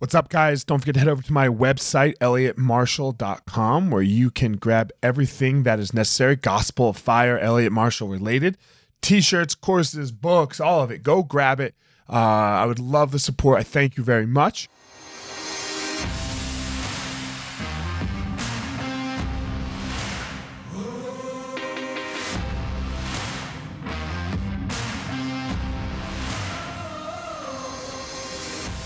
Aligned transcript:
What's 0.00 0.14
up, 0.14 0.28
guys? 0.28 0.62
Don't 0.62 0.78
forget 0.78 0.94
to 0.94 1.00
head 1.00 1.08
over 1.08 1.22
to 1.22 1.32
my 1.32 1.48
website, 1.48 2.16
elliottmarshall.com, 2.18 3.90
where 3.90 4.00
you 4.00 4.30
can 4.30 4.52
grab 4.52 4.92
everything 5.02 5.64
that 5.64 5.80
is 5.80 5.92
necessary 5.92 6.36
Gospel 6.36 6.90
of 6.90 6.96
Fire, 6.96 7.36
Elliot 7.36 7.72
Marshall 7.72 8.06
related 8.06 8.56
t 9.02 9.20
shirts, 9.20 9.56
courses, 9.56 10.12
books, 10.12 10.60
all 10.60 10.82
of 10.84 10.92
it. 10.92 11.02
Go 11.02 11.24
grab 11.24 11.58
it. 11.58 11.74
Uh, 12.08 12.12
I 12.12 12.64
would 12.66 12.78
love 12.78 13.10
the 13.10 13.18
support. 13.18 13.58
I 13.58 13.64
thank 13.64 13.96
you 13.96 14.04
very 14.04 14.24
much. 14.24 14.68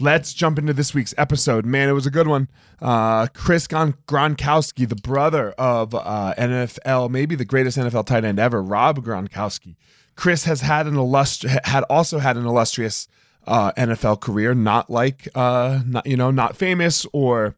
let's 0.00 0.32
jump 0.32 0.58
into 0.58 0.72
this 0.72 0.94
week's 0.94 1.14
episode. 1.18 1.64
Man, 1.64 1.88
it 1.88 1.92
was 1.92 2.06
a 2.06 2.10
good 2.10 2.26
one. 2.26 2.48
Uh, 2.80 3.26
Chris 3.28 3.66
Gronkowski, 3.66 4.88
the 4.88 4.96
brother 4.96 5.50
of 5.52 5.94
uh, 5.94 6.34
NFL, 6.38 7.10
maybe 7.10 7.34
the 7.34 7.44
greatest 7.44 7.76
NFL 7.78 8.06
tight 8.06 8.24
end 8.24 8.38
ever, 8.38 8.62
Rob 8.62 9.04
Gronkowski. 9.04 9.76
Chris 10.16 10.44
has 10.44 10.62
had 10.62 10.86
an 10.86 10.94
illustri- 10.94 11.64
had 11.64 11.84
also 11.84 12.18
had 12.18 12.36
an 12.36 12.46
illustrious 12.46 13.08
uh, 13.46 13.72
NFL 13.72 14.20
career, 14.20 14.54
not 14.54 14.90
like 14.90 15.28
uh, 15.34 15.80
not 15.86 16.06
you 16.06 16.16
know 16.16 16.30
not 16.30 16.56
famous 16.56 17.06
or 17.12 17.56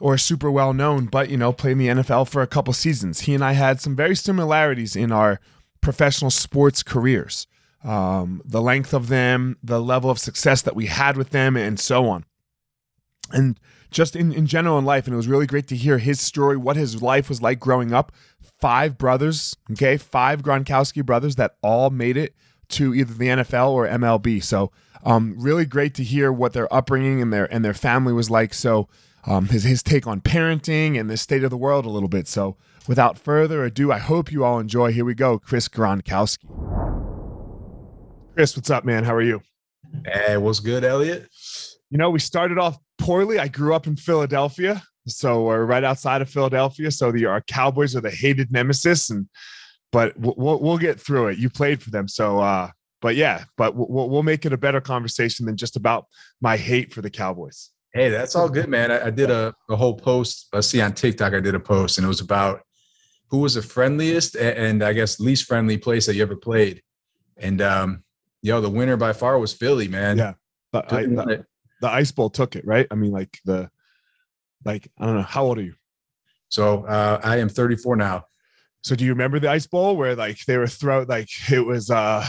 or 0.00 0.18
super 0.18 0.50
well 0.50 0.72
known, 0.72 1.06
but 1.06 1.30
you 1.30 1.36
know 1.36 1.52
played 1.52 1.72
in 1.72 1.78
the 1.78 1.88
NFL 1.88 2.28
for 2.28 2.42
a 2.42 2.46
couple 2.46 2.72
seasons. 2.72 3.20
He 3.20 3.34
and 3.34 3.44
I 3.44 3.52
had 3.52 3.80
some 3.80 3.96
very 3.96 4.16
similarities 4.16 4.94
in 4.96 5.12
our 5.12 5.40
professional 5.80 6.30
sports 6.30 6.82
careers 6.82 7.46
um, 7.84 8.42
the 8.44 8.62
length 8.62 8.94
of 8.94 9.08
them, 9.08 9.56
the 9.62 9.80
level 9.80 10.10
of 10.10 10.18
success 10.18 10.62
that 10.62 10.76
we 10.76 10.86
had 10.86 11.16
with 11.16 11.30
them, 11.30 11.56
and 11.56 11.78
so 11.78 12.08
on. 12.08 12.24
And 13.32 13.58
just 13.92 14.16
in, 14.16 14.32
in 14.32 14.46
general 14.46 14.78
in 14.78 14.84
life. 14.84 15.06
And 15.06 15.14
it 15.14 15.16
was 15.16 15.28
really 15.28 15.46
great 15.46 15.68
to 15.68 15.76
hear 15.76 15.98
his 15.98 16.20
story, 16.20 16.56
what 16.56 16.76
his 16.76 17.02
life 17.02 17.28
was 17.28 17.42
like 17.42 17.60
growing 17.60 17.92
up. 17.92 18.10
Five 18.60 18.98
brothers, 18.98 19.56
okay, 19.72 19.96
five 19.96 20.42
Gronkowski 20.42 21.04
brothers 21.04 21.36
that 21.36 21.56
all 21.62 21.90
made 21.90 22.16
it 22.16 22.34
to 22.70 22.94
either 22.94 23.12
the 23.14 23.26
NFL 23.26 23.70
or 23.70 23.86
MLB. 23.86 24.42
So, 24.42 24.72
um, 25.04 25.34
really 25.36 25.66
great 25.66 25.94
to 25.94 26.04
hear 26.04 26.32
what 26.32 26.52
their 26.52 26.72
upbringing 26.72 27.20
and 27.20 27.32
their 27.32 27.52
and 27.52 27.64
their 27.64 27.74
family 27.74 28.12
was 28.12 28.30
like. 28.30 28.54
So, 28.54 28.88
um, 29.26 29.46
his 29.48 29.64
his 29.64 29.82
take 29.82 30.06
on 30.06 30.20
parenting 30.20 30.98
and 30.98 31.10
the 31.10 31.16
state 31.16 31.42
of 31.42 31.50
the 31.50 31.56
world 31.56 31.86
a 31.86 31.90
little 31.90 32.08
bit. 32.08 32.28
So, 32.28 32.56
without 32.86 33.18
further 33.18 33.64
ado, 33.64 33.90
I 33.90 33.98
hope 33.98 34.30
you 34.30 34.44
all 34.44 34.60
enjoy. 34.60 34.92
Here 34.92 35.04
we 35.04 35.14
go, 35.14 35.40
Chris 35.40 35.68
Gronkowski. 35.68 36.71
Chris, 38.34 38.56
what's 38.56 38.70
up, 38.70 38.86
man? 38.86 39.04
How 39.04 39.14
are 39.14 39.22
you? 39.22 39.42
Hey, 40.06 40.38
what's 40.38 40.58
good, 40.58 40.84
Elliot? 40.84 41.28
You 41.90 41.98
know, 41.98 42.08
we 42.08 42.18
started 42.18 42.56
off 42.56 42.78
poorly. 42.96 43.38
I 43.38 43.48
grew 43.48 43.74
up 43.74 43.86
in 43.86 43.94
Philadelphia, 43.94 44.82
so 45.06 45.42
we're 45.42 45.66
right 45.66 45.84
outside 45.84 46.22
of 46.22 46.30
Philadelphia. 46.30 46.90
So 46.90 47.12
the 47.12 47.26
our 47.26 47.42
Cowboys 47.42 47.94
are 47.94 48.00
the 48.00 48.10
hated 48.10 48.50
nemesis, 48.50 49.10
and 49.10 49.28
but 49.90 50.18
we'll 50.18 50.58
we'll 50.60 50.78
get 50.78 50.98
through 50.98 51.28
it. 51.28 51.38
You 51.38 51.50
played 51.50 51.82
for 51.82 51.90
them, 51.90 52.08
so 52.08 52.38
uh, 52.40 52.70
but 53.02 53.16
yeah, 53.16 53.44
but 53.58 53.74
we'll 53.74 54.08
we'll 54.08 54.22
make 54.22 54.46
it 54.46 54.54
a 54.54 54.58
better 54.58 54.80
conversation 54.80 55.44
than 55.44 55.58
just 55.58 55.76
about 55.76 56.06
my 56.40 56.56
hate 56.56 56.94
for 56.94 57.02
the 57.02 57.10
Cowboys. 57.10 57.68
Hey, 57.92 58.08
that's 58.08 58.34
all 58.34 58.48
good, 58.48 58.70
man. 58.70 58.90
I, 58.90 59.08
I 59.08 59.10
did 59.10 59.30
a, 59.30 59.54
a 59.68 59.76
whole 59.76 59.94
post. 59.94 60.48
I 60.54 60.60
see 60.60 60.80
on 60.80 60.94
TikTok. 60.94 61.34
I 61.34 61.40
did 61.40 61.54
a 61.54 61.60
post, 61.60 61.98
and 61.98 62.06
it 62.06 62.08
was 62.08 62.22
about 62.22 62.62
who 63.28 63.40
was 63.40 63.54
the 63.54 63.62
friendliest 63.62 64.36
and, 64.36 64.56
and 64.56 64.82
I 64.82 64.94
guess 64.94 65.20
least 65.20 65.44
friendly 65.44 65.76
place 65.76 66.06
that 66.06 66.14
you 66.14 66.22
ever 66.22 66.36
played. 66.36 66.80
And 67.36 67.60
um, 67.60 68.04
yo, 68.42 68.60
the 68.60 68.70
winner 68.70 68.96
by 68.96 69.12
far 69.12 69.38
was 69.38 69.52
Philly, 69.52 69.88
man. 69.88 70.18
Yeah. 70.18 70.34
The, 70.72 70.94
I, 70.94 71.02
the, 71.04 71.46
the, 71.80 71.88
Ice 71.88 72.10
Bowl 72.10 72.30
took 72.30 72.56
it, 72.56 72.66
right? 72.66 72.86
I 72.90 72.94
mean, 72.94 73.12
like 73.12 73.38
the, 73.44 73.70
like, 74.64 74.90
I 74.98 75.06
don't 75.06 75.16
know. 75.16 75.22
How 75.22 75.44
old 75.44 75.58
are 75.58 75.62
you? 75.62 75.74
So 76.48 76.84
uh, 76.84 77.20
I 77.22 77.38
am 77.38 77.48
34 77.48 77.96
now. 77.96 78.26
So 78.82 78.96
do 78.96 79.04
you 79.04 79.12
remember 79.12 79.38
the 79.38 79.50
Ice 79.50 79.66
Bowl 79.66 79.96
where 79.96 80.16
like 80.16 80.44
they 80.44 80.58
were 80.58 80.66
throw 80.66 81.02
like 81.02 81.28
it 81.50 81.60
was, 81.60 81.90
uh, 81.90 82.26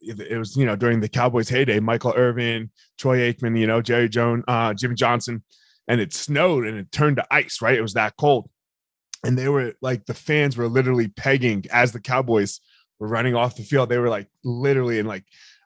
it 0.00 0.38
was, 0.38 0.56
you 0.56 0.64
know, 0.64 0.76
during 0.76 1.00
the 1.00 1.08
Cowboys 1.08 1.48
heyday, 1.48 1.80
Michael 1.80 2.14
Irvin, 2.16 2.70
Troy 2.98 3.18
Aikman, 3.18 3.58
you 3.58 3.66
know, 3.66 3.82
Jerry 3.82 4.08
Jones, 4.08 4.44
uh, 4.46 4.72
Jimmy 4.72 4.94
Johnson, 4.94 5.42
and 5.88 6.00
it 6.00 6.12
snowed 6.12 6.66
and 6.66 6.78
it 6.78 6.92
turned 6.92 7.16
to 7.16 7.26
ice, 7.30 7.60
right? 7.60 7.76
It 7.76 7.82
was 7.82 7.94
that 7.94 8.16
cold. 8.16 8.48
And 9.24 9.36
they 9.36 9.48
were 9.48 9.74
like, 9.82 10.06
the 10.06 10.14
fans 10.14 10.56
were 10.56 10.68
literally 10.68 11.08
pegging 11.08 11.64
as 11.72 11.92
the 11.92 12.00
Cowboys 12.00 12.60
were 12.98 13.08
running 13.08 13.34
off 13.34 13.56
the 13.56 13.62
field. 13.62 13.88
They 13.88 13.98
were 13.98 14.08
like 14.08 14.28
literally 14.44 14.98
in 14.98 15.06
like 15.06 15.24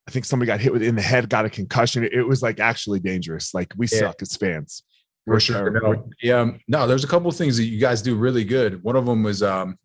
I 0.08 0.10
think 0.10 0.24
somebody 0.24 0.46
got 0.46 0.60
hit 0.60 0.72
with 0.72 0.82
in 0.82 0.96
the 0.96 1.02
head, 1.02 1.28
got 1.28 1.44
a 1.44 1.50
concussion. 1.50 2.04
It, 2.04 2.26
was 2.26 2.42
like 2.42 2.58
actually 2.58 3.00
dangerous. 3.00 3.54
Like 3.54 3.72
we 3.76 3.86
yeah. 3.92 3.98
suck 4.00 4.22
as 4.22 4.36
fans. 4.36 4.82
For 5.24 5.38
sure. 5.38 5.70
No, 5.70 6.08
yeah. 6.22 6.40
Um, 6.40 6.58
no, 6.66 6.86
there's 6.86 7.04
a 7.04 7.06
couple 7.06 7.30
things 7.30 7.56
that 7.58 7.64
you 7.64 7.78
guys 7.78 8.02
do 8.02 8.16
really 8.16 8.42
good. 8.42 8.82
One 8.82 8.96
of 8.96 9.06
them 9.06 9.22
was 9.22 9.42
um, 9.42 9.78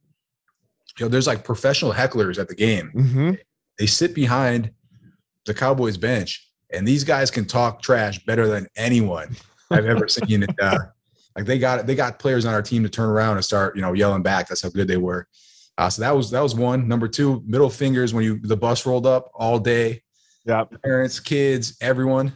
you 0.98 1.06
know, 1.06 1.10
there's 1.10 1.28
like 1.28 1.44
professional 1.44 1.94
hecklers 1.94 2.40
at 2.40 2.48
the 2.48 2.56
game. 2.56 2.92
Mm-hmm. 2.96 3.32
They 3.78 3.86
sit 3.86 4.16
behind 4.16 4.72
the 5.46 5.54
Cowboys 5.54 5.98
bench, 5.98 6.50
and 6.74 6.88
these 6.88 7.04
guys 7.04 7.30
can 7.30 7.46
talk 7.46 7.82
trash 7.82 8.24
better 8.26 8.48
than 8.48 8.68
anyone 8.76 9.36
I've 9.70 9.86
ever 9.86 10.08
seen. 10.08 10.44
It, 10.44 10.56
uh, 10.60 10.80
like 11.36 11.46
they 11.46 11.60
got 11.60 11.86
they 11.86 11.96
got 11.96 12.18
players 12.18 12.46
on 12.46 12.54
our 12.54 12.62
team 12.62 12.84
to 12.84 12.90
turn 12.90 13.10
around 13.10 13.36
and 13.36 13.46
start 13.46 13.76
you 13.76 13.82
know 13.82 13.94
yelling 13.94 14.24
back. 14.24 14.48
That's 14.48 14.62
how 14.62 14.70
good 14.70 14.88
they 14.88 14.98
were. 14.98 15.28
Uh, 15.78 15.90
so 15.90 16.02
that 16.02 16.16
was 16.16 16.32
that 16.32 16.42
was 16.42 16.56
one. 16.56 16.88
Number 16.88 17.08
two, 17.08 17.44
middle 17.46 17.70
fingers 17.70 18.14
when 18.14 18.24
you 18.24 18.40
the 18.40 18.58
bus 18.58 18.86
rolled 18.86 19.06
up 19.06 19.30
all 19.34 19.60
day. 19.60 20.02
Yeah, 20.46 20.66
parents, 20.84 21.20
kids, 21.20 21.78
everyone. 21.82 22.34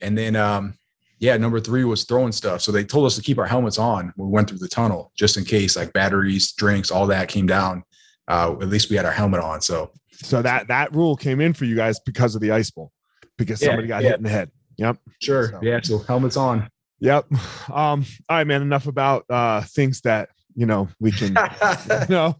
And 0.00 0.18
then 0.18 0.34
um, 0.36 0.74
yeah, 1.18 1.36
number 1.36 1.60
three 1.60 1.84
was 1.84 2.04
throwing 2.04 2.32
stuff. 2.32 2.60
So 2.60 2.72
they 2.72 2.82
told 2.82 3.06
us 3.06 3.14
to 3.14 3.22
keep 3.22 3.38
our 3.38 3.46
helmets 3.46 3.78
on 3.78 4.12
when 4.16 4.28
we 4.28 4.32
went 4.32 4.48
through 4.48 4.58
the 4.58 4.68
tunnel, 4.68 5.12
just 5.14 5.36
in 5.36 5.44
case 5.44 5.76
like 5.76 5.92
batteries, 5.92 6.52
drinks, 6.52 6.90
all 6.90 7.06
that 7.06 7.28
came 7.28 7.46
down. 7.46 7.84
Uh, 8.26 8.56
at 8.60 8.68
least 8.68 8.90
we 8.90 8.96
had 8.96 9.04
our 9.04 9.12
helmet 9.12 9.40
on. 9.40 9.60
So 9.60 9.92
so 10.12 10.42
that 10.42 10.68
that 10.68 10.92
rule 10.92 11.16
came 11.16 11.40
in 11.40 11.52
for 11.52 11.64
you 11.64 11.76
guys 11.76 12.00
because 12.00 12.34
of 12.34 12.40
the 12.40 12.50
ice 12.50 12.70
bowl, 12.70 12.90
because 13.38 13.60
somebody 13.60 13.84
yeah, 13.84 13.88
got 13.88 14.02
yeah. 14.02 14.08
hit 14.08 14.18
in 14.18 14.24
the 14.24 14.30
head. 14.30 14.50
Yep. 14.78 14.96
Sure. 15.20 15.48
So. 15.48 15.60
Yeah. 15.62 15.80
So 15.82 15.98
helmets 15.98 16.36
on. 16.36 16.68
Yep. 17.00 17.26
Um, 17.70 18.04
all 18.28 18.36
right, 18.36 18.46
man. 18.46 18.62
Enough 18.62 18.86
about 18.86 19.24
uh, 19.28 19.62
things 19.62 20.00
that 20.02 20.28
you 20.54 20.66
know 20.66 20.88
we 21.00 21.10
can 21.12 21.28
you 21.90 22.06
know 22.08 22.36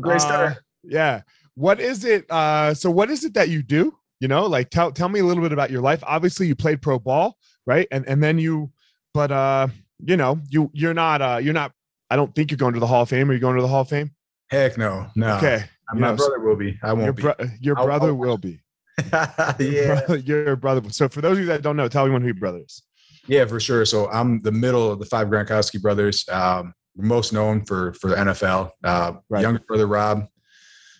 great 0.00 0.20
start. 0.20 0.52
Uh, 0.52 0.60
yeah. 0.84 1.22
What 1.54 1.80
is 1.80 2.04
it 2.04 2.30
uh 2.30 2.74
so 2.74 2.90
what 2.90 3.10
is 3.10 3.24
it 3.24 3.34
that 3.34 3.48
you 3.48 3.62
do? 3.62 3.96
You 4.20 4.28
know 4.28 4.46
like 4.46 4.70
tell 4.70 4.92
tell 4.92 5.08
me 5.08 5.20
a 5.20 5.24
little 5.24 5.42
bit 5.42 5.52
about 5.52 5.70
your 5.70 5.82
life. 5.82 6.02
Obviously 6.06 6.46
you 6.46 6.54
played 6.54 6.82
pro 6.82 6.98
ball 6.98 7.36
right? 7.66 7.86
And 7.90 8.06
and 8.06 8.22
then 8.22 8.38
you 8.38 8.70
but 9.14 9.30
uh 9.30 9.68
you 10.04 10.16
know 10.16 10.40
you 10.48 10.70
you're 10.72 10.94
not 10.94 11.22
uh 11.22 11.38
you're 11.42 11.54
not 11.54 11.72
i 12.10 12.16
don't 12.16 12.34
think 12.34 12.50
you're 12.50 12.58
going 12.58 12.74
to 12.74 12.80
the 12.80 12.86
hall 12.86 13.02
of 13.02 13.08
fame. 13.08 13.30
Are 13.30 13.34
you 13.34 13.40
going 13.40 13.56
to 13.56 13.62
the 13.62 13.68
hall 13.68 13.82
of 13.82 13.88
fame? 13.88 14.10
Heck 14.50 14.76
no 14.78 15.06
no. 15.16 15.36
Okay. 15.36 15.64
My 15.94 16.10
know, 16.10 16.16
brother 16.16 16.40
will 16.40 16.56
be. 16.56 16.78
I 16.82 16.94
won't 16.94 17.04
your, 17.04 17.12
bro- 17.12 17.34
be. 17.38 17.52
your 17.60 17.78
I'll, 17.78 17.84
brother 17.84 18.08
I'll, 18.08 18.16
will 18.16 18.38
be. 18.38 18.60
Yeah. 19.12 19.58
your 19.58 19.96
brother, 19.96 20.16
your 20.16 20.56
brother 20.56 20.90
so 20.90 21.08
for 21.08 21.20
those 21.20 21.32
of 21.38 21.40
you 21.40 21.46
that 21.46 21.62
don't 21.62 21.76
know 21.76 21.88
tell 21.88 22.06
me 22.06 22.12
one 22.12 22.22
who 22.22 22.28
your 22.28 22.34
brother 22.34 22.58
is. 22.58 22.82
Yeah 23.26 23.44
for 23.46 23.60
sure. 23.60 23.84
So 23.84 24.08
i'm 24.10 24.40
the 24.42 24.52
middle 24.52 24.90
of 24.90 24.98
the 24.98 25.06
five 25.06 25.28
gronkowski 25.28 25.80
brothers. 25.80 26.28
Um 26.28 26.74
most 26.96 27.32
known 27.32 27.64
for 27.64 27.92
for 27.94 28.10
the 28.10 28.16
NFL. 28.16 28.70
Uh, 28.84 29.14
right. 29.28 29.42
Younger 29.42 29.60
brother 29.66 29.86
Rob 29.86 30.26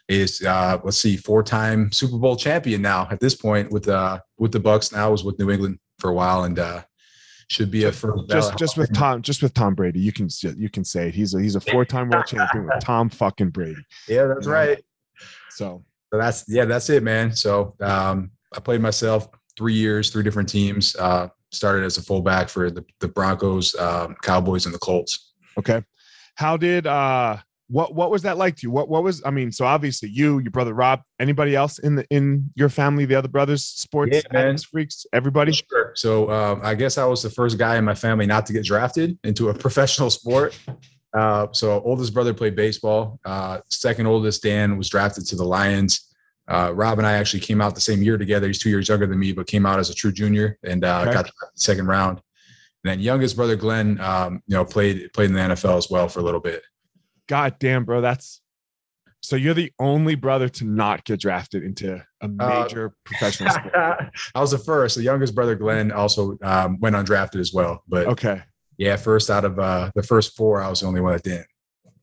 is 0.08 0.42
uh, 0.42 0.78
let's 0.84 0.98
see, 0.98 1.16
four 1.16 1.42
time 1.42 1.92
Super 1.92 2.18
Bowl 2.18 2.36
champion 2.36 2.82
now 2.82 3.08
at 3.10 3.20
this 3.20 3.34
point 3.34 3.70
with 3.70 3.88
uh 3.88 4.20
with 4.38 4.52
the 4.52 4.60
Bucs 4.60 4.92
Now 4.92 5.10
was 5.10 5.24
with 5.24 5.38
New 5.38 5.50
England 5.50 5.78
for 5.98 6.10
a 6.10 6.14
while 6.14 6.44
and 6.44 6.58
uh, 6.58 6.82
should 7.48 7.70
be 7.70 7.84
a 7.84 7.92
first 7.92 8.28
just 8.28 8.58
just 8.58 8.76
with 8.76 8.92
Tom 8.92 9.22
just 9.22 9.42
with 9.42 9.54
Tom 9.54 9.74
Brady. 9.74 10.00
You 10.00 10.12
can 10.12 10.28
you 10.56 10.68
can 10.68 10.84
say 10.84 11.08
it. 11.08 11.14
he's 11.14 11.34
a 11.34 11.40
he's 11.40 11.56
a 11.56 11.60
four 11.60 11.84
time 11.84 12.08
world 12.10 12.26
champion 12.26 12.66
with 12.66 12.80
Tom 12.80 13.08
fucking 13.08 13.50
Brady. 13.50 13.84
Yeah, 14.08 14.26
that's 14.26 14.46
you 14.46 14.52
know? 14.52 14.58
right. 14.58 14.84
So. 15.50 15.84
so 16.12 16.18
that's 16.18 16.44
yeah, 16.48 16.64
that's 16.64 16.88
it, 16.90 17.02
man. 17.02 17.34
So 17.34 17.74
um, 17.80 18.32
I 18.54 18.60
played 18.60 18.80
myself 18.80 19.28
three 19.56 19.74
years, 19.74 20.10
three 20.10 20.22
different 20.22 20.48
teams. 20.48 20.96
Uh, 20.96 21.28
started 21.52 21.84
as 21.84 21.98
a 21.98 22.02
fullback 22.02 22.48
for 22.48 22.70
the, 22.70 22.84
the 23.00 23.08
Broncos, 23.08 23.74
um, 23.76 24.16
Cowboys, 24.22 24.64
and 24.64 24.74
the 24.74 24.78
Colts. 24.78 25.31
Okay. 25.58 25.82
How 26.36 26.56
did 26.56 26.86
uh 26.86 27.38
what 27.68 27.94
what 27.94 28.10
was 28.10 28.22
that 28.22 28.36
like 28.36 28.56
to 28.56 28.62
you? 28.64 28.70
What 28.70 28.88
what 28.88 29.02
was 29.02 29.22
I 29.24 29.30
mean, 29.30 29.50
so 29.50 29.64
obviously 29.64 30.10
you, 30.10 30.38
your 30.40 30.50
brother 30.50 30.74
Rob, 30.74 31.00
anybody 31.18 31.56
else 31.56 31.78
in 31.78 31.94
the 31.94 32.06
in 32.10 32.50
your 32.54 32.68
family, 32.68 33.06
the 33.06 33.14
other 33.14 33.28
brothers, 33.28 33.64
sports 33.64 34.22
yeah, 34.30 34.56
freaks, 34.70 35.06
everybody? 35.12 35.52
Sure. 35.52 35.92
So 35.94 36.30
um, 36.30 36.60
I 36.62 36.74
guess 36.74 36.98
I 36.98 37.04
was 37.04 37.22
the 37.22 37.30
first 37.30 37.56
guy 37.58 37.76
in 37.76 37.84
my 37.84 37.94
family 37.94 38.26
not 38.26 38.44
to 38.46 38.52
get 38.52 38.64
drafted 38.64 39.18
into 39.24 39.48
a 39.48 39.54
professional 39.58 40.10
sport. 40.10 40.58
Uh, 41.14 41.46
so 41.52 41.80
oldest 41.82 42.12
brother 42.12 42.34
played 42.34 42.56
baseball. 42.56 43.18
Uh, 43.24 43.60
second 43.70 44.06
oldest 44.06 44.42
Dan 44.42 44.76
was 44.76 44.88
drafted 44.88 45.26
to 45.26 45.36
the 45.36 45.44
Lions. 45.44 46.08
Uh, 46.48 46.72
Rob 46.74 46.98
and 46.98 47.06
I 47.06 47.12
actually 47.12 47.40
came 47.40 47.60
out 47.60 47.74
the 47.74 47.80
same 47.80 48.02
year 48.02 48.18
together. 48.18 48.46
He's 48.48 48.58
two 48.58 48.68
years 48.70 48.88
younger 48.88 49.06
than 49.06 49.18
me, 49.18 49.32
but 49.32 49.46
came 49.46 49.64
out 49.64 49.78
as 49.78 49.88
a 49.90 49.94
true 49.94 50.12
junior 50.12 50.58
and 50.62 50.84
uh, 50.84 51.02
Okay. 51.02 51.12
got 51.12 51.26
the 51.26 51.32
second 51.54 51.86
round. 51.86 52.20
And 52.84 52.90
then 52.92 53.00
youngest 53.00 53.36
brother 53.36 53.56
Glenn, 53.56 54.00
um, 54.00 54.42
you 54.46 54.56
know, 54.56 54.64
played 54.64 55.12
played 55.12 55.30
in 55.30 55.34
the 55.34 55.40
NFL 55.40 55.78
as 55.78 55.88
well 55.90 56.08
for 56.08 56.20
a 56.20 56.22
little 56.22 56.40
bit. 56.40 56.62
God 57.28 57.56
damn, 57.60 57.84
bro. 57.84 58.00
That's 58.00 58.40
so 59.20 59.36
you're 59.36 59.54
the 59.54 59.72
only 59.78 60.16
brother 60.16 60.48
to 60.48 60.64
not 60.64 61.04
get 61.04 61.20
drafted 61.20 61.62
into 61.62 61.94
a 62.20 62.24
Uh, 62.24 62.28
major 62.28 62.92
professional 63.04 63.50
sport. 63.52 63.72
I 63.74 64.40
was 64.40 64.50
the 64.50 64.58
first. 64.58 64.96
The 64.96 65.02
youngest 65.04 65.34
brother 65.34 65.54
Glenn 65.54 65.92
also 65.92 66.36
um, 66.42 66.80
went 66.80 66.96
undrafted 66.96 67.38
as 67.38 67.52
well. 67.52 67.84
But 67.86 68.08
Okay. 68.08 68.42
yeah, 68.78 68.96
first 68.96 69.30
out 69.30 69.44
of 69.44 69.58
uh, 69.60 69.92
the 69.94 70.02
first 70.02 70.36
four, 70.36 70.60
I 70.60 70.68
was 70.68 70.80
the 70.80 70.86
only 70.86 71.00
one 71.00 71.12
that 71.12 71.22
didn't. 71.22 71.46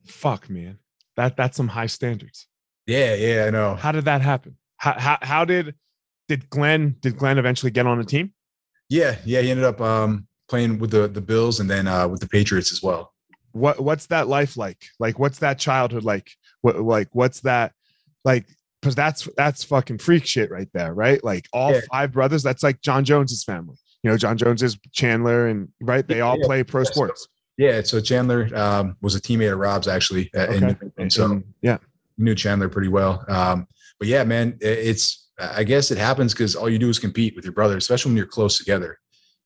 Fuck, 0.06 0.48
man. 0.48 0.78
That 1.16 1.36
that's 1.36 1.58
some 1.58 1.68
high 1.68 1.86
standards. 1.88 2.46
Yeah, 2.86 3.14
yeah, 3.14 3.44
I 3.46 3.50
know. 3.50 3.74
How 3.74 3.92
did 3.92 4.06
that 4.06 4.22
happen? 4.22 4.56
How 4.78 4.98
how, 4.98 5.18
how 5.20 5.44
did 5.44 5.74
did 6.26 6.48
Glenn 6.48 6.96
did 7.00 7.18
Glenn 7.18 7.36
eventually 7.36 7.70
get 7.70 7.86
on 7.86 7.98
the 7.98 8.04
team? 8.04 8.32
Yeah, 8.88 9.16
yeah. 9.26 9.42
He 9.42 9.50
ended 9.50 9.66
up 9.66 9.80
um, 9.82 10.26
playing 10.50 10.78
with 10.80 10.90
the 10.90 11.08
the 11.08 11.20
Bills 11.20 11.60
and 11.60 11.70
then 11.70 11.86
uh, 11.88 12.06
with 12.08 12.20
the 12.20 12.28
Patriots 12.28 12.72
as 12.72 12.82
well. 12.82 13.12
What 13.52 13.80
what's 13.80 14.06
that 14.06 14.28
life 14.28 14.56
like? 14.56 14.84
Like 14.98 15.18
what's 15.18 15.38
that 15.38 15.58
childhood 15.58 16.04
like? 16.04 16.30
What 16.60 16.80
like 16.80 17.08
what's 17.12 17.40
that 17.42 17.72
like? 18.24 18.46
Because 18.82 18.94
that's 18.94 19.28
that's 19.36 19.62
fucking 19.64 19.98
freak 19.98 20.26
shit 20.26 20.50
right 20.50 20.68
there, 20.74 20.92
right? 20.92 21.22
Like 21.22 21.46
all 21.52 21.72
Yeah. 21.72 21.80
five 21.90 22.12
brothers. 22.12 22.42
That's 22.42 22.62
like 22.62 22.80
Jon 22.82 23.04
Jones's 23.04 23.44
family. 23.44 23.76
You 24.02 24.10
know, 24.10 24.16
Jon 24.16 24.36
Jones 24.36 24.62
is 24.62 24.78
Chandler, 24.92 25.46
and 25.48 25.68
right, 25.80 26.06
they 26.06 26.20
all 26.22 26.38
Yeah. 26.38 26.46
play 26.46 26.64
pro 26.64 26.82
Yeah, 26.82 26.90
sports. 26.90 27.28
Yeah, 27.58 27.82
so 27.82 28.00
Chandler 28.00 28.48
um, 28.56 28.96
was 29.02 29.14
a 29.14 29.20
teammate 29.20 29.52
of 29.52 29.58
Rob's 29.58 29.86
actually, 29.86 30.30
uh, 30.34 30.46
Okay. 30.46 30.74
and 30.96 31.12
so 31.12 31.42
yeah, 31.60 31.76
knew 32.16 32.34
Chandler 32.34 32.70
pretty 32.70 32.88
well. 32.88 33.22
Um, 33.28 33.66
but 33.98 34.08
yeah, 34.08 34.24
man, 34.24 34.56
it's 34.62 35.28
I 35.38 35.64
guess 35.64 35.90
it 35.90 35.98
happens 35.98 36.32
because 36.32 36.56
all 36.56 36.68
you 36.70 36.78
do 36.78 36.88
is 36.88 36.98
compete 36.98 37.34
with 37.36 37.44
your 37.44 37.52
brother, 37.52 37.76
especially 37.76 38.10
when 38.10 38.16
you're 38.16 38.26
close 38.26 38.56
together. 38.56 38.98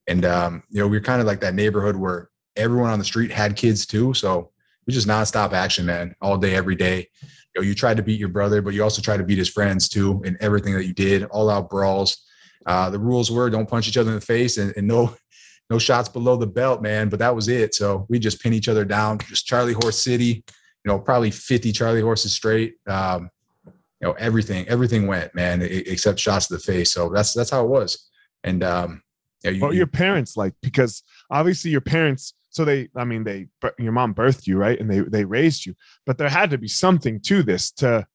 And 0.07 0.25
um, 0.25 0.63
you 0.69 0.79
know, 0.81 0.87
we're 0.87 1.01
kind 1.01 1.21
of 1.21 1.27
like 1.27 1.41
that 1.41 1.55
neighborhood 1.55 1.95
where 1.95 2.29
everyone 2.55 2.89
on 2.89 2.99
the 2.99 3.05
street 3.05 3.31
had 3.31 3.55
kids 3.55 3.85
too, 3.85 4.13
so 4.13 4.51
we 4.85 4.93
just 4.93 5.07
nonstop 5.07 5.53
action, 5.53 5.85
man, 5.85 6.15
all 6.21 6.37
day, 6.37 6.55
every 6.55 6.75
day. 6.75 7.07
You 7.23 7.61
know, 7.61 7.67
you 7.67 7.73
tried 7.73 7.97
to 7.97 8.03
beat 8.03 8.19
your 8.19 8.29
brother, 8.29 8.61
but 8.61 8.73
you 8.73 8.83
also 8.83 9.01
tried 9.01 9.17
to 9.17 9.23
beat 9.23 9.37
his 9.37 9.49
friends 9.49 9.89
too, 9.89 10.21
in 10.25 10.37
everything 10.39 10.73
that 10.75 10.85
you 10.85 10.93
did. 10.93 11.23
All 11.25 11.49
out 11.49 11.69
brawls. 11.69 12.23
Uh, 12.65 12.89
the 12.89 12.99
rules 12.99 13.31
were 13.31 13.49
don't 13.49 13.69
punch 13.69 13.87
each 13.87 13.97
other 13.97 14.09
in 14.09 14.15
the 14.15 14.25
face 14.25 14.57
and, 14.57 14.73
and 14.75 14.87
no 14.87 15.15
no 15.69 15.79
shots 15.79 16.09
below 16.09 16.35
the 16.35 16.47
belt, 16.47 16.81
man. 16.81 17.09
But 17.09 17.19
that 17.19 17.35
was 17.35 17.47
it. 17.47 17.73
So 17.73 18.05
we 18.09 18.19
just 18.19 18.41
pin 18.41 18.53
each 18.53 18.69
other 18.69 18.85
down. 18.85 19.17
Just 19.17 19.47
Charlie 19.47 19.73
Horse 19.73 19.97
City, 19.97 20.43
you 20.83 20.91
know, 20.91 20.99
probably 20.99 21.31
50 21.31 21.71
Charlie 21.71 22.01
horses 22.01 22.33
straight. 22.33 22.75
Um, 22.87 23.31
you 23.65 24.07
know, 24.07 24.13
everything, 24.13 24.67
everything 24.67 25.07
went, 25.07 25.33
man, 25.33 25.63
except 25.63 26.19
shots 26.19 26.47
to 26.47 26.55
the 26.55 26.59
face. 26.59 26.91
So 26.91 27.09
that's 27.09 27.33
that's 27.33 27.49
how 27.49 27.63
it 27.63 27.69
was. 27.69 28.09
And 28.43 28.63
um, 28.63 29.01
know, 29.45 29.51
you, 29.51 29.61
what 29.61 29.75
your 29.75 29.87
parents 29.87 30.35
like? 30.37 30.53
Because 30.61 31.03
obviously 31.29 31.71
your 31.71 31.81
parents, 31.81 32.33
so 32.49 32.65
they, 32.65 32.89
I 32.95 33.05
mean, 33.05 33.23
they, 33.23 33.47
your 33.77 33.91
mom 33.91 34.13
birthed 34.13 34.47
you, 34.47 34.57
right? 34.57 34.79
And 34.79 34.89
they, 34.89 34.99
they 35.01 35.25
raised 35.25 35.65
you, 35.65 35.75
but 36.05 36.17
there 36.17 36.29
had 36.29 36.51
to 36.51 36.57
be 36.57 36.67
something 36.67 37.19
to 37.21 37.43
this 37.43 37.71
to, 37.73 38.05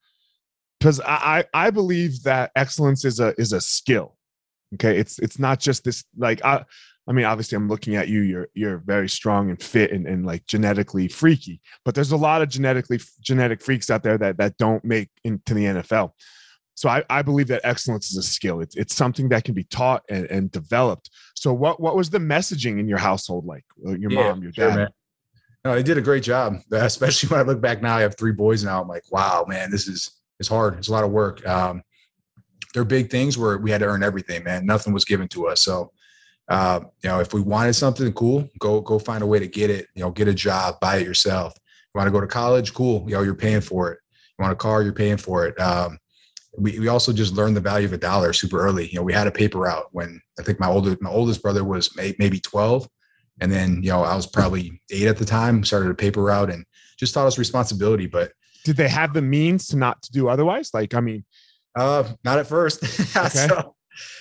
because 0.78 1.00
I, 1.00 1.44
I, 1.54 1.66
I 1.66 1.70
believe 1.70 2.22
that 2.22 2.50
excellence 2.56 3.04
is 3.04 3.20
a, 3.20 3.34
is 3.38 3.52
a 3.52 3.60
skill. 3.60 4.16
Okay. 4.74 4.98
It's, 4.98 5.18
it's 5.18 5.38
not 5.38 5.60
just 5.60 5.84
this, 5.84 6.04
like, 6.16 6.44
I, 6.44 6.64
I 7.08 7.12
mean, 7.12 7.24
obviously 7.24 7.56
I'm 7.56 7.68
looking 7.68 7.96
at 7.96 8.08
you, 8.08 8.20
you're, 8.20 8.48
you're 8.54 8.78
very 8.78 9.08
strong 9.08 9.50
and 9.50 9.60
fit 9.60 9.90
and, 9.90 10.06
and 10.06 10.24
like 10.24 10.46
genetically 10.46 11.08
freaky, 11.08 11.60
but 11.84 11.94
there's 11.94 12.12
a 12.12 12.16
lot 12.16 12.40
of 12.40 12.48
genetically, 12.48 13.00
genetic 13.20 13.60
freaks 13.62 13.90
out 13.90 14.02
there 14.02 14.16
that, 14.18 14.36
that 14.38 14.56
don't 14.58 14.84
make 14.84 15.10
into 15.24 15.54
the 15.54 15.64
NFL. 15.64 16.12
So 16.80 16.88
I, 16.88 17.04
I 17.10 17.20
believe 17.20 17.46
that 17.48 17.60
excellence 17.62 18.10
is 18.10 18.16
a 18.16 18.22
skill. 18.22 18.62
It's, 18.62 18.74
it's 18.74 18.94
something 18.94 19.28
that 19.28 19.44
can 19.44 19.52
be 19.52 19.64
taught 19.64 20.02
and, 20.08 20.24
and 20.30 20.50
developed. 20.50 21.10
So 21.34 21.52
what 21.52 21.78
what 21.78 21.94
was 21.94 22.08
the 22.08 22.16
messaging 22.16 22.80
in 22.80 22.88
your 22.88 22.96
household 22.96 23.44
like? 23.44 23.66
Uh, 23.86 23.90
Your 23.96 24.10
Yeah, 24.10 24.30
mom, 24.30 24.42
your 24.42 24.52
dad. 24.52 24.76
man. 24.76 24.88
No, 25.62 25.74
they 25.74 25.82
did 25.82 25.98
a 25.98 26.00
great 26.00 26.22
job. 26.22 26.56
Especially 26.72 27.28
when 27.28 27.38
I 27.38 27.42
look 27.42 27.60
back 27.60 27.82
now, 27.82 27.98
I 27.98 28.00
have 28.00 28.16
three 28.16 28.32
boys 28.32 28.64
now. 28.64 28.80
I'm 28.80 28.88
like, 28.88 29.02
wow, 29.12 29.44
man, 29.46 29.70
this 29.70 29.88
is 29.88 30.10
it's 30.38 30.48
hard. 30.48 30.78
It's 30.78 30.88
a 30.88 30.92
lot 30.92 31.04
of 31.04 31.10
work. 31.10 31.46
Um, 31.46 31.82
they're 32.72 32.84
big 32.84 33.10
things 33.10 33.36
where 33.36 33.58
we 33.58 33.70
had 33.70 33.80
to 33.80 33.86
earn 33.86 34.02
everything, 34.02 34.42
man. 34.42 34.64
Nothing 34.64 34.94
was 34.94 35.04
given 35.04 35.28
to 35.28 35.48
us. 35.48 35.60
So, 35.60 35.92
uh, 36.48 36.80
you 37.02 37.10
know, 37.10 37.20
if 37.20 37.34
we 37.34 37.42
wanted 37.42 37.74
something 37.74 38.10
cool, 38.14 38.48
go 38.58 38.80
go 38.80 38.98
find 38.98 39.22
a 39.22 39.26
way 39.26 39.38
to 39.38 39.46
get 39.46 39.68
it. 39.68 39.88
You 39.94 40.02
know, 40.02 40.10
get 40.10 40.28
a 40.28 40.34
job, 40.34 40.80
buy 40.80 40.96
it 40.96 41.06
yourself. 41.06 41.52
You 41.94 41.98
want 41.98 42.06
to 42.06 42.10
go 42.10 42.22
to 42.22 42.26
college, 42.26 42.72
cool. 42.72 43.04
You 43.06 43.16
know, 43.16 43.22
you're 43.22 43.34
paying 43.34 43.60
for 43.60 43.92
it. 43.92 43.98
You 44.38 44.44
want 44.44 44.52
a 44.54 44.56
car, 44.56 44.82
you're 44.82 44.94
paying 44.94 45.18
for 45.18 45.46
it. 45.46 45.60
Um, 45.60 45.98
we, 46.56 46.78
we 46.78 46.88
also 46.88 47.12
just 47.12 47.34
learned 47.34 47.56
the 47.56 47.60
value 47.60 47.86
of 47.86 47.92
a 47.92 47.98
dollar 47.98 48.32
super 48.32 48.60
early. 48.60 48.88
You 48.88 48.96
know, 48.96 49.02
we 49.02 49.12
had 49.12 49.26
a 49.26 49.32
paper 49.32 49.58
route 49.58 49.86
when 49.92 50.20
I 50.38 50.42
think 50.42 50.58
my 50.58 50.68
older 50.68 50.96
my 51.00 51.10
oldest 51.10 51.42
brother 51.42 51.64
was 51.64 51.94
may, 51.96 52.14
maybe 52.18 52.40
12. 52.40 52.88
And 53.40 53.50
then, 53.50 53.82
you 53.82 53.90
know, 53.90 54.02
I 54.02 54.14
was 54.14 54.26
probably 54.26 54.82
eight 54.90 55.06
at 55.06 55.16
the 55.16 55.24
time, 55.24 55.64
started 55.64 55.90
a 55.90 55.94
paper 55.94 56.22
route 56.22 56.50
and 56.50 56.64
just 56.98 57.14
taught 57.14 57.26
us 57.26 57.38
responsibility. 57.38 58.06
But 58.06 58.32
Did 58.64 58.76
they 58.76 58.88
have 58.88 59.14
the 59.14 59.22
means 59.22 59.68
to 59.68 59.76
not 59.76 60.02
to 60.02 60.12
do 60.12 60.28
otherwise? 60.28 60.70
Like, 60.74 60.94
I 60.94 61.00
mean, 61.00 61.24
uh, 61.76 62.04
not 62.24 62.38
at 62.38 62.46
first. 62.46 62.84
so 63.30 63.74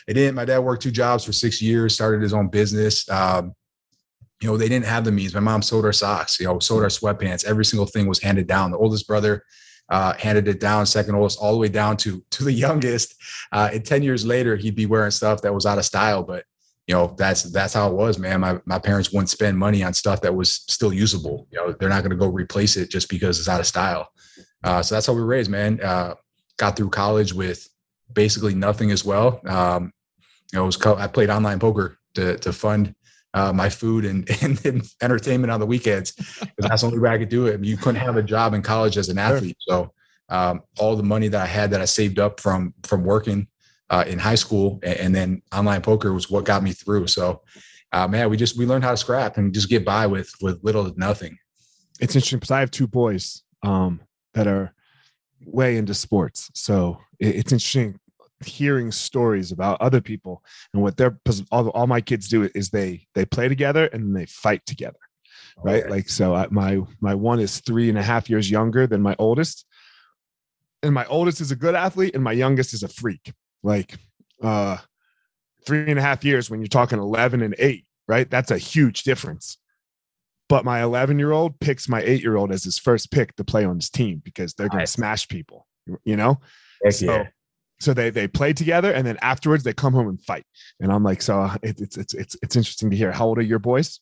they 0.07 0.13
didn't. 0.13 0.35
My 0.35 0.45
dad 0.45 0.59
worked 0.59 0.83
two 0.83 0.91
jobs 0.91 1.25
for 1.25 1.33
six 1.33 1.61
years, 1.61 1.95
started 1.95 2.21
his 2.21 2.33
own 2.33 2.47
business. 2.47 3.09
Um, 3.09 3.53
you 4.41 4.47
know, 4.47 4.55
they 4.55 4.69
didn't 4.69 4.85
have 4.85 5.03
the 5.03 5.11
means. 5.11 5.33
My 5.33 5.41
mom 5.41 5.61
sold 5.61 5.83
our 5.83 5.91
socks, 5.91 6.39
you 6.39 6.45
know, 6.45 6.59
sold 6.59 6.83
our 6.83 6.89
sweatpants. 6.89 7.43
Every 7.43 7.65
single 7.65 7.85
thing 7.85 8.07
was 8.07 8.19
handed 8.19 8.47
down. 8.47 8.71
The 8.71 8.77
oldest 8.77 9.05
brother 9.05 9.43
uh, 9.89 10.13
handed 10.13 10.47
it 10.47 10.59
down, 10.59 10.85
second 10.85 11.15
oldest, 11.15 11.39
all 11.39 11.53
the 11.53 11.59
way 11.59 11.69
down 11.69 11.97
to 11.97 12.23
to 12.31 12.43
the 12.43 12.51
youngest. 12.65 13.15
Uh, 13.51 13.69
and 13.73 13.85
ten 13.85 14.03
years 14.03 14.25
later, 14.25 14.55
he'd 14.55 14.75
be 14.75 14.85
wearing 14.85 15.11
stuff 15.11 15.41
that 15.41 15.53
was 15.53 15.65
out 15.65 15.77
of 15.77 15.85
style. 15.85 16.23
But 16.23 16.45
you 16.87 16.95
know, 16.95 17.13
that's 17.17 17.43
that's 17.43 17.73
how 17.73 17.89
it 17.89 17.95
was, 17.95 18.17
man. 18.17 18.39
My 18.41 18.59
my 18.65 18.79
parents 18.79 19.11
wouldn't 19.11 19.29
spend 19.29 19.57
money 19.57 19.83
on 19.83 19.93
stuff 19.93 20.21
that 20.21 20.35
was 20.35 20.51
still 20.51 20.93
usable. 20.93 21.47
You 21.51 21.59
know, 21.59 21.75
they're 21.79 21.89
not 21.89 22.01
going 22.01 22.11
to 22.11 22.17
go 22.17 22.27
replace 22.27 22.77
it 22.77 22.89
just 22.89 23.09
because 23.09 23.39
it's 23.39 23.49
out 23.49 23.59
of 23.59 23.67
style. 23.67 24.09
Uh, 24.63 24.81
so 24.81 24.95
that's 24.95 25.07
how 25.07 25.13
we 25.13 25.21
raised, 25.21 25.49
man. 25.49 25.79
Uh, 25.81 26.15
got 26.57 26.75
through 26.75 26.89
college 26.89 27.33
with 27.33 27.67
basically 28.13 28.55
nothing 28.55 28.91
as 28.91 29.05
well. 29.05 29.39
Um, 29.47 29.93
you 30.51 30.59
know, 30.59 30.65
was 30.65 30.77
co- 30.77 30.95
I 30.95 31.07
played 31.07 31.29
online 31.29 31.59
poker 31.59 31.97
to 32.15 32.37
to 32.39 32.51
fund 32.51 32.95
uh, 33.33 33.53
my 33.53 33.69
food 33.69 34.05
and, 34.05 34.29
and 34.41 34.63
and 34.65 34.83
entertainment 35.01 35.51
on 35.51 35.59
the 35.59 35.65
weekends. 35.65 36.11
'cause 36.11 36.47
That's 36.57 36.81
the 36.81 36.87
only 36.87 36.99
way 36.99 37.09
I 37.11 37.17
could 37.17 37.29
do 37.29 37.47
it. 37.47 37.63
You 37.63 37.77
couldn't 37.77 38.01
have 38.01 38.17
a 38.17 38.23
job 38.23 38.53
in 38.53 38.61
college 38.61 38.97
as 38.97 39.09
an 39.09 39.17
athlete, 39.17 39.57
so 39.59 39.93
um, 40.29 40.61
all 40.79 40.95
the 40.95 41.03
money 41.03 41.27
that 41.27 41.41
I 41.41 41.45
had 41.47 41.71
that 41.71 41.81
I 41.81 41.85
saved 41.85 42.19
up 42.19 42.39
from 42.39 42.73
from 42.83 43.03
working 43.03 43.47
uh, 43.89 44.03
in 44.07 44.19
high 44.19 44.35
school 44.35 44.79
and, 44.83 44.97
and 44.99 45.15
then 45.15 45.41
online 45.53 45.81
poker 45.81 46.13
was 46.13 46.29
what 46.29 46.45
got 46.45 46.61
me 46.63 46.71
through. 46.73 47.07
So, 47.07 47.41
uh, 47.91 48.07
man, 48.07 48.29
we 48.29 48.37
just 48.37 48.57
we 48.57 48.65
learned 48.65 48.83
how 48.83 48.91
to 48.91 48.97
scrap 48.97 49.37
and 49.37 49.53
just 49.53 49.69
get 49.69 49.83
by 49.85 50.05
with 50.07 50.31
with 50.41 50.63
little 50.63 50.89
to 50.91 50.99
nothing. 50.99 51.37
it's 51.99 52.15
interesting 52.15 52.39
because 52.39 52.51
I 52.51 52.59
have 52.61 52.71
two 52.71 52.87
boys 52.87 53.43
um, 53.63 53.99
that 54.33 54.47
are 54.47 54.73
way 55.45 55.77
into 55.77 55.93
sports. 55.93 56.49
So 56.53 56.97
it- 57.19 57.35
it's 57.35 57.51
interesting 57.51 57.98
hearing 58.45 58.91
stories 58.91 59.51
about 59.51 59.81
other 59.81 60.01
people 60.01 60.43
and 60.73 60.81
what 60.81 60.97
they're 60.97 61.11
because 61.11 61.43
all, 61.51 61.69
all 61.69 61.87
my 61.87 62.01
kids 62.01 62.27
do 62.29 62.49
is 62.55 62.69
they 62.69 63.05
they 63.13 63.25
play 63.25 63.47
together 63.47 63.85
and 63.87 64.15
they 64.15 64.25
fight 64.25 64.65
together 64.65 64.99
right? 65.63 65.83
Okay. 65.83 65.89
like 65.89 66.09
so 66.09 66.35
I, 66.35 66.47
my 66.49 66.81
my 66.99 67.15
one 67.15 67.39
is 67.39 67.59
three 67.59 67.89
and 67.89 67.97
a 67.97 68.03
half 68.03 68.29
years 68.29 68.49
younger 68.49 68.87
than 68.87 69.01
my 69.01 69.15
oldest. 69.19 69.65
And 70.81 70.93
my 70.93 71.05
oldest 71.05 71.41
is 71.41 71.51
a 71.51 71.55
good 71.55 71.75
athlete 71.75 72.15
and 72.15 72.23
my 72.23 72.31
youngest 72.31 72.73
is 72.73 72.83
a 72.83 72.87
freak. 72.87 73.33
Like 73.63 73.97
uh 74.41 74.77
three 75.65 75.89
and 75.89 75.99
a 75.99 76.01
half 76.01 76.23
years 76.23 76.49
when 76.49 76.61
you're 76.61 76.67
talking 76.67 76.99
11 76.99 77.41
and 77.41 77.55
8 77.57 77.85
right? 78.07 78.29
That's 78.29 78.49
a 78.49 78.57
huge 78.57 79.03
difference. 79.03 79.57
But 80.47 80.65
my 80.65 80.81
11 80.81 81.19
year 81.19 81.31
old 81.31 81.59
picks 81.59 81.87
my 81.87 82.01
8 82.01 82.21
year 82.21 82.37
old 82.37 82.51
as 82.51 82.63
his 82.63 82.79
first 82.79 83.11
pick 83.11 83.35
to 83.35 83.43
play 83.43 83.65
on 83.65 83.75
his 83.75 83.89
team 83.89 84.21
because 84.23 84.53
they're 84.53 84.69
going 84.69 84.85
to 84.85 84.87
smash 84.87 85.27
people 85.27 85.67
you 86.03 86.15
know? 86.15 86.39
Heck 86.83 86.93
so, 86.93 87.05
yeah. 87.05 87.27
So 87.79 87.93
they 87.93 88.09
they 88.09 88.27
play 88.27 88.53
together 88.53 88.91
and 88.91 89.05
then 89.07 89.17
afterwards 89.21 89.63
they 89.63 89.73
come 89.73 89.93
home 89.93 90.07
and 90.07 90.21
fight. 90.21 90.45
And 90.79 90.91
i'm 90.91 91.03
like 91.03 91.21
so 91.21 91.41
uh, 91.41 91.57
it, 91.63 91.79
it's 91.81 91.97
it's 91.97 92.13
it's 92.13 92.35
it's 92.41 92.55
interesting 92.55 92.89
to 92.91 92.95
hear. 92.97 93.11
How 93.11 93.27
old 93.27 93.37
are 93.37 93.41
your 93.43 93.59
boys? 93.59 93.99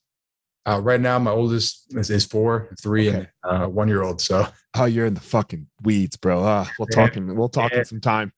Uh, 0.67 0.81
right 0.81 0.99
now, 0.99 1.17
my 1.17 1.31
oldest 1.31 1.85
is, 1.95 2.09
is 2.09 2.25
four, 2.25 2.75
three, 2.81 3.07
and 3.07 3.29
uh, 3.45 3.67
one 3.67 3.87
year 3.87 4.03
old. 4.03 4.19
So. 4.19 4.45
Oh 4.75 4.83
you're 4.85 5.05
in 5.05 5.13
the 5.15 5.21
fucking 5.21 5.65
weeds 5.83 6.17
bro. 6.17 6.43
Uh, 6.43 6.65
we'll 6.77 6.87
talk 6.87 7.15
in 7.17 7.35
we'll 7.35 7.49
talk 7.49 7.71
Yeah. 7.71 7.79
in 7.79 7.85
some 7.85 8.01
time. 8.01 8.31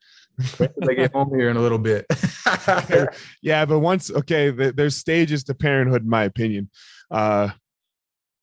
They 0.57 0.95
get 0.95 1.11
home 1.11 1.31
here 1.37 1.49
in 1.49 1.57
a 1.57 1.59
little 1.61 1.79
bit. 1.79 2.05
yeah 3.41 3.65
but 3.65 3.79
once 3.79 4.09
okay 4.11 4.51
th- 4.51 4.75
there's 4.75 4.95
stages 4.95 5.43
to 5.45 5.53
parenthood 5.53 6.03
in 6.03 6.09
my 6.09 6.23
opinion. 6.23 6.69
Uh 7.11 7.49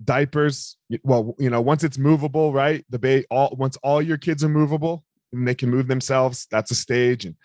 diapers 0.05 0.77
well 1.05 1.35
you 1.39 1.49
know 1.49 1.63
once 1.63 1.83
it's 1.83 1.97
movable 1.97 2.53
right 2.53 2.85
the 2.91 2.99
ba- 2.99 3.25
all 3.31 3.55
once 3.59 3.79
all 3.83 4.03
your 4.03 4.19
kids 4.19 4.45
are 4.45 4.49
movable 4.51 5.06
and 5.37 5.49
they 5.49 5.55
can 5.55 5.71
move 5.71 5.89
themselves 5.89 6.47
that's 6.51 6.71
a 6.71 6.75
stage 6.75 7.25
and 7.25 7.37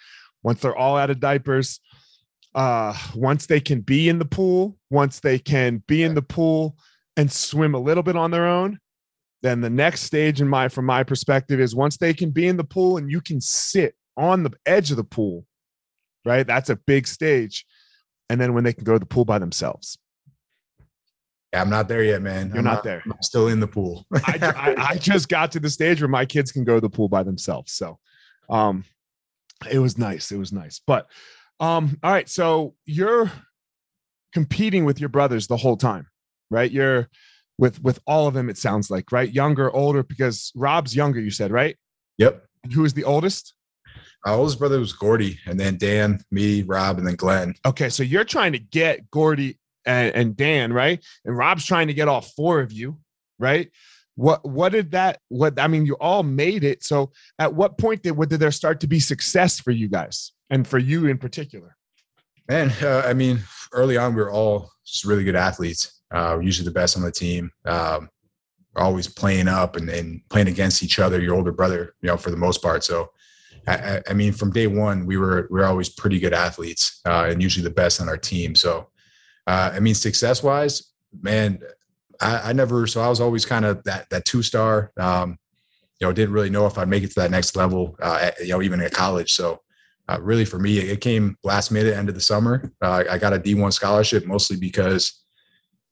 once 0.43 0.61
they're 0.61 0.75
all 0.75 0.97
out 0.97 1.09
of 1.09 1.19
diapers 1.19 1.79
uh 2.55 2.93
once 3.15 3.45
they 3.45 3.59
can 3.59 3.81
be 3.81 4.09
in 4.09 4.19
the 4.19 4.25
pool 4.25 4.77
once 4.89 5.19
they 5.19 5.39
can 5.39 5.83
be 5.87 6.03
in 6.03 6.15
the 6.15 6.21
pool 6.21 6.75
and 7.17 7.31
swim 7.31 7.73
a 7.73 7.79
little 7.79 8.03
bit 8.03 8.15
on 8.15 8.31
their 8.31 8.47
own 8.47 8.79
then 9.41 9.61
the 9.61 9.69
next 9.69 10.01
stage 10.01 10.39
in 10.39 10.47
my 10.47 10.67
from 10.67 10.85
my 10.85 11.03
perspective 11.03 11.59
is 11.59 11.75
once 11.75 11.97
they 11.97 12.13
can 12.13 12.29
be 12.29 12.47
in 12.47 12.57
the 12.57 12.63
pool 12.63 12.97
and 12.97 13.09
you 13.09 13.21
can 13.21 13.41
sit 13.41 13.95
on 14.17 14.43
the 14.43 14.53
edge 14.65 14.91
of 14.91 14.97
the 14.97 15.03
pool, 15.03 15.45
right? 16.25 16.45
That's 16.45 16.69
a 16.69 16.75
big 16.75 17.07
stage. 17.07 17.65
And 18.29 18.39
then 18.39 18.53
when 18.53 18.63
they 18.63 18.73
can 18.73 18.83
go 18.83 18.93
to 18.93 18.99
the 18.99 19.05
pool 19.05 19.25
by 19.25 19.39
themselves. 19.39 19.97
I'm 21.53 21.69
not 21.69 21.87
there 21.87 22.03
yet, 22.03 22.21
man. 22.21 22.49
You're 22.49 22.59
I'm 22.59 22.63
not 22.63 22.83
there. 22.83 23.03
I'm 23.05 23.21
still 23.21 23.47
in 23.49 23.59
the 23.59 23.67
pool. 23.67 24.05
I, 24.13 24.37
I, 24.41 24.85
I 24.91 24.97
just 24.97 25.27
got 25.27 25.51
to 25.51 25.59
the 25.59 25.69
stage 25.69 26.01
where 26.01 26.07
my 26.07 26.25
kids 26.25 26.51
can 26.51 26.63
go 26.63 26.75
to 26.75 26.81
the 26.81 26.89
pool 26.89 27.09
by 27.09 27.23
themselves. 27.23 27.73
So 27.73 27.99
um 28.49 28.85
it 29.69 29.79
was 29.79 29.97
nice. 29.97 30.31
It 30.31 30.37
was 30.37 30.51
nice. 30.51 30.81
But 30.85 31.07
um, 31.59 31.97
all 32.03 32.11
right. 32.11 32.27
So 32.27 32.75
you're 32.85 33.31
competing 34.33 34.85
with 34.85 34.99
your 34.99 35.09
brothers 35.09 35.47
the 35.47 35.57
whole 35.57 35.77
time, 35.77 36.07
right? 36.49 36.71
You're 36.71 37.09
with 37.57 37.81
with 37.83 37.99
all 38.07 38.27
of 38.27 38.33
them, 38.33 38.49
it 38.49 38.57
sounds 38.57 38.89
like, 38.89 39.11
right? 39.11 39.31
Younger, 39.31 39.71
older, 39.71 40.03
because 40.03 40.51
Rob's 40.55 40.95
younger, 40.95 41.19
you 41.19 41.31
said, 41.31 41.51
right? 41.51 41.77
Yep. 42.17 42.43
And 42.63 42.73
who 42.73 42.83
is 42.85 42.93
the 42.93 43.03
oldest? 43.03 43.53
My 44.25 44.33
oldest 44.33 44.59
brother 44.59 44.79
was 44.79 44.93
Gordie, 44.93 45.39
and 45.47 45.59
then 45.59 45.77
Dan, 45.77 46.23
me, 46.31 46.61
Rob, 46.61 46.99
and 46.99 47.07
then 47.07 47.15
Glenn. 47.15 47.55
Okay, 47.65 47.89
so 47.89 48.03
you're 48.03 48.23
trying 48.23 48.51
to 48.53 48.59
get 48.59 49.09
Gordie 49.09 49.59
and, 49.85 50.15
and 50.15 50.37
Dan, 50.37 50.73
right? 50.73 51.03
And 51.25 51.37
Rob's 51.37 51.65
trying 51.65 51.87
to 51.87 51.93
get 51.93 52.07
all 52.07 52.21
four 52.21 52.59
of 52.59 52.71
you, 52.71 52.99
right? 53.39 53.69
What 54.15 54.47
what 54.47 54.71
did 54.73 54.91
that 54.91 55.19
what 55.29 55.59
I 55.59 55.67
mean 55.67 55.85
you 55.85 55.95
all 55.95 56.23
made 56.23 56.63
it. 56.63 56.83
So 56.83 57.11
at 57.39 57.53
what 57.53 57.77
point 57.77 58.03
did 58.03 58.11
what 58.11 58.29
did 58.29 58.39
there 58.39 58.51
start 58.51 58.81
to 58.81 58.87
be 58.87 58.99
success 58.99 59.59
for 59.59 59.71
you 59.71 59.87
guys 59.87 60.33
and 60.49 60.67
for 60.67 60.77
you 60.77 61.07
in 61.07 61.17
particular? 61.17 61.75
Man, 62.49 62.71
uh, 62.81 63.03
I 63.05 63.13
mean, 63.13 63.39
early 63.71 63.97
on 63.97 64.13
we 64.13 64.21
were 64.21 64.31
all 64.31 64.71
just 64.85 65.05
really 65.05 65.23
good 65.23 65.35
athletes. 65.35 66.01
Uh, 66.13 66.39
usually 66.39 66.65
the 66.65 66.73
best 66.73 66.97
on 66.97 67.03
the 67.03 67.11
team. 67.11 67.51
Um, 67.65 68.09
always 68.75 69.07
playing 69.07 69.47
up 69.47 69.75
and, 69.75 69.89
and 69.89 70.21
playing 70.29 70.47
against 70.47 70.83
each 70.83 70.99
other, 70.99 71.21
your 71.21 71.35
older 71.35 71.51
brother, 71.51 71.93
you 72.01 72.07
know, 72.07 72.17
for 72.17 72.31
the 72.31 72.37
most 72.37 72.61
part. 72.61 72.83
So 72.83 73.11
I, 73.67 74.01
I 74.09 74.13
mean, 74.13 74.33
from 74.33 74.51
day 74.51 74.67
one, 74.67 75.05
we 75.05 75.17
were 75.17 75.47
we 75.51 75.59
were 75.59 75.65
always 75.65 75.89
pretty 75.89 76.19
good 76.19 76.33
athletes 76.33 76.99
uh, 77.05 77.27
and 77.29 77.41
usually 77.41 77.63
the 77.63 77.69
best 77.69 78.01
on 78.01 78.09
our 78.09 78.17
team. 78.17 78.55
So, 78.55 78.89
uh, 79.47 79.71
I 79.73 79.79
mean, 79.79 79.95
success 79.95 80.43
wise, 80.43 80.91
man, 81.21 81.59
I, 82.19 82.49
I, 82.49 82.53
never. 82.53 82.87
So 82.87 83.01
I 83.01 83.09
was 83.09 83.19
always 83.19 83.45
kind 83.45 83.65
of 83.65 83.83
that 83.83 84.09
that 84.09 84.25
two 84.25 84.43
star. 84.43 84.91
Um, 84.97 85.37
you 85.99 86.07
know, 86.07 86.13
didn't 86.13 86.33
really 86.33 86.49
know 86.49 86.65
if 86.65 86.77
I'd 86.77 86.87
make 86.87 87.03
it 87.03 87.09
to 87.09 87.19
that 87.19 87.31
next 87.31 87.55
level. 87.55 87.95
Uh, 88.01 88.31
you 88.39 88.49
know, 88.49 88.61
even 88.61 88.81
at 88.81 88.91
college. 88.91 89.33
So, 89.33 89.61
uh, 90.09 90.19
really 90.19 90.45
for 90.45 90.57
me, 90.57 90.79
it 90.79 90.99
came 90.99 91.37
last 91.43 91.71
minute, 91.71 91.95
end 91.95 92.09
of 92.09 92.15
the 92.15 92.21
summer. 92.21 92.71
Uh, 92.81 93.03
I 93.09 93.17
got 93.17 93.33
a 93.33 93.39
D 93.39 93.53
one 93.53 93.71
scholarship 93.71 94.25
mostly 94.25 94.57
because 94.57 95.23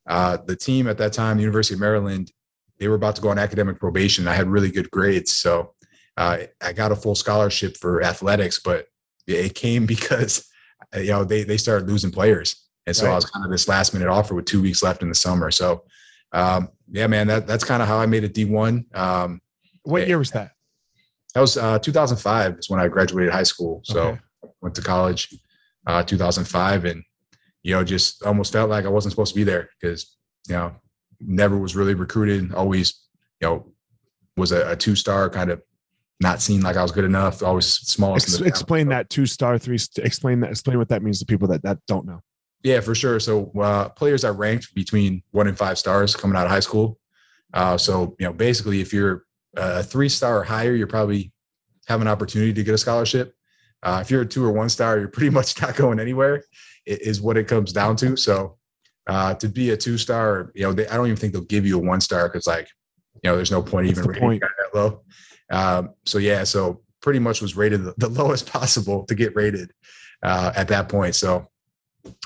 uh, 0.08 0.38
the 0.46 0.56
team 0.56 0.88
at 0.88 0.98
that 0.98 1.14
time, 1.14 1.38
the 1.38 1.44
University 1.44 1.76
of 1.76 1.80
Maryland, 1.80 2.32
they 2.80 2.88
were 2.88 2.96
about 2.96 3.16
to 3.18 3.22
go 3.22 3.30
on 3.30 3.38
academic 3.38 3.80
probation. 3.80 4.28
I 4.28 4.34
had 4.34 4.48
really 4.48 4.72
good 4.72 4.90
grades, 4.90 5.32
so 5.32 5.74
uh, 6.18 6.40
I 6.62 6.74
got 6.74 6.92
a 6.92 6.96
full 6.96 7.16
scholarship 7.16 7.78
for 7.78 8.02
athletics, 8.02 8.60
but 8.60 8.88
it 9.28 9.54
came 9.54 9.86
because 9.96 10.50
you 10.96 11.08
know 11.08 11.24
they 11.24 11.44
they 11.44 11.58
started 11.58 11.88
losing 11.88 12.12
players, 12.12 12.68
and 12.90 12.96
so 12.96 13.06
right. 13.06 13.12
I 13.12 13.16
was 13.16 13.26
kind 13.26 13.46
of 13.46 13.52
this 13.52 13.68
last 13.68 13.94
minute 13.94 14.08
offer 14.08 14.34
with 14.34 14.46
two 14.46 14.62
weeks 14.62 14.82
left 14.82 15.04
in 15.04 15.10
the 15.10 15.16
summer. 15.16 15.52
So 15.52 15.84
um, 16.32 16.70
yeah, 16.92 17.06
man, 17.06 17.28
that 17.28 17.46
that's 17.46 17.64
kind 17.64 17.84
of 17.84 17.88
how 17.88 18.00
I 18.00 18.08
made 18.08 18.24
a 18.24 18.28
D 18.28 18.46
one. 18.46 18.86
Um, 18.96 19.42
what 19.84 20.08
year 20.08 20.18
was 20.18 20.32
that? 20.32 20.52
That 21.36 21.42
was 21.42 21.56
uh, 21.56 21.78
2005 21.78 22.58
is 22.58 22.70
when 22.70 22.80
I 22.80 22.88
graduated 22.88 23.32
high 23.32 23.44
school. 23.44 23.82
So 23.84 24.00
okay. 24.02 24.20
went 24.62 24.76
to 24.76 24.82
college 24.82 25.34
uh, 25.86 26.02
2005, 26.02 26.86
and 26.86 27.04
you 27.62 27.76
know 27.76 27.84
just 27.84 28.24
almost 28.24 28.54
felt 28.54 28.72
like 28.72 28.86
I 28.86 28.90
wasn't 28.90 29.12
supposed 29.12 29.34
to 29.34 29.40
be 29.40 29.44
there 29.44 29.70
because 29.80 30.18
you 30.48 30.56
know 30.56 30.76
never 31.20 31.58
was 31.58 31.76
really 31.76 31.94
recruited. 31.94 32.54
Always 32.54 33.00
you 33.40 33.48
know 33.48 33.72
was 34.36 34.52
a, 34.52 34.72
a 34.72 34.76
two 34.76 34.96
star 34.96 35.30
kind 35.30 35.52
of 35.52 35.62
not 36.20 36.42
seen 36.42 36.62
like 36.62 36.76
I 36.76 36.82
was 36.82 36.92
good 36.92 37.06
enough. 37.06 37.44
Always 37.44 37.68
smallest. 37.68 38.28
Ex- 38.28 38.42
explain 38.42 38.90
that 38.90 39.10
two 39.10 39.28
star, 39.28 39.60
three. 39.60 39.80
Explain 39.98 40.40
that. 40.42 40.50
Explain 40.50 40.80
what 40.80 40.90
that 40.90 41.04
means 41.04 41.20
to 41.20 41.26
people 41.26 41.48
that 41.50 41.62
that 41.64 41.78
don't 41.88 42.06
know. 42.08 42.22
Yeah, 42.64 42.82
for 42.82 42.94
sure. 42.94 43.20
So 43.20 43.52
uh, 43.60 43.90
players 43.90 44.24
are 44.26 44.34
ranked 44.34 44.74
between 44.76 45.24
one 45.32 45.48
and 45.48 45.58
five 45.58 45.78
stars 45.78 46.16
coming 46.16 46.36
out 46.36 46.46
of 46.46 46.52
high 46.52 46.60
school. 46.60 47.00
Uh, 47.54 47.78
so 47.78 48.16
you 48.20 48.26
know, 48.26 48.34
basically, 48.34 48.82
if 48.82 48.94
you're 48.94 49.24
a 49.56 49.82
three 49.82 50.10
star 50.10 50.40
or 50.40 50.44
higher, 50.44 50.76
you're 50.76 50.88
probably 50.88 51.32
have 51.88 52.02
an 52.02 52.08
opportunity 52.08 52.54
to 52.54 52.64
get 52.64 52.74
a 52.74 52.78
scholarship. 52.78 53.34
Uh, 53.82 54.00
if 54.02 54.12
you're 54.12 54.22
a 54.22 54.26
two 54.26 54.46
or 54.46 54.52
one 54.52 54.70
star, 54.70 55.00
you're 55.00 55.08
pretty 55.10 55.30
much 55.30 55.60
not 55.62 55.76
going 55.76 56.00
anywhere. 56.00 56.44
Is 56.86 57.22
what 57.22 57.38
it 57.38 57.48
comes 57.48 57.72
down 57.72 57.96
to. 57.98 58.18
So 58.18 58.58
uh, 59.08 59.34
to 59.36 59.48
be 59.48 59.72
a 59.72 59.78
two 59.78 59.98
star, 59.98 60.52
you 60.56 60.64
know, 60.64 60.74
they, 60.74 60.88
I 60.88 60.96
don't 60.96 61.08
even 61.08 61.18
think 61.18 61.34
they'll 61.34 61.44
give 61.44 61.66
you 61.66 61.78
a 61.78 61.82
one 61.82 62.02
star 62.02 62.28
because 62.28 62.48
like, 62.48 62.68
you 63.24 63.30
know, 63.30 63.36
there's 63.36 63.52
no 63.52 63.62
point 63.62 63.88
even 63.88 64.06
rating 64.06 64.40
that 64.40 64.76
low. 64.76 65.02
Um, 65.52 65.94
so 66.06 66.18
yeah, 66.18 66.44
so 66.44 66.82
pretty 67.02 67.20
much 67.20 67.42
was 67.42 67.56
rated 67.56 67.84
the, 67.84 67.94
the 67.98 68.10
lowest 68.24 68.52
possible 68.52 69.06
to 69.06 69.16
get 69.16 69.36
rated 69.36 69.72
uh, 70.24 70.52
at 70.56 70.68
that 70.70 70.90
point. 70.90 71.16
So 71.16 71.48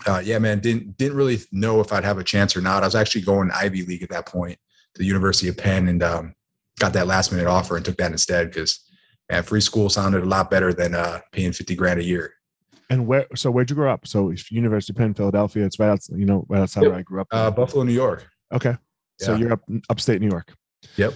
uh, 0.05 0.21
yeah, 0.23 0.39
man, 0.39 0.59
didn't 0.59 0.97
didn't 0.97 1.17
really 1.17 1.39
know 1.51 1.79
if 1.79 1.91
I'd 1.91 2.03
have 2.03 2.17
a 2.17 2.23
chance 2.23 2.55
or 2.55 2.61
not. 2.61 2.83
I 2.83 2.87
was 2.87 2.95
actually 2.95 3.21
going 3.21 3.51
Ivy 3.51 3.83
League 3.83 4.03
at 4.03 4.09
that 4.09 4.25
point 4.25 4.57
to 4.93 4.99
the 4.99 5.05
University 5.05 5.47
of 5.47 5.57
Penn, 5.57 5.87
and 5.87 6.03
um, 6.03 6.35
got 6.79 6.93
that 6.93 7.07
last 7.07 7.31
minute 7.31 7.47
offer 7.47 7.75
and 7.75 7.85
took 7.85 7.97
that 7.97 8.11
instead 8.11 8.51
because 8.51 8.79
man, 9.31 9.43
free 9.43 9.61
school 9.61 9.89
sounded 9.89 10.23
a 10.23 10.27
lot 10.27 10.51
better 10.51 10.73
than 10.73 10.93
uh, 10.93 11.19
paying 11.31 11.51
fifty 11.51 11.75
grand 11.75 11.99
a 11.99 12.03
year. 12.03 12.33
And 12.89 13.07
where? 13.07 13.25
So 13.35 13.49
where'd 13.49 13.69
you 13.69 13.75
grow 13.75 13.91
up? 13.91 14.05
So 14.07 14.33
University 14.49 14.93
of 14.93 14.97
Penn, 14.97 15.13
Philadelphia. 15.13 15.65
It's 15.65 15.79
right 15.79 15.89
outside, 15.89 16.19
you 16.19 16.25
know, 16.25 16.45
right 16.49 16.61
outside 16.61 16.83
yep. 16.83 16.91
where 16.91 16.99
I 16.99 17.03
grew 17.03 17.21
up. 17.21 17.27
Uh, 17.31 17.49
Buffalo, 17.49 17.83
New 17.83 17.93
York. 17.93 18.27
Okay, 18.53 18.75
so 19.19 19.35
you're 19.35 19.53
up 19.53 19.61
upstate 19.89 20.21
New 20.21 20.29
York. 20.29 20.53
Yep. 20.97 21.13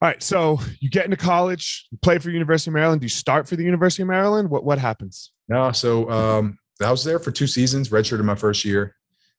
All 0.00 0.08
right, 0.08 0.20
so 0.20 0.58
you 0.80 0.90
get 0.90 1.04
into 1.04 1.16
college, 1.16 1.86
you 1.92 1.98
play 2.02 2.18
for 2.18 2.30
University 2.30 2.70
of 2.70 2.74
Maryland. 2.74 3.00
Do 3.00 3.04
you 3.04 3.08
start 3.08 3.46
for 3.46 3.54
the 3.54 3.62
University 3.62 4.02
of 4.02 4.08
Maryland? 4.08 4.50
What 4.50 4.64
what 4.64 4.80
happens? 4.80 5.30
No, 5.48 5.70
so 5.70 6.10
um, 6.10 6.58
I 6.80 6.90
was 6.90 7.04
there 7.04 7.18
for 7.18 7.30
two 7.30 7.46
seasons, 7.46 7.90
redshirted 7.90 8.24
my 8.24 8.34
first 8.34 8.64
year. 8.64 8.96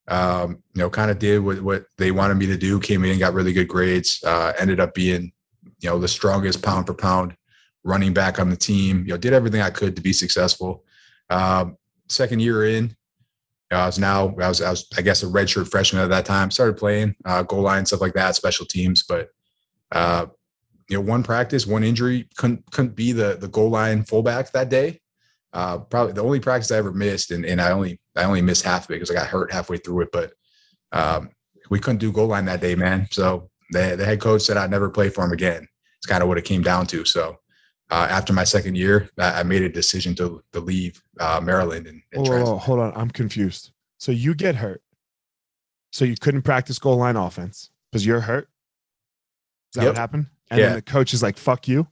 Um, 0.07 0.61
you 0.73 0.81
know, 0.81 0.89
kind 0.89 1.09
of 1.09 1.19
did 1.19 1.39
what, 1.39 1.61
what 1.61 1.85
they 1.97 2.11
wanted 2.11 2.35
me 2.35 2.45
to 2.47 2.57
do. 2.57 2.79
Came 2.79 3.05
in, 3.05 3.19
got 3.19 3.33
really 3.33 3.53
good 3.53 3.67
grades. 3.67 4.21
Uh, 4.23 4.53
ended 4.59 4.79
up 4.79 4.93
being, 4.93 5.31
you 5.79 5.89
know, 5.89 5.97
the 5.97 6.07
strongest 6.07 6.61
pound 6.61 6.87
for 6.87 6.93
pound 6.93 7.35
running 7.83 8.13
back 8.13 8.39
on 8.39 8.49
the 8.49 8.55
team. 8.55 8.99
You 9.05 9.13
know, 9.13 9.17
did 9.17 9.33
everything 9.33 9.61
I 9.61 9.69
could 9.69 9.95
to 9.95 10.01
be 10.01 10.13
successful. 10.13 10.83
Um, 11.29 11.77
second 12.09 12.41
year 12.41 12.65
in, 12.65 12.95
I 13.71 13.85
was 13.85 13.97
now 13.97 14.35
I 14.39 14.49
was, 14.49 14.61
I 14.61 14.69
was 14.69 14.87
I 14.97 15.01
guess 15.01 15.23
a 15.23 15.25
redshirt 15.25 15.69
freshman 15.69 16.03
at 16.03 16.09
that 16.09 16.25
time. 16.25 16.51
Started 16.51 16.77
playing 16.77 17.15
uh, 17.25 17.43
goal 17.43 17.61
line 17.61 17.85
stuff 17.85 18.01
like 18.01 18.13
that, 18.13 18.35
special 18.35 18.65
teams. 18.65 19.03
But 19.03 19.29
uh, 19.91 20.27
you 20.89 20.97
know, 20.97 21.01
one 21.01 21.23
practice, 21.23 21.65
one 21.65 21.83
injury 21.83 22.27
couldn't 22.37 22.69
couldn't 22.71 22.95
be 22.95 23.13
the 23.13 23.37
the 23.39 23.47
goal 23.47 23.69
line 23.69 24.03
fullback 24.03 24.51
that 24.51 24.69
day 24.69 25.01
uh, 25.53 25.77
probably 25.77 26.13
the 26.13 26.23
only 26.23 26.39
practice 26.39 26.71
I 26.71 26.77
ever 26.77 26.91
missed, 26.91 27.31
and, 27.31 27.45
and 27.45 27.61
I 27.61 27.71
only 27.71 27.99
I 28.15 28.23
only 28.23 28.41
missed 28.41 28.65
half 28.65 28.85
of 28.85 28.91
it 28.91 28.95
because 28.95 29.11
I 29.11 29.13
got 29.13 29.27
hurt 29.27 29.51
halfway 29.51 29.77
through 29.77 30.01
it. 30.01 30.11
But 30.11 30.33
um, 30.91 31.29
we 31.69 31.79
couldn't 31.79 31.99
do 31.99 32.11
goal 32.11 32.27
line 32.27 32.45
that 32.45 32.61
day, 32.61 32.75
man. 32.75 33.07
So 33.11 33.49
the, 33.69 33.95
the 33.95 34.05
head 34.05 34.19
coach 34.19 34.41
said 34.41 34.57
I'd 34.57 34.71
never 34.71 34.89
play 34.89 35.09
for 35.09 35.23
him 35.23 35.31
again. 35.31 35.67
It's 35.97 36.07
kind 36.07 36.23
of 36.23 36.29
what 36.29 36.39
it 36.39 36.43
came 36.43 36.63
down 36.63 36.87
to. 36.87 37.05
So 37.05 37.37
uh, 37.91 38.07
after 38.09 38.33
my 38.33 38.43
second 38.43 38.75
year, 38.75 39.09
I, 39.19 39.41
I, 39.41 39.43
made 39.43 39.61
a 39.61 39.69
decision 39.69 40.15
to 40.15 40.43
to 40.53 40.59
leave 40.59 41.01
uh, 41.19 41.39
Maryland 41.41 41.85
and, 41.85 42.01
and 42.11 42.27
oh, 42.27 42.57
hold 42.57 42.79
on, 42.79 42.91
I'm 42.95 43.11
confused. 43.11 43.71
So 43.99 44.11
you 44.11 44.33
get 44.33 44.55
hurt, 44.55 44.81
so 45.91 46.03
you 46.03 46.15
couldn't 46.19 46.41
practice 46.41 46.79
goal 46.79 46.97
line 46.97 47.15
offense 47.15 47.69
because 47.91 48.05
you're 48.05 48.21
hurt. 48.21 48.49
Is 49.71 49.75
that 49.75 49.81
yep. 49.81 49.89
what 49.89 49.97
happened? 49.97 50.27
And 50.49 50.59
yeah. 50.59 50.65
then 50.67 50.75
the 50.75 50.81
coach 50.81 51.13
is 51.13 51.21
like, 51.21 51.37
"Fuck 51.37 51.67
you." 51.67 51.87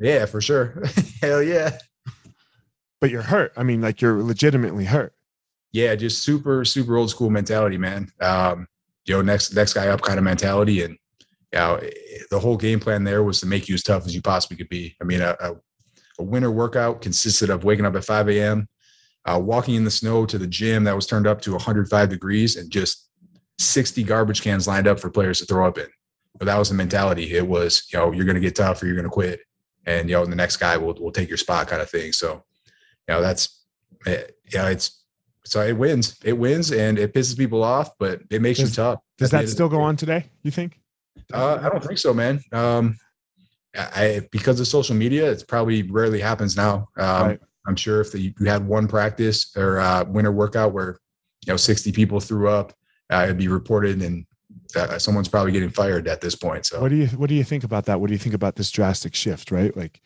Yeah, 0.00 0.24
for 0.24 0.40
sure. 0.40 0.82
Hell 1.22 1.42
yeah 1.42 1.76
but 3.04 3.10
you're 3.10 3.20
hurt. 3.20 3.52
I 3.54 3.64
mean, 3.64 3.82
like 3.82 4.00
you're 4.00 4.22
legitimately 4.22 4.86
hurt. 4.86 5.12
Yeah, 5.72 5.94
just 5.94 6.24
super, 6.24 6.64
super 6.64 6.96
old 6.96 7.10
school 7.10 7.28
mentality, 7.28 7.76
man. 7.76 8.10
Um, 8.18 8.66
you 9.04 9.12
know, 9.12 9.20
next 9.20 9.54
next 9.54 9.74
guy 9.74 9.88
up 9.88 10.00
kind 10.00 10.16
of 10.16 10.24
mentality, 10.24 10.82
and 10.84 10.96
you 11.52 11.58
know, 11.58 11.80
the 12.30 12.40
whole 12.40 12.56
game 12.56 12.80
plan 12.80 13.04
there 13.04 13.22
was 13.22 13.40
to 13.40 13.46
make 13.46 13.68
you 13.68 13.74
as 13.74 13.82
tough 13.82 14.06
as 14.06 14.14
you 14.14 14.22
possibly 14.22 14.56
could 14.56 14.70
be. 14.70 14.96
I 15.02 15.04
mean, 15.04 15.20
a, 15.20 15.36
a, 15.38 15.54
a 16.18 16.22
winter 16.22 16.50
workout 16.50 17.02
consisted 17.02 17.50
of 17.50 17.62
waking 17.62 17.84
up 17.84 17.94
at 17.94 18.06
5 18.06 18.30
a.m., 18.30 18.70
uh, 19.26 19.38
walking 19.38 19.74
in 19.74 19.84
the 19.84 19.90
snow 19.90 20.24
to 20.24 20.38
the 20.38 20.46
gym 20.46 20.84
that 20.84 20.96
was 20.96 21.06
turned 21.06 21.26
up 21.26 21.42
to 21.42 21.52
105 21.52 22.08
degrees, 22.08 22.56
and 22.56 22.70
just 22.70 23.10
60 23.58 24.02
garbage 24.04 24.40
cans 24.40 24.66
lined 24.66 24.88
up 24.88 24.98
for 24.98 25.10
players 25.10 25.40
to 25.40 25.44
throw 25.44 25.68
up 25.68 25.76
in. 25.76 25.88
But 26.38 26.46
that 26.46 26.56
was 26.56 26.70
the 26.70 26.74
mentality. 26.74 27.34
It 27.34 27.46
was, 27.46 27.86
you 27.92 27.98
know, 27.98 28.12
you're 28.12 28.24
going 28.24 28.36
to 28.36 28.40
get 28.40 28.56
tough 28.56 28.82
or 28.82 28.86
you're 28.86 28.96
going 28.96 29.04
to 29.04 29.10
quit, 29.10 29.40
and 29.84 30.08
you 30.08 30.16
know, 30.16 30.24
the 30.24 30.34
next 30.34 30.56
guy 30.56 30.78
will 30.78 30.94
will 30.94 31.12
take 31.12 31.28
your 31.28 31.36
spot, 31.36 31.68
kind 31.68 31.82
of 31.82 31.90
thing. 31.90 32.10
So 32.10 32.42
you 33.08 33.14
know, 33.14 33.20
that's, 33.20 33.64
eh, 34.06 34.22
you 34.52 34.58
know, 34.58 34.66
it's, 34.66 35.02
so 35.44 35.60
it 35.60 35.76
wins, 35.76 36.16
it 36.24 36.32
wins 36.32 36.72
and 36.72 36.98
it 36.98 37.12
pisses 37.12 37.36
people 37.36 37.62
off, 37.62 37.90
but 37.98 38.22
it 38.30 38.40
makes 38.40 38.58
does, 38.58 38.70
you 38.70 38.76
tough. 38.76 39.00
Does 39.18 39.30
that 39.30 39.48
still 39.48 39.68
go 39.68 39.82
on 39.82 39.96
today? 39.96 40.30
You 40.42 40.50
think? 40.50 40.80
Uh, 41.32 41.58
I 41.62 41.68
don't 41.68 41.84
think 41.84 41.98
so, 41.98 42.14
man. 42.14 42.40
Um, 42.52 42.96
I, 43.76 44.26
because 44.30 44.60
of 44.60 44.66
social 44.66 44.94
media, 44.94 45.30
it's 45.30 45.42
probably 45.42 45.82
rarely 45.82 46.20
happens 46.20 46.56
now. 46.56 46.88
Um, 46.96 47.26
right. 47.26 47.40
I'm 47.66 47.76
sure 47.76 48.00
if 48.00 48.12
the, 48.12 48.34
you 48.38 48.46
had 48.46 48.66
one 48.66 48.86
practice 48.86 49.54
or 49.56 49.80
uh, 49.80 50.04
winter 50.04 50.32
workout 50.32 50.72
where, 50.72 50.98
you 51.46 51.52
know, 51.52 51.56
60 51.56 51.92
people 51.92 52.20
threw 52.20 52.48
up, 52.48 52.72
uh, 53.12 53.22
it'd 53.24 53.38
be 53.38 53.48
reported 53.48 54.02
and 54.02 54.26
uh, 54.76 54.98
someone's 54.98 55.28
probably 55.28 55.52
getting 55.52 55.70
fired 55.70 56.08
at 56.08 56.20
this 56.20 56.34
point. 56.34 56.66
So 56.66 56.80
what 56.80 56.88
do 56.88 56.96
you 56.96 57.06
what 57.08 57.28
do 57.28 57.34
you 57.34 57.44
think 57.44 57.64
about 57.64 57.86
that? 57.86 58.00
What 58.00 58.08
do 58.08 58.12
you 58.12 58.18
think 58.18 58.34
about 58.34 58.56
this 58.56 58.70
drastic 58.70 59.14
shift? 59.14 59.50
Right, 59.50 59.76
like 59.76 60.00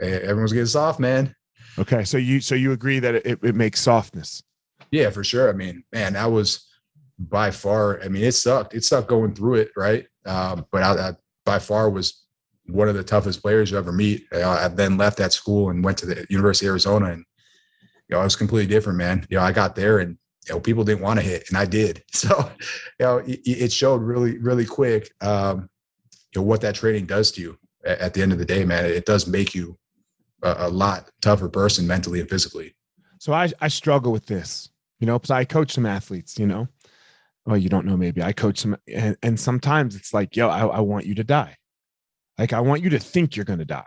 everyone's 0.00 0.52
getting 0.52 0.66
soft, 0.66 1.00
man. 1.00 1.34
Okay, 1.78 2.04
so 2.04 2.18
you 2.18 2.40
so 2.40 2.54
you 2.54 2.72
agree 2.72 2.98
that 2.98 3.14
it, 3.14 3.38
it 3.42 3.54
makes 3.54 3.80
softness? 3.80 4.42
Yeah, 4.90 5.10
for 5.10 5.22
sure. 5.22 5.48
I 5.48 5.52
mean, 5.52 5.84
man, 5.92 6.14
that 6.14 6.30
was 6.30 6.66
by 7.18 7.50
far. 7.50 8.00
I 8.02 8.08
mean, 8.08 8.24
it 8.24 8.32
sucked. 8.32 8.74
It 8.74 8.84
sucked 8.84 9.08
going 9.08 9.34
through 9.34 9.54
it, 9.54 9.70
right? 9.76 10.06
Um, 10.26 10.66
but 10.72 10.82
I, 10.82 11.08
I, 11.08 11.12
by 11.44 11.58
far 11.58 11.90
was 11.90 12.24
one 12.66 12.88
of 12.88 12.94
the 12.94 13.04
toughest 13.04 13.42
players 13.42 13.70
you 13.70 13.78
ever 13.78 13.92
meet. 13.92 14.26
I 14.32 14.68
then 14.68 14.96
left 14.96 15.18
that 15.18 15.32
school 15.32 15.70
and 15.70 15.84
went 15.84 15.98
to 15.98 16.06
the 16.06 16.26
University 16.28 16.66
of 16.66 16.70
Arizona, 16.70 17.06
and 17.06 17.24
you 18.08 18.16
know, 18.16 18.20
it 18.20 18.24
was 18.24 18.36
completely 18.36 18.72
different, 18.72 18.98
man. 18.98 19.26
You 19.30 19.38
know, 19.38 19.44
I 19.44 19.52
got 19.52 19.76
there 19.76 19.98
and 19.98 20.18
you 20.46 20.54
know 20.54 20.60
people 20.60 20.84
didn't 20.84 21.02
want 21.02 21.20
to 21.20 21.24
hit, 21.24 21.44
and 21.48 21.58
I 21.58 21.64
did. 21.64 22.02
So, 22.12 22.50
you 22.98 23.06
know, 23.06 23.18
it, 23.18 23.40
it 23.44 23.72
showed 23.72 24.02
really, 24.02 24.38
really 24.38 24.66
quick. 24.66 25.12
Um, 25.20 25.70
you 26.34 26.40
know 26.40 26.46
what 26.46 26.60
that 26.62 26.74
training 26.74 27.06
does 27.06 27.30
to 27.32 27.40
you 27.40 27.58
at 27.84 28.12
the 28.12 28.22
end 28.22 28.32
of 28.32 28.38
the 28.38 28.44
day, 28.44 28.64
man. 28.64 28.84
It 28.84 29.06
does 29.06 29.26
make 29.26 29.54
you 29.54 29.78
a, 30.42 30.54
a 30.60 30.68
lot 30.68 31.10
tougher 31.20 31.48
person 31.48 31.86
mentally 31.86 32.20
and 32.20 32.28
physically. 32.28 32.74
So 33.18 33.32
I 33.32 33.50
I 33.60 33.68
struggle 33.68 34.12
with 34.12 34.26
this, 34.26 34.70
you 35.00 35.06
know, 35.06 35.18
because 35.18 35.30
I 35.30 35.44
coach 35.44 35.72
some 35.72 35.86
athletes, 35.86 36.38
you 36.38 36.46
know. 36.46 36.68
Well, 37.46 37.56
you 37.56 37.70
don't 37.70 37.86
know, 37.86 37.96
maybe 37.96 38.22
I 38.22 38.32
coach 38.32 38.58
some, 38.58 38.76
and, 38.86 39.16
and 39.22 39.40
sometimes 39.40 39.96
it's 39.96 40.12
like, 40.12 40.36
yo, 40.36 40.50
I, 40.50 40.66
I 40.66 40.80
want 40.80 41.06
you 41.06 41.14
to 41.14 41.24
die. 41.24 41.56
Like 42.36 42.52
I 42.52 42.60
want 42.60 42.82
you 42.82 42.90
to 42.90 42.98
think 42.98 43.36
you're 43.36 43.46
going 43.46 43.60
to 43.60 43.64
die 43.64 43.86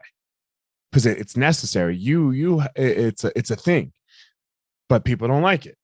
because 0.92 1.06
it, 1.06 1.20
it's 1.20 1.38
necessary. 1.38 1.96
You, 1.96 2.32
you, 2.32 2.64
it's 2.76 3.24
a, 3.24 3.32
it's 3.38 3.52
a 3.52 3.56
thing, 3.56 3.94
but 4.90 5.06
people 5.06 5.28
don't 5.28 5.44
like 5.44 5.68
it. 5.68 5.78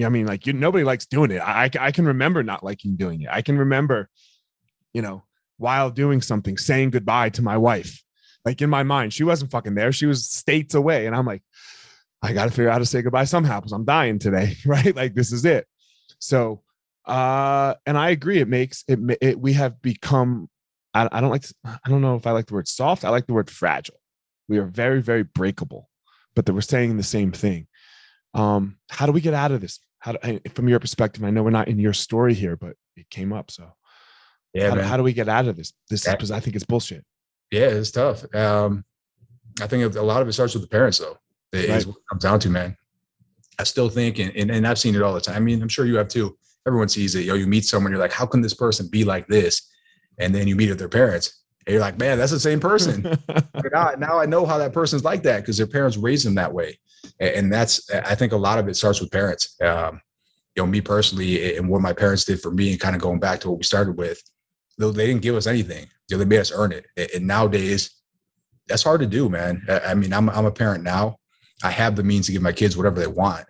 I 0.00 0.08
mean, 0.08 0.26
like 0.26 0.46
you, 0.46 0.52
nobody 0.52 0.84
likes 0.84 1.06
doing 1.06 1.32
it. 1.32 1.40
I, 1.40 1.68
I 1.80 1.90
can 1.90 2.06
remember 2.06 2.44
not 2.44 2.62
liking 2.62 2.94
doing 2.94 3.22
it. 3.22 3.28
I 3.30 3.42
can 3.42 3.58
remember, 3.58 4.08
you 4.92 5.02
know, 5.02 5.24
while 5.58 5.90
doing 5.90 6.22
something, 6.22 6.56
saying 6.58 6.90
goodbye 6.90 7.30
to 7.30 7.42
my 7.42 7.56
wife. 7.56 8.04
Like 8.46 8.62
in 8.62 8.70
my 8.70 8.84
mind, 8.84 9.12
she 9.12 9.24
wasn't 9.24 9.50
fucking 9.50 9.74
there. 9.74 9.90
She 9.90 10.06
was 10.06 10.24
states 10.24 10.74
away, 10.74 11.06
and 11.06 11.16
I'm 11.16 11.26
like, 11.26 11.42
I 12.22 12.32
got 12.32 12.44
to 12.44 12.50
figure 12.50 12.68
out 12.68 12.74
how 12.74 12.78
to 12.78 12.86
say 12.86 13.02
goodbye 13.02 13.24
somehow 13.24 13.58
because 13.58 13.72
I'm 13.72 13.84
dying 13.84 14.20
today, 14.20 14.56
right? 14.66 14.94
Like 14.94 15.14
this 15.14 15.32
is 15.32 15.44
it. 15.44 15.66
So, 16.20 16.62
uh, 17.04 17.74
and 17.84 17.98
I 17.98 18.10
agree. 18.10 18.38
It 18.38 18.48
makes 18.48 18.84
it, 18.86 19.00
it 19.20 19.40
we 19.40 19.52
have 19.54 19.82
become, 19.82 20.48
I, 20.94 21.08
I 21.10 21.20
don't 21.20 21.30
like, 21.30 21.42
to, 21.42 21.54
I 21.64 21.88
don't 21.88 22.00
know 22.00 22.14
if 22.14 22.26
I 22.26 22.30
like 22.30 22.46
the 22.46 22.54
word 22.54 22.68
soft. 22.68 23.04
I 23.04 23.10
like 23.10 23.26
the 23.26 23.34
word 23.34 23.50
fragile. 23.50 24.00
We 24.48 24.58
are 24.58 24.64
very, 24.64 25.02
very 25.02 25.24
breakable, 25.24 25.90
but 26.36 26.46
that 26.46 26.52
we're 26.52 26.60
saying 26.60 26.96
the 26.96 27.02
same 27.02 27.32
thing. 27.32 27.66
Um, 28.32 28.78
how 28.90 29.06
do 29.06 29.12
we 29.12 29.20
get 29.20 29.34
out 29.34 29.50
of 29.50 29.60
this? 29.60 29.80
How 29.98 30.12
do, 30.12 30.40
from 30.54 30.68
your 30.68 30.78
perspective, 30.78 31.24
I 31.24 31.30
know 31.30 31.42
we're 31.42 31.50
not 31.50 31.68
in 31.68 31.80
your 31.80 31.92
story 31.92 32.34
here, 32.34 32.56
but 32.56 32.76
it 32.96 33.10
came 33.10 33.32
up. 33.32 33.50
So 33.50 33.72
yeah, 34.54 34.70
how, 34.70 34.82
how 34.82 34.96
do 34.96 35.02
we 35.02 35.12
get 35.12 35.28
out 35.28 35.48
of 35.48 35.56
this? 35.56 35.72
This 35.90 36.06
because 36.08 36.30
I 36.30 36.38
think 36.38 36.54
it's 36.54 36.64
bullshit. 36.64 37.04
Yeah, 37.50 37.68
it's 37.68 37.90
tough. 37.90 38.24
Um, 38.34 38.84
I 39.60 39.66
think 39.66 39.94
a 39.94 40.02
lot 40.02 40.22
of 40.22 40.28
it 40.28 40.32
starts 40.32 40.54
with 40.54 40.62
the 40.62 40.68
parents 40.68 40.98
though. 40.98 41.18
It 41.52 41.68
right. 41.68 41.94
comes 42.08 42.22
down 42.22 42.40
to, 42.40 42.50
man. 42.50 42.76
I 43.58 43.64
still 43.64 43.88
think, 43.88 44.18
and, 44.18 44.34
and, 44.36 44.50
and 44.50 44.66
I've 44.66 44.78
seen 44.78 44.94
it 44.94 45.02
all 45.02 45.14
the 45.14 45.20
time. 45.20 45.36
I 45.36 45.40
mean, 45.40 45.62
I'm 45.62 45.68
sure 45.68 45.86
you 45.86 45.96
have 45.96 46.08
too. 46.08 46.36
Everyone 46.66 46.88
sees 46.88 47.14
it. 47.14 47.24
Yo, 47.24 47.34
you 47.34 47.46
meet 47.46 47.64
someone, 47.64 47.92
you're 47.92 48.00
like, 48.00 48.12
how 48.12 48.26
can 48.26 48.42
this 48.42 48.54
person 48.54 48.88
be 48.88 49.04
like 49.04 49.26
this? 49.28 49.70
And 50.18 50.34
then 50.34 50.46
you 50.48 50.56
meet 50.56 50.68
with 50.68 50.78
their 50.78 50.88
parents, 50.88 51.42
and 51.66 51.72
you're 51.72 51.80
like, 51.80 51.98
man, 51.98 52.18
that's 52.18 52.32
the 52.32 52.40
same 52.40 52.60
person. 52.60 53.02
now, 53.72 53.92
now 53.98 54.18
I 54.18 54.26
know 54.26 54.44
how 54.44 54.58
that 54.58 54.72
person's 54.72 55.04
like 55.04 55.22
that 55.22 55.40
because 55.40 55.56
their 55.56 55.66
parents 55.66 55.96
raised 55.96 56.26
them 56.26 56.34
that 56.34 56.52
way. 56.52 56.78
And 57.20 57.52
that's, 57.52 57.88
I 57.90 58.14
think 58.14 58.32
a 58.32 58.36
lot 58.36 58.58
of 58.58 58.68
it 58.68 58.76
starts 58.76 59.00
with 59.00 59.10
parents. 59.10 59.56
Um, 59.60 60.00
you 60.54 60.62
know, 60.62 60.66
me 60.66 60.80
personally, 60.80 61.56
and 61.56 61.68
what 61.68 61.82
my 61.82 61.92
parents 61.92 62.24
did 62.24 62.40
for 62.40 62.50
me, 62.50 62.72
and 62.72 62.80
kind 62.80 62.96
of 62.96 63.02
going 63.02 63.20
back 63.20 63.40
to 63.40 63.50
what 63.50 63.58
we 63.58 63.64
started 63.64 63.96
with, 63.96 64.22
they 64.78 65.06
didn't 65.06 65.22
give 65.22 65.34
us 65.34 65.46
anything. 65.46 65.86
You 66.08 66.16
know, 66.16 66.18
they 66.18 66.28
made 66.28 66.40
us 66.40 66.52
earn 66.54 66.72
it. 66.72 66.86
And 67.14 67.26
nowadays, 67.26 67.90
that's 68.68 68.82
hard 68.82 69.00
to 69.00 69.06
do, 69.06 69.28
man. 69.28 69.62
I 69.68 69.94
mean, 69.94 70.12
I'm 70.12 70.28
I'm 70.30 70.46
a 70.46 70.50
parent 70.50 70.84
now. 70.84 71.18
I 71.62 71.70
have 71.70 71.96
the 71.96 72.02
means 72.02 72.26
to 72.26 72.32
give 72.32 72.42
my 72.42 72.52
kids 72.52 72.76
whatever 72.76 73.00
they 73.00 73.06
want. 73.06 73.46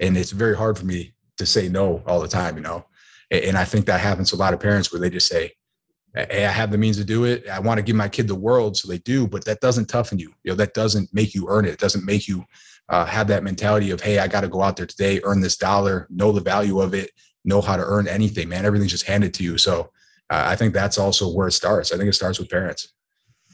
And 0.00 0.16
it's 0.16 0.32
very 0.32 0.56
hard 0.56 0.76
for 0.78 0.86
me 0.86 1.14
to 1.36 1.46
say 1.46 1.68
no 1.68 2.02
all 2.06 2.20
the 2.20 2.28
time, 2.28 2.56
you 2.56 2.62
know. 2.62 2.86
And 3.30 3.56
I 3.56 3.64
think 3.64 3.86
that 3.86 4.00
happens 4.00 4.30
to 4.30 4.36
a 4.36 4.38
lot 4.38 4.54
of 4.54 4.60
parents 4.60 4.92
where 4.92 5.00
they 5.00 5.10
just 5.10 5.28
say, 5.28 5.52
Hey, 6.14 6.46
I 6.46 6.50
have 6.50 6.70
the 6.70 6.78
means 6.78 6.96
to 6.98 7.04
do 7.04 7.24
it. 7.24 7.48
I 7.48 7.58
want 7.58 7.78
to 7.78 7.82
give 7.82 7.96
my 7.96 8.08
kid 8.08 8.28
the 8.28 8.34
world. 8.36 8.76
So 8.76 8.86
they 8.86 8.98
do, 8.98 9.26
but 9.26 9.44
that 9.46 9.60
doesn't 9.60 9.86
toughen 9.86 10.18
you. 10.18 10.32
You 10.44 10.52
know, 10.52 10.56
that 10.56 10.74
doesn't 10.74 11.12
make 11.12 11.34
you 11.34 11.46
earn 11.48 11.64
it. 11.64 11.72
It 11.72 11.80
doesn't 11.80 12.04
make 12.04 12.28
you 12.28 12.44
uh, 12.88 13.04
have 13.04 13.26
that 13.28 13.42
mentality 13.42 13.90
of, 13.90 14.00
Hey, 14.00 14.18
I 14.18 14.28
got 14.28 14.42
to 14.42 14.48
go 14.48 14.62
out 14.62 14.76
there 14.76 14.86
today, 14.86 15.20
earn 15.24 15.40
this 15.40 15.56
dollar, 15.56 16.06
know 16.10 16.32
the 16.32 16.40
value 16.40 16.80
of 16.80 16.94
it, 16.94 17.10
know 17.44 17.60
how 17.60 17.76
to 17.76 17.84
earn 17.84 18.06
anything, 18.06 18.48
man. 18.48 18.64
Everything's 18.64 18.92
just 18.92 19.06
handed 19.06 19.34
to 19.34 19.42
you. 19.42 19.58
So 19.58 19.90
I 20.46 20.56
think 20.56 20.74
that's 20.74 20.98
also 20.98 21.32
where 21.32 21.48
it 21.48 21.52
starts. 21.52 21.92
I 21.92 21.96
think 21.96 22.08
it 22.08 22.14
starts 22.14 22.38
with 22.38 22.50
parents 22.50 22.92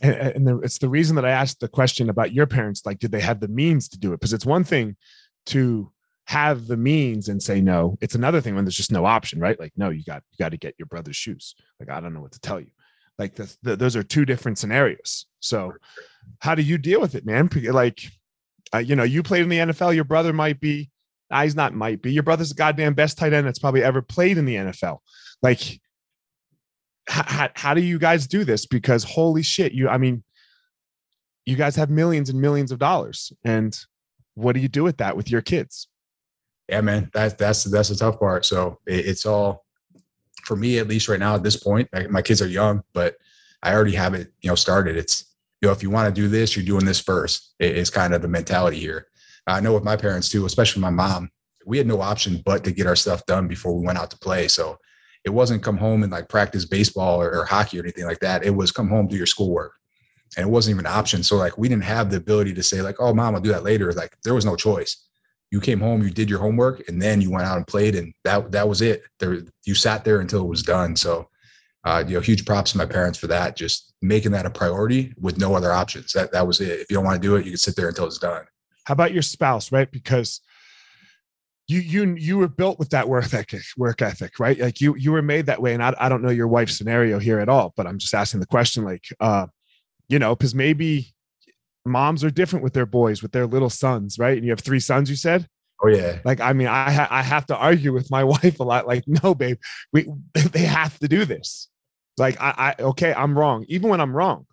and, 0.02 0.14
and 0.14 0.46
the, 0.46 0.58
it's 0.58 0.78
the 0.78 0.88
reason 0.88 1.16
that 1.16 1.24
I 1.24 1.30
asked 1.30 1.60
the 1.60 1.68
question 1.68 2.10
about 2.10 2.32
your 2.32 2.46
parents. 2.46 2.84
Like, 2.86 2.98
did 2.98 3.12
they 3.12 3.20
have 3.20 3.40
the 3.40 3.48
means 3.48 3.88
to 3.90 3.98
do 3.98 4.12
it? 4.12 4.20
Because 4.20 4.32
it's 4.32 4.46
one 4.46 4.64
thing 4.64 4.96
to 5.46 5.92
have 6.26 6.66
the 6.66 6.76
means 6.76 7.28
and 7.28 7.42
say 7.42 7.60
no. 7.60 7.98
It's 8.00 8.14
another 8.14 8.40
thing 8.40 8.54
when 8.54 8.64
there's 8.64 8.76
just 8.76 8.92
no 8.92 9.04
option, 9.04 9.40
right? 9.40 9.58
Like, 9.58 9.72
no, 9.76 9.90
you 9.90 10.04
got 10.04 10.22
you 10.30 10.42
got 10.42 10.50
to 10.50 10.56
get 10.56 10.74
your 10.78 10.86
brother's 10.86 11.16
shoes. 11.16 11.54
Like, 11.78 11.90
I 11.90 12.00
don't 12.00 12.14
know 12.14 12.20
what 12.20 12.32
to 12.32 12.40
tell 12.40 12.60
you. 12.60 12.70
Like, 13.18 13.34
the, 13.34 13.54
the, 13.62 13.76
those 13.76 13.96
are 13.96 14.02
two 14.02 14.24
different 14.24 14.58
scenarios. 14.58 15.26
So, 15.40 15.74
how 16.38 16.54
do 16.54 16.62
you 16.62 16.78
deal 16.78 17.00
with 17.00 17.14
it, 17.14 17.26
man? 17.26 17.50
Like, 17.70 18.00
uh, 18.74 18.78
you 18.78 18.96
know, 18.96 19.02
you 19.02 19.22
played 19.22 19.42
in 19.42 19.48
the 19.48 19.58
NFL. 19.58 19.94
Your 19.94 20.04
brother 20.04 20.32
might 20.32 20.60
be. 20.60 20.90
Nah, 21.30 21.42
he's 21.42 21.56
not. 21.56 21.74
Might 21.74 22.00
be. 22.00 22.12
Your 22.12 22.22
brother's 22.22 22.50
the 22.50 22.54
goddamn 22.54 22.94
best 22.94 23.18
tight 23.18 23.32
end 23.32 23.46
that's 23.46 23.58
probably 23.58 23.82
ever 23.82 24.00
played 24.00 24.38
in 24.38 24.46
the 24.46 24.56
NFL. 24.56 24.98
Like, 25.42 25.80
how, 27.10 27.50
how 27.54 27.74
do 27.74 27.80
you 27.80 27.98
guys 27.98 28.26
do 28.26 28.44
this? 28.44 28.66
Because 28.66 29.04
holy 29.04 29.42
shit, 29.42 29.72
you, 29.72 29.88
I 29.88 29.98
mean, 29.98 30.22
you 31.44 31.56
guys 31.56 31.76
have 31.76 31.90
millions 31.90 32.30
and 32.30 32.40
millions 32.40 32.70
of 32.70 32.78
dollars. 32.78 33.32
And 33.44 33.76
what 34.34 34.52
do 34.52 34.60
you 34.60 34.68
do 34.68 34.84
with 34.84 34.98
that 34.98 35.16
with 35.16 35.30
your 35.30 35.42
kids? 35.42 35.88
Yeah, 36.68 36.82
man, 36.82 37.10
that's, 37.12 37.34
that's, 37.34 37.64
that's 37.64 37.88
the 37.88 37.96
tough 37.96 38.20
part. 38.20 38.46
So 38.46 38.78
it, 38.86 39.06
it's 39.06 39.26
all 39.26 39.64
for 40.44 40.56
me, 40.56 40.78
at 40.78 40.88
least 40.88 41.08
right 41.08 41.18
now 41.18 41.34
at 41.34 41.42
this 41.42 41.56
point, 41.56 41.88
my 42.08 42.22
kids 42.22 42.40
are 42.40 42.48
young, 42.48 42.82
but 42.92 43.16
I 43.62 43.74
already 43.74 43.94
have 43.96 44.14
it, 44.14 44.32
you 44.40 44.48
know, 44.48 44.54
started. 44.54 44.96
It's, 44.96 45.24
you 45.60 45.68
know, 45.68 45.72
if 45.72 45.82
you 45.82 45.90
want 45.90 46.14
to 46.14 46.20
do 46.20 46.28
this, 46.28 46.56
you're 46.56 46.64
doing 46.64 46.84
this 46.84 47.00
first. 47.00 47.54
It's 47.58 47.90
kind 47.90 48.14
of 48.14 48.22
the 48.22 48.28
mentality 48.28 48.78
here. 48.78 49.08
I 49.46 49.60
know 49.60 49.74
with 49.74 49.84
my 49.84 49.96
parents 49.96 50.28
too, 50.28 50.46
especially 50.46 50.80
my 50.80 50.90
mom, 50.90 51.30
we 51.66 51.76
had 51.76 51.86
no 51.86 52.00
option 52.00 52.40
but 52.44 52.64
to 52.64 52.72
get 52.72 52.86
our 52.86 52.96
stuff 52.96 53.26
done 53.26 53.48
before 53.48 53.76
we 53.76 53.84
went 53.84 53.98
out 53.98 54.10
to 54.12 54.18
play. 54.18 54.48
So 54.48 54.78
it 55.24 55.30
wasn't 55.30 55.62
come 55.62 55.76
home 55.76 56.02
and 56.02 56.12
like 56.12 56.28
practice 56.28 56.64
baseball 56.64 57.20
or, 57.20 57.30
or 57.30 57.44
hockey 57.44 57.78
or 57.78 57.82
anything 57.82 58.06
like 58.06 58.20
that. 58.20 58.44
It 58.44 58.50
was 58.50 58.72
come 58.72 58.88
home, 58.88 59.06
do 59.06 59.16
your 59.16 59.26
schoolwork. 59.26 59.74
And 60.36 60.46
it 60.46 60.50
wasn't 60.50 60.76
even 60.76 60.86
an 60.86 60.92
option. 60.92 61.22
So 61.22 61.36
like 61.36 61.58
we 61.58 61.68
didn't 61.68 61.84
have 61.84 62.10
the 62.10 62.16
ability 62.16 62.54
to 62.54 62.62
say, 62.62 62.82
like, 62.82 62.96
oh 63.00 63.12
mom, 63.12 63.34
I'll 63.34 63.40
do 63.40 63.52
that 63.52 63.64
later. 63.64 63.92
Like 63.92 64.16
there 64.22 64.34
was 64.34 64.44
no 64.44 64.56
choice. 64.56 65.08
You 65.50 65.60
came 65.60 65.80
home, 65.80 66.02
you 66.02 66.10
did 66.10 66.30
your 66.30 66.38
homework, 66.38 66.88
and 66.88 67.02
then 67.02 67.20
you 67.20 67.30
went 67.30 67.44
out 67.44 67.56
and 67.56 67.66
played, 67.66 67.96
and 67.96 68.14
that 68.22 68.52
that 68.52 68.68
was 68.68 68.80
it. 68.80 69.02
There 69.18 69.42
you 69.64 69.74
sat 69.74 70.04
there 70.04 70.20
until 70.20 70.42
it 70.42 70.48
was 70.48 70.62
done. 70.62 70.94
So 70.94 71.28
uh, 71.84 72.04
you 72.06 72.14
know, 72.14 72.20
huge 72.20 72.44
props 72.44 72.72
to 72.72 72.78
my 72.78 72.84
parents 72.84 73.18
for 73.18 73.26
that, 73.26 73.56
just 73.56 73.94
making 74.02 74.32
that 74.32 74.46
a 74.46 74.50
priority 74.50 75.14
with 75.18 75.38
no 75.38 75.54
other 75.54 75.72
options. 75.72 76.12
That 76.12 76.32
that 76.32 76.46
was 76.46 76.60
it. 76.60 76.80
If 76.80 76.90
you 76.90 76.94
don't 76.96 77.04
want 77.04 77.20
to 77.20 77.26
do 77.26 77.36
it, 77.36 77.44
you 77.44 77.52
can 77.52 77.58
sit 77.58 77.76
there 77.76 77.88
until 77.88 78.06
it's 78.06 78.18
done. 78.18 78.44
How 78.84 78.92
about 78.92 79.12
your 79.12 79.22
spouse, 79.22 79.72
right? 79.72 79.90
Because 79.90 80.40
you 81.70 81.80
you 81.80 82.14
you 82.16 82.38
were 82.38 82.48
built 82.48 82.78
with 82.78 82.90
that 82.90 83.08
work 83.08 83.32
ethic 83.32 83.62
work 83.76 84.02
ethic 84.02 84.38
right? 84.40 84.58
Like 84.58 84.80
you 84.80 84.96
you 84.96 85.12
were 85.12 85.22
made 85.22 85.46
that 85.46 85.62
way 85.62 85.72
and 85.72 85.82
I, 85.82 85.94
I 85.98 86.08
don't 86.08 86.22
know 86.22 86.30
your 86.30 86.48
wife's 86.48 86.76
scenario 86.76 87.18
here 87.18 87.38
at 87.38 87.48
all 87.48 87.72
but 87.76 87.86
i'm 87.86 87.98
just 87.98 88.14
asking 88.14 88.40
the 88.40 88.46
question 88.46 88.84
like 88.84 89.04
uh 89.20 89.46
you 90.08 90.18
know 90.18 90.34
because 90.34 90.54
maybe 90.54 91.14
moms 91.84 92.24
are 92.24 92.30
different 92.30 92.64
with 92.64 92.72
their 92.72 92.86
boys 92.86 93.22
with 93.22 93.32
their 93.32 93.46
little 93.46 93.70
sons 93.70 94.18
right? 94.18 94.36
And 94.36 94.44
you 94.44 94.50
have 94.50 94.60
three 94.60 94.80
sons 94.80 95.08
you 95.08 95.16
said? 95.16 95.46
Oh 95.82 95.88
yeah. 95.88 96.18
Like 96.24 96.40
i 96.40 96.52
mean 96.52 96.66
i 96.66 96.90
ha- 96.90 97.08
i 97.10 97.22
have 97.22 97.46
to 97.46 97.56
argue 97.56 97.92
with 97.92 98.10
my 98.10 98.24
wife 98.34 98.58
a 98.58 98.64
lot 98.64 98.86
like 98.86 99.04
no 99.06 99.34
babe 99.34 99.58
we 99.92 100.08
they 100.34 100.64
have 100.64 100.98
to 100.98 101.08
do 101.08 101.24
this. 101.24 101.68
Like 102.18 102.36
i 102.40 102.74
i 102.78 102.82
okay 102.82 103.14
i'm 103.14 103.38
wrong. 103.38 103.64
Even 103.68 103.90
when 103.90 104.00
i'm 104.00 104.14
wrong 104.14 104.46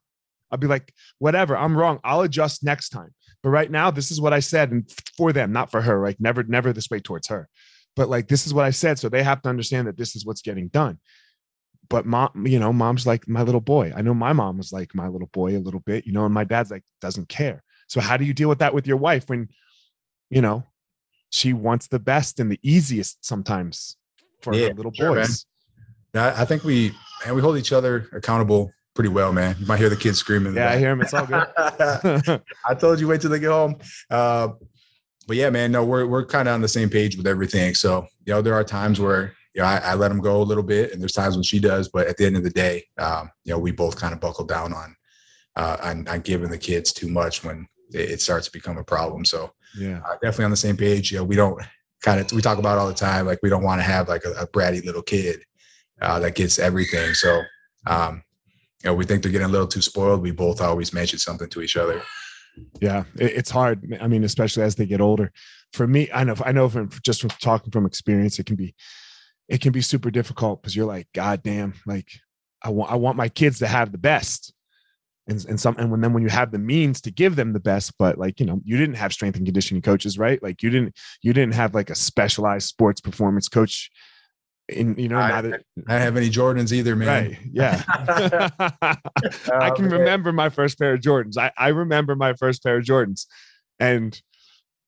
i'll 0.52 0.58
be 0.58 0.68
like 0.68 0.94
whatever 1.18 1.58
i'm 1.58 1.76
wrong. 1.76 2.00
I'll 2.04 2.22
adjust 2.22 2.64
next 2.64 2.90
time 2.90 3.14
but 3.48 3.52
right 3.52 3.72
now, 3.72 3.90
this 3.92 4.12
is 4.12 4.20
what 4.20 4.34
I 4.34 4.42
said, 4.42 4.74
and 4.74 4.92
for 5.16 5.32
them, 5.32 5.54
not 5.54 5.72
for 5.72 5.80
her. 5.80 6.04
Like 6.04 6.20
never, 6.20 6.44
never 6.44 6.74
this 6.74 6.90
way 6.90 7.00
towards 7.00 7.30
her. 7.30 7.48
But 7.96 8.10
like 8.10 8.28
this 8.28 8.46
is 8.46 8.54
what 8.54 8.66
I 8.66 8.72
said, 8.72 9.00
so 9.00 9.08
they 9.08 9.24
have 9.24 9.42
to 9.44 9.48
understand 9.48 9.88
that 9.88 9.96
this 9.96 10.18
is 10.18 10.26
what's 10.26 10.42
getting 10.42 10.68
done. 10.68 11.00
But 11.88 12.06
mom, 12.06 12.46
you 12.46 12.60
know, 12.60 12.74
mom's 12.74 13.08
like 13.08 13.26
my 13.26 13.44
little 13.44 13.62
boy. 13.62 13.94
I 13.96 14.02
know 14.02 14.14
my 14.14 14.34
mom 14.34 14.58
was 14.58 14.74
like 14.74 14.94
my 14.94 15.08
little 15.08 15.30
boy 15.32 15.56
a 15.56 15.64
little 15.64 15.80
bit, 15.80 16.06
you 16.06 16.12
know, 16.12 16.26
and 16.26 16.34
my 16.34 16.44
dad's 16.44 16.70
like 16.70 16.84
doesn't 17.00 17.30
care. 17.30 17.64
So 17.88 18.02
how 18.02 18.18
do 18.18 18.26
you 18.26 18.34
deal 18.34 18.50
with 18.50 18.60
that 18.60 18.74
with 18.74 18.86
your 18.86 18.98
wife 18.98 19.30
when, 19.30 19.48
you 20.30 20.42
know, 20.42 20.66
she 21.30 21.54
wants 21.54 21.88
the 21.88 22.00
best 22.00 22.42
and 22.42 22.52
the 22.52 22.60
easiest 22.64 23.26
sometimes 23.26 23.96
for 24.42 24.54
yeah, 24.54 24.68
her 24.68 24.74
little 24.74 24.92
sure, 24.92 25.16
boys? 25.16 25.46
Man. 26.14 26.34
I 26.36 26.44
think 26.44 26.66
we 26.66 26.92
and 27.26 27.34
we 27.34 27.42
hold 27.42 27.58
each 27.58 27.72
other 27.72 28.10
accountable 28.12 28.74
pretty 28.98 29.10
well, 29.10 29.32
man. 29.32 29.56
You 29.60 29.68
might 29.68 29.78
hear 29.78 29.90
the 29.90 29.96
kids 29.96 30.18
screaming. 30.18 30.56
Yeah, 30.56 30.72
I 30.72 30.80
hear 30.80 30.90
them. 30.90 31.02
It's 31.02 31.14
all 31.14 31.28
good. 31.28 31.46
I 32.66 32.74
told 32.74 33.00
you 33.00 33.08
wait 33.08 33.22
till 33.22 33.30
they 33.30 33.40
get 33.40 33.52
home. 33.52 33.76
Uh, 34.10 34.50
but 35.28 35.38
yeah, 35.38 35.52
man, 35.52 35.72
no, 35.72 35.86
we're 35.86 36.08
we're 36.08 36.26
kind 36.26 36.48
of 36.48 36.56
on 36.56 36.62
the 36.62 36.68
same 36.68 36.90
page 36.90 37.16
with 37.16 37.28
everything. 37.28 37.76
So 37.76 38.08
you 38.26 38.34
know, 38.34 38.42
there 38.42 38.56
are 38.56 38.64
times 38.64 39.00
where 39.00 39.36
you 39.54 39.62
know, 39.62 39.68
I, 39.68 39.78
I, 39.78 39.94
let 39.94 40.08
them 40.08 40.20
go 40.20 40.42
a 40.42 40.44
little 40.44 40.64
bit, 40.64 40.94
and 40.94 41.00
there's 41.00 41.14
times 41.14 41.36
when 41.36 41.44
she 41.44 41.60
does. 41.60 41.90
But 41.90 42.08
at 42.08 42.18
the 42.18 42.26
end 42.26 42.38
of 42.38 42.44
the 42.44 42.50
day, 42.50 42.86
um, 42.98 43.30
you 43.44 43.54
know, 43.54 43.60
we 43.60 43.72
both 43.72 43.98
kind 43.98 44.16
of 44.16 44.20
buckle 44.20 44.46
down 44.46 44.74
on, 44.74 44.96
uh, 45.56 45.78
on, 45.84 46.08
on 46.08 46.22
giving 46.22 46.50
the 46.50 46.58
kids 46.58 46.92
too 46.92 47.08
much 47.08 47.44
when 47.44 47.68
it, 47.94 48.10
it 48.10 48.22
starts 48.22 48.48
to 48.48 48.52
become 48.52 48.80
a 48.80 48.84
problem. 48.84 49.26
So 49.26 49.52
yeah, 49.78 50.02
uh, 50.10 50.14
definitely 50.24 50.46
on 50.46 50.52
the 50.52 50.58
same 50.58 50.78
page. 50.78 51.12
You 51.12 51.20
know, 51.20 51.24
we 51.24 51.36
don't 51.36 51.62
kind 52.02 52.20
of 52.20 52.32
we 52.32 52.42
talk 52.42 52.58
about 52.58 52.80
all 52.80 52.88
the 52.88 52.96
time 52.96 53.28
like 53.28 53.40
we 53.44 53.50
don't 53.50 53.64
want 53.64 53.80
to 53.80 53.86
have 53.86 54.10
like 54.10 54.26
a, 54.26 54.32
a 54.32 54.48
bratty 54.48 54.84
little 54.84 55.04
kid 55.04 55.44
uh, 56.02 56.20
that 56.20 56.34
gets 56.34 56.58
everything. 56.58 57.14
So 57.14 57.44
um, 57.86 58.24
you 58.84 58.90
know, 58.90 58.94
we 58.94 59.06
think 59.06 59.24
they're 59.24 59.32
getting 59.32 59.48
a 59.48 59.52
little 59.52 59.68
too 59.68 59.82
spoiled. 59.82 60.22
We 60.22 60.32
both 60.32 60.62
always 60.62 60.94
mention 60.94 61.20
something 61.20 61.50
to 61.50 61.62
each 61.62 61.78
other. 61.78 62.02
Yeah, 62.82 63.04
it's 63.16 63.50
hard. 63.50 63.98
I 64.02 64.08
mean, 64.08 64.24
especially 64.24 64.64
as 64.64 64.76
they 64.76 64.86
get 64.86 65.02
older. 65.02 65.32
For 65.74 65.88
me, 65.88 66.10
I 66.14 66.24
know, 66.24 66.36
I 66.44 66.52
know 66.52 66.70
from 66.70 66.90
just 67.04 67.22
from 67.22 67.30
talking 67.30 67.72
from 67.72 67.86
experience, 67.86 68.40
it 68.40 68.46
can 68.46 68.56
be, 68.56 68.76
it 69.48 69.62
can 69.62 69.72
be 69.72 69.82
super 69.82 70.12
difficult 70.12 70.62
because 70.62 70.76
you're 70.76 70.88
like, 70.88 71.08
God 71.14 71.44
damn, 71.44 71.74
like 71.86 72.10
I 72.64 72.70
want, 72.70 72.92
I 72.92 72.96
want 72.96 73.18
my 73.18 73.30
kids 73.30 73.60
to 73.60 73.68
have 73.68 73.92
the 73.92 73.98
best, 73.98 74.54
and 75.28 75.44
and 75.46 75.60
some, 75.60 75.76
and 75.78 75.92
when 75.92 76.02
then 76.02 76.14
when 76.14 76.24
you 76.24 76.30
have 76.30 76.52
the 76.52 76.60
means 76.60 77.02
to 77.02 77.12
give 77.12 77.36
them 77.36 77.54
the 77.54 77.60
best, 77.60 77.94
but 78.00 78.18
like 78.18 78.40
you 78.40 78.46
know, 78.46 78.62
you 78.64 78.78
didn't 78.78 78.96
have 78.96 79.14
strength 79.14 79.36
and 79.38 79.46
conditioning 79.46 79.82
coaches, 79.82 80.18
right? 80.18 80.42
Like 80.42 80.64
you 80.64 80.70
didn't, 80.70 80.96
you 81.22 81.34
didn't 81.34 81.54
have 81.54 81.76
like 81.76 81.90
a 81.90 81.96
specialized 81.96 82.68
sports 82.68 83.02
performance 83.02 83.50
coach 83.50 83.92
in 84.70 84.96
you 84.98 85.08
know 85.08 85.18
I, 85.18 85.30
now 85.30 85.42
that 85.42 85.64
I 85.88 85.94
don't 85.94 86.02
have 86.02 86.18
any 86.18 86.30
Jordans 86.30 86.72
either, 86.72 86.96
man. 86.96 87.08
Right. 87.08 87.40
Yeah. 87.52 87.84
I 89.54 89.72
can 89.76 89.90
remember 89.90 90.32
my 90.32 90.50
first 90.50 90.78
pair 90.78 90.94
of 90.94 91.02
Jordans. 91.02 91.38
I, 91.38 91.52
I 91.58 91.70
remember 91.70 92.16
my 92.16 92.34
first 92.34 92.64
pair 92.64 92.78
of 92.78 92.84
Jordans. 92.84 93.26
And 93.80 94.20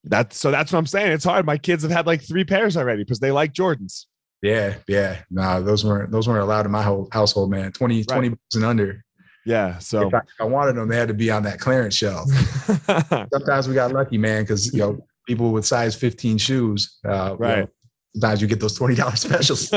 that's 0.04 0.38
so 0.38 0.52
that's 0.52 0.72
what 0.72 0.80
I'm 0.80 0.86
saying. 0.86 1.12
It's 1.12 1.24
hard. 1.24 1.46
My 1.46 1.58
kids 1.58 1.84
have 1.84 1.92
had 1.92 2.08
like 2.08 2.22
three 2.22 2.44
pairs 2.44 2.78
already 2.78 3.04
because 3.04 3.20
they 3.20 3.32
like 3.32 3.54
Jordans. 3.54 4.06
Yeah, 4.42 4.76
yeah. 4.88 5.20
No, 5.30 5.62
those 5.62 5.84
weren't 5.84 6.12
those 6.12 6.28
weren't 6.28 6.42
allowed 6.42 6.66
in 6.66 6.72
my 6.72 6.84
whole 6.84 7.10
household, 7.12 7.52
man. 7.52 7.72
20, 7.72 7.98
right. 7.98 8.08
20 8.08 8.30
bucks 8.30 8.56
and 8.56 8.66
under. 8.66 9.04
Yeah. 9.46 9.78
So 9.80 10.08
if 10.08 10.14
I, 10.14 10.18
if 10.20 10.42
I, 10.42 10.44
wanted 10.44 10.76
them, 10.76 10.88
they 10.88 10.98
had 10.98 11.08
to 11.08 11.14
be 11.14 11.32
on 11.32 11.44
that 11.44 11.60
clearance 11.60 11.96
shelf. 11.96 12.30
Sometimes 13.34 13.68
we 13.68 13.74
got 13.74 13.92
lucky, 13.92 14.18
man, 14.18 14.44
because 14.44 14.72
you 14.74 14.80
know, 14.80 15.06
people 15.28 15.52
with 15.52 15.66
size 15.66 15.96
15 15.96 16.38
shoes, 16.38 17.00
uh, 17.06 17.36
right. 17.38 17.58
You 17.58 17.64
know, 17.64 17.70
sometimes 18.14 18.42
you 18.42 18.48
get 18.48 18.60
those 18.60 18.78
$20 18.78 19.18
specials. 19.18 19.74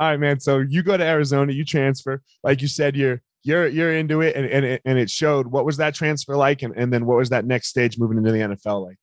All 0.00 0.08
right, 0.08 0.18
man. 0.18 0.40
So 0.40 0.58
you 0.58 0.82
go 0.82 0.96
to 0.96 1.04
Arizona, 1.04 1.52
you 1.52 1.64
transfer. 1.64 2.22
Like 2.42 2.62
you 2.62 2.68
said, 2.68 2.96
you're 2.96 3.20
you're 3.42 3.66
you're 3.66 3.94
into 3.94 4.20
it 4.22 4.36
and 4.36 4.46
and 4.46 4.64
it, 4.64 4.82
and 4.84 4.98
it 4.98 5.10
showed. 5.10 5.46
What 5.46 5.66
was 5.66 5.76
that 5.76 5.94
transfer 5.94 6.36
like? 6.36 6.62
And, 6.62 6.74
and 6.74 6.92
then 6.92 7.04
what 7.04 7.18
was 7.18 7.28
that 7.30 7.44
next 7.44 7.68
stage 7.68 7.98
moving 7.98 8.16
into 8.16 8.32
the 8.32 8.38
NFL 8.38 8.86
like? 8.86 8.96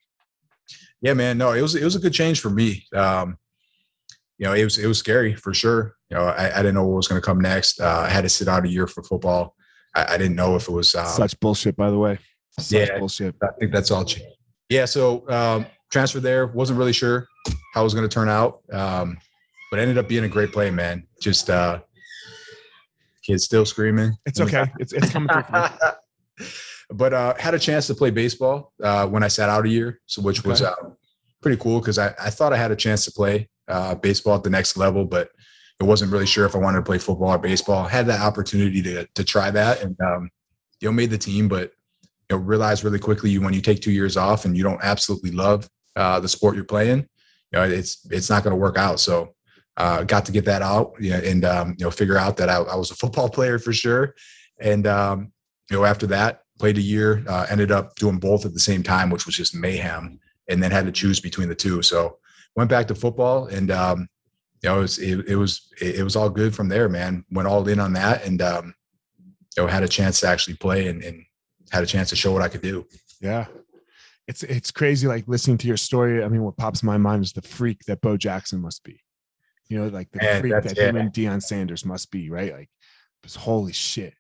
Yeah, 1.01 1.13
man. 1.13 1.37
No, 1.37 1.51
it 1.51 1.61
was 1.61 1.75
it 1.75 1.83
was 1.83 1.95
a 1.95 1.99
good 1.99 2.13
change 2.13 2.39
for 2.39 2.49
me. 2.49 2.85
Um, 2.95 3.37
you 4.39 4.45
know, 4.45 4.53
it 4.53 4.63
was 4.63 4.79
it 4.79 4.87
was 4.87 4.97
scary 4.97 5.35
for 5.35 5.53
sure. 5.53 5.95
You 6.09 6.17
know, 6.17 6.23
I, 6.23 6.51
I 6.51 6.57
didn't 6.57 6.73
know 6.73 6.85
what 6.85 6.95
was 6.95 7.07
going 7.07 7.21
to 7.21 7.25
come 7.25 7.39
next. 7.39 7.79
Uh, 7.79 8.05
I 8.07 8.09
had 8.09 8.21
to 8.21 8.29
sit 8.29 8.47
out 8.47 8.65
a 8.65 8.69
year 8.69 8.87
for 8.87 9.03
football. 9.03 9.55
I, 9.95 10.13
I 10.13 10.17
didn't 10.17 10.35
know 10.35 10.55
if 10.55 10.67
it 10.67 10.71
was 10.71 10.95
um, 10.95 11.05
such 11.05 11.39
bullshit. 11.39 11.75
By 11.75 11.91
the 11.91 11.97
way, 11.97 12.17
such 12.59 12.89
yeah, 12.89 12.97
bullshit. 12.97 13.35
I 13.43 13.49
think 13.59 13.71
that's 13.71 13.91
all. 13.91 14.03
Changed. 14.03 14.35
Yeah. 14.69 14.85
So 14.85 15.29
um, 15.29 15.67
transfer 15.91 16.19
there. 16.19 16.47
Wasn't 16.47 16.77
really 16.77 16.93
sure 16.93 17.27
how 17.73 17.81
it 17.81 17.83
was 17.83 17.93
going 17.93 18.07
to 18.07 18.13
turn 18.13 18.29
out. 18.29 18.61
Um, 18.71 19.17
but 19.69 19.79
ended 19.79 19.97
up 19.97 20.07
being 20.07 20.23
a 20.23 20.29
great 20.29 20.51
play, 20.51 20.71
man. 20.71 21.05
Just 21.21 21.49
uh, 21.49 21.79
kids 23.23 23.43
still 23.43 23.65
screaming. 23.65 24.15
It's 24.25 24.39
okay. 24.39 24.65
It's 24.79 24.93
it's 24.93 25.11
coming 25.11 25.29
through. 25.29 26.47
but 26.91 27.13
uh, 27.13 27.33
had 27.37 27.53
a 27.53 27.59
chance 27.59 27.87
to 27.87 27.95
play 27.95 28.09
baseball 28.09 28.73
uh, 28.81 29.07
when 29.07 29.23
I 29.23 29.27
sat 29.27 29.49
out 29.49 29.65
a 29.65 29.69
year, 29.69 29.99
so 30.05 30.21
which 30.21 30.39
okay. 30.39 30.49
was 30.49 30.61
uh, 30.61 30.75
pretty 31.41 31.57
cool 31.61 31.79
because 31.79 31.97
I, 31.97 32.13
I 32.19 32.29
thought 32.29 32.53
I 32.53 32.57
had 32.57 32.71
a 32.71 32.75
chance 32.75 33.05
to 33.05 33.11
play 33.11 33.49
uh, 33.67 33.95
baseball 33.95 34.35
at 34.35 34.43
the 34.43 34.49
next 34.49 34.77
level, 34.77 35.03
but 35.05 35.29
it 35.79 35.83
wasn't 35.83 36.11
really 36.11 36.25
sure 36.25 36.45
if 36.45 36.55
I 36.55 36.59
wanted 36.59 36.77
to 36.77 36.83
play 36.83 36.97
football 36.97 37.29
or 37.29 37.37
baseball. 37.37 37.85
I 37.85 37.89
had 37.89 38.07
that 38.07 38.21
opportunity 38.21 38.81
to 38.83 39.05
to 39.05 39.23
try 39.23 39.51
that, 39.51 39.81
and 39.81 39.99
um, 40.01 40.29
you 40.79 40.87
know 40.87 40.93
made 40.93 41.09
the 41.09 41.17
team, 41.17 41.47
but 41.47 41.71
you 42.29 42.37
know 42.37 42.37
realized 42.37 42.83
really 42.83 42.99
quickly 42.99 43.37
when 43.37 43.53
you 43.53 43.61
take 43.61 43.81
two 43.81 43.91
years 43.91 44.15
off 44.15 44.45
and 44.45 44.55
you 44.55 44.63
don't 44.63 44.79
absolutely 44.81 45.31
love 45.31 45.69
uh, 45.97 46.19
the 46.19 46.29
sport 46.29 46.55
you're 46.55 46.63
playing, 46.63 46.99
you 47.51 47.59
know 47.59 47.63
it's 47.63 48.05
it's 48.11 48.29
not 48.29 48.43
going 48.43 48.55
to 48.55 48.61
work 48.61 48.77
out. 48.77 48.99
So 48.99 49.33
uh, 49.75 50.03
got 50.03 50.25
to 50.25 50.31
get 50.31 50.45
that 50.45 50.61
out 50.61 50.93
you 50.99 51.11
know, 51.11 51.17
and 51.17 51.45
um, 51.45 51.75
you 51.77 51.85
know 51.85 51.91
figure 51.91 52.17
out 52.17 52.37
that 52.37 52.49
I, 52.49 52.57
I, 52.57 52.75
was 52.75 52.91
a 52.91 52.95
football 53.01 53.29
player 53.29 53.59
for 53.59 53.73
sure. 53.73 54.15
And 54.59 54.87
um, 54.87 55.31
you 55.69 55.77
know 55.77 55.85
after 55.85 56.07
that, 56.07 56.43
played 56.59 56.77
a 56.77 56.81
year, 56.81 57.23
uh, 57.27 57.45
ended 57.49 57.71
up 57.71 57.95
doing 57.95 58.17
both 58.17 58.45
at 58.45 58.53
the 58.53 58.59
same 58.59 58.83
time, 58.83 59.09
which 59.09 59.25
was 59.25 59.35
just 59.35 59.55
mayhem. 59.55 60.19
And 60.49 60.63
then 60.63 60.71
had 60.71 60.85
to 60.85 60.93
choose 60.93 61.19
between 61.19 61.49
the 61.49 61.55
two. 61.55 61.81
So 61.81 62.19
went 62.55 62.69
back 62.69 62.87
to 62.87 62.95
football, 62.95 63.47
and 63.47 63.69
um, 63.69 64.07
you 64.63 64.69
know 64.69 64.77
it 64.77 64.81
was 64.81 64.97
it, 64.97 65.27
it 65.27 65.35
was 65.35 65.69
it, 65.81 66.03
was 66.03 66.15
all 66.15 66.29
good 66.29 66.55
from 66.55 66.69
there, 66.69 66.87
man. 66.87 67.25
Went 67.31 67.49
all 67.49 67.67
in 67.67 67.81
on 67.81 67.93
that, 67.93 68.25
and 68.25 68.41
um, 68.41 68.73
you 69.55 69.63
know 69.63 69.67
had 69.67 69.83
a 69.83 69.89
chance 69.89 70.21
to 70.21 70.27
actually 70.27 70.55
play 70.55 70.87
and, 70.87 71.03
and 71.03 71.23
had 71.69 71.83
a 71.83 71.85
chance 71.85 72.09
to 72.09 72.15
show 72.15 72.31
what 72.31 72.41
I 72.41 72.47
could 72.47 72.61
do. 72.61 72.85
Yeah, 73.21 73.45
it's 74.27 74.43
it's 74.43 74.71
crazy 74.71 75.07
like 75.07 75.27
listening 75.27 75.57
to 75.59 75.67
your 75.67 75.77
story. 75.77 76.23
I 76.23 76.27
mean, 76.27 76.43
what 76.43 76.57
pops 76.57 76.83
in 76.83 76.87
my 76.87 76.97
mind 76.97 77.23
is 77.23 77.33
the 77.33 77.41
freak 77.41 77.85
that 77.85 78.01
Bo 78.01 78.17
Jackson 78.17 78.61
must 78.61 78.83
be. 78.83 79.01
You 79.69 79.79
know, 79.79 79.87
like 79.87 80.11
the 80.11 80.19
Man, 80.19 80.41
freak 80.41 80.53
that 80.53 80.77
him 80.77 80.95
and 80.97 81.11
Deion 81.11 81.41
Sanders 81.41 81.85
must 81.85 82.11
be, 82.11 82.29
right? 82.29 82.53
Like, 82.53 82.69
just 83.23 83.37
holy 83.37 83.73
shit, 83.73 84.13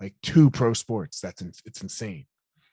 like 0.00 0.14
two 0.22 0.50
pro 0.50 0.72
sports. 0.72 1.20
That's 1.20 1.42
it's 1.42 1.82
insane. 1.82 2.26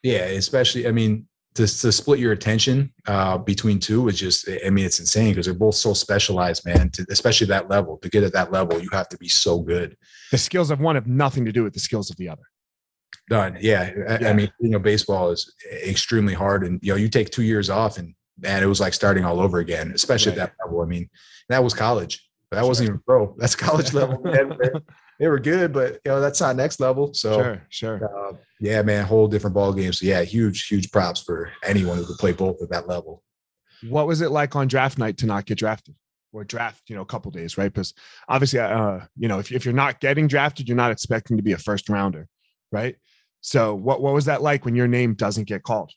Yeah, 0.03 0.25
especially 0.25 0.87
I 0.87 0.91
mean 0.91 1.27
to, 1.55 1.67
to 1.67 1.91
split 1.91 2.19
your 2.19 2.31
attention 2.31 2.93
uh, 3.07 3.37
between 3.37 3.79
two 3.79 4.07
is 4.07 4.19
just 4.19 4.47
I 4.65 4.69
mean 4.69 4.85
it's 4.85 4.99
insane 4.99 5.31
because 5.31 5.45
they're 5.45 5.55
both 5.55 5.75
so 5.75 5.93
specialized, 5.93 6.65
man. 6.65 6.89
To, 6.91 7.05
especially 7.09 7.47
that 7.47 7.69
level 7.69 7.97
to 7.97 8.09
get 8.09 8.23
at 8.23 8.33
that 8.33 8.51
level, 8.51 8.79
you 8.79 8.89
have 8.93 9.09
to 9.09 9.17
be 9.17 9.27
so 9.27 9.59
good. 9.59 9.97
The 10.31 10.37
skills 10.37 10.71
of 10.71 10.79
one 10.79 10.95
have 10.95 11.07
nothing 11.07 11.45
to 11.45 11.51
do 11.51 11.63
with 11.63 11.73
the 11.73 11.79
skills 11.81 12.09
of 12.09 12.15
the 12.15 12.29
other. 12.29 12.43
Done. 13.29 13.57
Yeah. 13.59 13.91
I, 14.07 14.17
yeah. 14.19 14.29
I 14.29 14.33
mean, 14.33 14.51
you 14.59 14.69
know, 14.69 14.79
baseball 14.79 15.29
is 15.29 15.53
extremely 15.71 16.33
hard, 16.33 16.63
and 16.63 16.79
you 16.81 16.93
know, 16.93 16.97
you 16.97 17.09
take 17.09 17.29
two 17.29 17.43
years 17.43 17.69
off, 17.69 17.97
and 17.97 18.15
man, 18.39 18.63
it 18.63 18.67
was 18.67 18.79
like 18.79 18.93
starting 18.93 19.25
all 19.25 19.39
over 19.39 19.59
again, 19.59 19.91
especially 19.93 20.31
right. 20.31 20.39
at 20.39 20.53
that 20.57 20.65
level. 20.65 20.81
I 20.81 20.85
mean, 20.85 21.09
that 21.49 21.63
was 21.63 21.73
college. 21.73 22.27
That 22.51 22.65
wasn't 22.65 22.89
even 22.89 23.01
pro. 23.05 23.35
That's 23.37 23.55
college 23.55 23.93
level. 23.93 24.23
they 25.19 25.27
were 25.27 25.39
good, 25.39 25.71
but 25.71 25.99
you 26.05 26.11
know 26.11 26.21
that's 26.21 26.41
not 26.41 26.55
next 26.55 26.79
level. 26.79 27.13
So 27.13 27.33
sure, 27.37 27.61
sure. 27.69 28.29
Uh, 28.29 28.37
yeah, 28.59 28.81
man, 28.81 29.05
whole 29.05 29.27
different 29.27 29.53
ball 29.53 29.73
game. 29.73 29.93
So 29.93 30.07
yeah, 30.07 30.23
huge, 30.23 30.67
huge 30.67 30.91
props 30.91 31.21
for 31.21 31.51
anyone 31.63 31.97
who 31.97 32.05
could 32.05 32.17
play 32.17 32.31
both 32.31 32.61
at 32.61 32.69
that 32.69 32.87
level. 32.87 33.23
What 33.87 34.07
was 34.07 34.21
it 34.21 34.31
like 34.31 34.55
on 34.55 34.67
draft 34.67 34.97
night 34.97 35.17
to 35.17 35.25
not 35.25 35.45
get 35.45 35.57
drafted? 35.57 35.95
Or 36.31 36.43
draft, 36.43 36.83
you 36.87 36.95
know, 36.95 37.01
a 37.01 37.05
couple 37.05 37.31
days, 37.31 37.57
right? 37.57 37.73
Because 37.73 37.95
obviously, 38.27 38.59
uh, 38.59 38.99
you 39.17 39.27
know, 39.27 39.39
if, 39.39 39.51
if 39.51 39.65
you're 39.65 39.73
not 39.73 39.99
getting 39.99 40.27
drafted, 40.27 40.67
you're 40.67 40.77
not 40.77 40.91
expecting 40.91 41.37
to 41.37 41.43
be 41.43 41.53
a 41.53 41.57
first 41.57 41.89
rounder, 41.89 42.27
right? 42.71 42.95
So, 43.41 43.75
what 43.75 44.01
what 44.01 44.13
was 44.13 44.25
that 44.25 44.41
like 44.41 44.65
when 44.65 44.75
your 44.75 44.87
name 44.87 45.13
doesn't 45.13 45.47
get 45.47 45.63
called? 45.63 45.91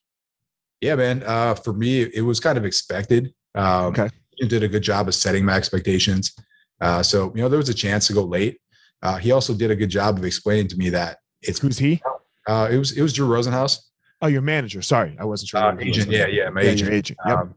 Yeah, 0.80 0.96
man. 0.96 1.22
Uh, 1.24 1.54
for 1.54 1.72
me, 1.72 2.02
it 2.02 2.22
was 2.22 2.40
kind 2.40 2.58
of 2.58 2.64
expected. 2.64 3.32
Um, 3.54 3.87
okay 3.87 4.11
did 4.48 4.62
a 4.62 4.68
good 4.68 4.82
job 4.82 5.08
of 5.08 5.14
setting 5.14 5.44
my 5.44 5.54
expectations. 5.54 6.32
Uh, 6.80 7.02
so, 7.02 7.32
you 7.35 7.42
know, 7.42 7.48
there 7.48 7.58
was 7.58 7.68
a 7.68 7.74
chance 7.74 8.06
to 8.08 8.12
go 8.12 8.22
late. 8.22 8.58
Uh, 9.02 9.16
he 9.16 9.32
also 9.32 9.54
did 9.54 9.70
a 9.70 9.76
good 9.76 9.90
job 9.90 10.18
of 10.18 10.24
explaining 10.24 10.68
to 10.68 10.76
me 10.76 10.90
that 10.90 11.18
it's 11.42 11.58
who's 11.58 11.78
he? 11.78 12.00
Uh, 12.46 12.68
it 12.70 12.76
was 12.76 12.92
it 12.92 13.02
was 13.02 13.12
Drew 13.12 13.26
Rosenhaus. 13.26 13.78
Oh, 14.20 14.28
your 14.28 14.42
manager. 14.42 14.82
Sorry, 14.82 15.16
I 15.18 15.24
wasn't 15.24 15.48
sure. 15.48 15.61
Uh, 15.61 15.76
agent, 15.80 16.11
yeah, 16.11 16.26
yeah, 16.26 16.48
my 16.50 16.62
yeah, 16.62 16.70
agent. 16.70 16.92
agent. 16.92 17.18
Yep. 17.26 17.38
Um, 17.38 17.54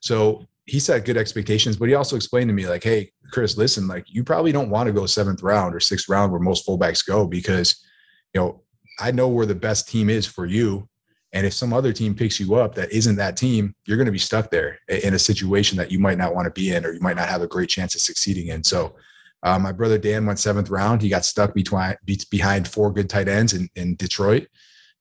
so 0.00 0.46
he 0.64 0.80
set 0.80 1.04
good 1.04 1.16
expectations, 1.16 1.76
but 1.76 1.88
he 1.88 1.94
also 1.94 2.16
explained 2.16 2.48
to 2.48 2.54
me 2.54 2.68
like, 2.68 2.82
"Hey, 2.82 3.12
Chris, 3.32 3.56
listen, 3.56 3.86
like 3.86 4.04
you 4.08 4.24
probably 4.24 4.50
don't 4.50 4.70
want 4.70 4.88
to 4.88 4.92
go 4.92 5.06
seventh 5.06 5.42
round 5.42 5.74
or 5.74 5.80
sixth 5.80 6.08
round 6.08 6.32
where 6.32 6.40
most 6.40 6.66
fullbacks 6.66 7.06
go 7.06 7.26
because, 7.26 7.84
you 8.34 8.40
know, 8.40 8.62
I 9.00 9.10
know 9.10 9.28
where 9.28 9.46
the 9.46 9.54
best 9.54 9.88
team 9.88 10.10
is 10.10 10.26
for 10.26 10.46
you, 10.46 10.88
and 11.32 11.46
if 11.46 11.52
some 11.52 11.72
other 11.72 11.92
team 11.92 12.14
picks 12.14 12.40
you 12.40 12.54
up 12.54 12.74
that 12.74 12.90
isn't 12.90 13.16
that 13.16 13.36
team, 13.36 13.74
you're 13.86 13.96
going 13.96 14.06
to 14.06 14.12
be 14.12 14.18
stuck 14.18 14.50
there 14.50 14.78
in 14.88 15.14
a 15.14 15.18
situation 15.18 15.76
that 15.78 15.92
you 15.92 15.98
might 15.98 16.18
not 16.18 16.34
want 16.34 16.46
to 16.46 16.50
be 16.50 16.72
in, 16.74 16.84
or 16.84 16.92
you 16.92 17.00
might 17.00 17.16
not 17.16 17.28
have 17.28 17.42
a 17.42 17.46
great 17.46 17.68
chance 17.68 17.94
of 17.94 18.00
succeeding 18.00 18.48
in. 18.48 18.64
So, 18.64 18.96
uh, 19.42 19.58
my 19.58 19.72
brother 19.72 19.98
Dan 19.98 20.26
went 20.26 20.38
seventh 20.38 20.70
round. 20.70 21.00
He 21.00 21.08
got 21.08 21.24
stuck 21.24 21.54
between 21.54 21.94
behind 22.30 22.66
four 22.66 22.92
good 22.92 23.08
tight 23.08 23.28
ends 23.28 23.52
in, 23.52 23.68
in 23.76 23.94
Detroit. 23.94 24.48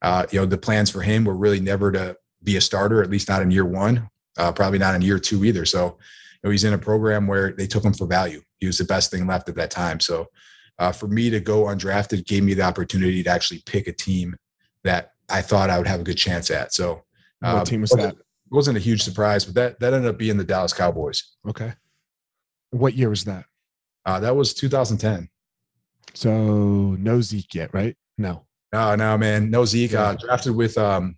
Uh, 0.01 0.25
you 0.31 0.39
know, 0.39 0.45
the 0.45 0.57
plans 0.57 0.91
for 0.91 1.01
him 1.01 1.25
were 1.25 1.35
really 1.35 1.59
never 1.59 1.91
to 1.91 2.15
be 2.43 2.55
a 2.57 2.61
starter, 2.61 3.01
at 3.01 3.09
least 3.09 3.29
not 3.29 3.41
in 3.41 3.49
year 3.49 3.65
one, 3.65 4.09
uh, 4.37 4.51
probably 4.51 4.77
not 4.77 4.93
in 4.93 5.01
year 5.01 5.17
two 5.17 5.43
either. 5.43 5.65
So, 5.65 5.85
you 5.85 6.39
know, 6.43 6.51
he's 6.51 6.63
in 6.63 6.73
a 6.73 6.77
program 6.77 7.25
where 7.25 7.51
they 7.51 7.65
took 7.65 7.83
him 7.83 7.93
for 7.93 8.05
value. 8.05 8.41
He 8.59 8.67
was 8.67 8.77
the 8.77 8.83
best 8.83 9.09
thing 9.09 9.25
left 9.25 9.49
at 9.49 9.55
that 9.55 9.71
time. 9.71 9.99
So, 9.99 10.27
uh, 10.79 10.91
for 10.91 11.07
me 11.07 11.29
to 11.29 11.39
go 11.39 11.63
undrafted 11.63 12.25
gave 12.25 12.43
me 12.43 12.53
the 12.53 12.61
opportunity 12.61 13.23
to 13.23 13.29
actually 13.29 13.61
pick 13.65 13.87
a 13.87 13.91
team 13.91 14.35
that 14.83 15.13
I 15.29 15.41
thought 15.41 15.69
I 15.69 15.77
would 15.77 15.87
have 15.87 16.01
a 16.01 16.03
good 16.03 16.17
chance 16.17 16.51
at. 16.51 16.73
So, 16.73 17.03
what 17.39 17.55
um, 17.55 17.65
team 17.65 17.81
was 17.81 17.91
that? 17.91 18.15
It 18.15 18.51
wasn't 18.51 18.77
a 18.77 18.79
huge 18.81 19.03
surprise, 19.03 19.45
but 19.45 19.55
that 19.55 19.79
that 19.79 19.93
ended 19.93 20.09
up 20.09 20.17
being 20.17 20.37
the 20.37 20.43
Dallas 20.43 20.73
Cowboys. 20.73 21.35
Okay. 21.47 21.73
What 22.71 22.93
year 22.93 23.09
was 23.09 23.25
that? 23.25 23.45
Uh, 24.05 24.19
that 24.19 24.35
was 24.35 24.53
2010. 24.53 25.29
So 26.13 26.95
no 26.99 27.21
Zeke 27.21 27.53
yet, 27.53 27.73
right? 27.73 27.95
No. 28.17 28.45
No, 28.73 28.95
no, 28.95 29.17
man, 29.17 29.49
no 29.49 29.65
Zeke. 29.65 29.93
Uh, 29.93 30.15
drafted 30.15 30.55
with 30.55 30.77
um, 30.77 31.17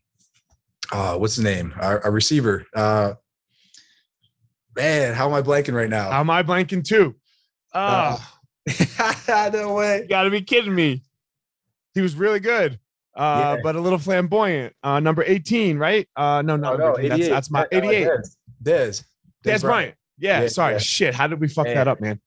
uh, 0.91 1.17
what's 1.17 1.35
the 1.35 1.43
name? 1.43 1.73
Our, 1.79 2.03
our 2.03 2.11
receiver. 2.11 2.65
Uh, 2.75 3.13
Man, 4.75 5.13
how 5.13 5.27
am 5.27 5.33
I 5.33 5.41
blanking 5.41 5.73
right 5.73 5.89
now? 5.89 6.09
How 6.09 6.21
am 6.21 6.29
I 6.29 6.41
blanking 6.41 6.85
too? 6.85 7.15
Ah, 7.73 8.38
no 9.53 9.73
way. 9.73 10.01
you 10.03 10.07
gotta 10.07 10.29
be 10.29 10.41
kidding 10.41 10.73
me. 10.75 11.03
He 11.93 12.01
was 12.01 12.15
really 12.15 12.39
good. 12.39 12.79
Uh, 13.15 13.55
Yeah. 13.57 13.61
but 13.63 13.75
a 13.75 13.79
little 13.81 13.99
flamboyant. 13.99 14.73
Uh, 14.83 14.99
number 14.99 15.23
18, 15.25 15.77
right? 15.77 16.07
Uh, 16.15 16.41
no, 16.45 16.55
no, 16.55 16.73
Oh, 16.73 16.77
no, 16.77 17.07
that's, 17.07 17.27
that's 17.27 17.51
my 17.51 17.61
That- 17.61 17.71
that 17.71 17.83
88. 17.85 18.07
Dez. 18.07 18.35
Dez. 18.63 19.03
Des 19.43 19.59
Bryant. 19.59 19.95
Yeah, 20.17 20.41
Yeah, 20.41 20.47
sorry. 20.49 20.73
yeah. 20.73 20.79
Shit. 20.79 21.15
How 21.15 21.27
did 21.27 21.39
we 21.39 21.47
fuck 21.47 21.65
Man. 21.65 21.75
that 21.75 21.87
up, 21.87 21.99
man? 22.01 22.19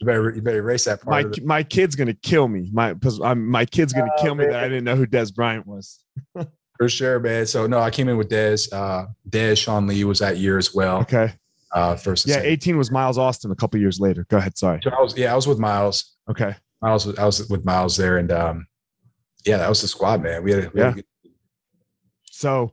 You 0.00 0.06
better 0.06 0.32
you 0.34 0.40
better 0.42 0.58
erase 0.58 0.84
that 0.84 1.02
part. 1.02 1.10
My 1.24 1.28
of 1.30 1.44
my 1.44 1.62
kid's 1.64 1.96
gonna 1.96 2.14
kill 2.14 2.46
me. 2.46 2.70
My 2.72 2.94
'cause 2.94 3.20
I'm- 3.20 3.44
my 3.46 3.64
kid's 3.64 3.92
gonna 3.92 4.10
Oh, 4.16 4.22
kill 4.22 4.36
me 4.36 4.46
that. 4.46 4.54
I 4.62 4.68
didn't 4.68 4.84
know 4.84 4.94
who 4.94 5.06
Dez 5.06 5.34
Bryant 5.34 5.66
was. 5.66 5.98
For 6.78 6.88
sure, 6.88 7.18
man. 7.18 7.46
So 7.46 7.66
no, 7.66 7.80
I 7.80 7.90
came 7.90 8.08
in 8.08 8.16
with 8.16 8.28
Dez. 8.30 8.72
Uh 8.72 9.06
Dez, 9.28 9.58
Sean 9.58 9.88
Lee 9.88 10.04
was 10.04 10.20
that 10.20 10.36
year 10.36 10.56
as 10.56 10.72
well. 10.72 10.98
Okay. 10.98 11.32
Uh 11.72 11.96
first 11.96 12.26
Yeah, 12.26 12.34
second. 12.36 12.50
18 12.50 12.78
was 12.78 12.90
Miles 12.90 13.18
Austin 13.18 13.50
a 13.50 13.56
couple 13.56 13.78
years 13.80 14.00
later. 14.00 14.24
Go 14.30 14.38
ahead. 14.38 14.56
Sorry. 14.56 14.80
So 14.82 14.90
I 14.90 15.00
was 15.02 15.16
yeah, 15.16 15.32
I 15.32 15.36
was 15.36 15.46
with 15.46 15.58
Miles. 15.58 16.16
Okay. 16.30 16.54
Miles 16.80 17.06
was 17.06 17.18
I 17.18 17.24
was 17.26 17.48
with 17.48 17.64
Miles 17.64 17.96
there 17.96 18.18
and 18.18 18.30
um 18.32 18.66
yeah, 19.44 19.58
that 19.58 19.68
was 19.68 19.80
the 19.82 19.88
squad, 19.88 20.22
man. 20.22 20.42
We 20.42 20.52
had 20.52 20.64
a, 20.64 20.70
we 20.74 20.80
had 20.80 20.86
a 20.86 20.90
Yeah. 20.90 20.94
good- 20.94 21.04
So 22.30 22.72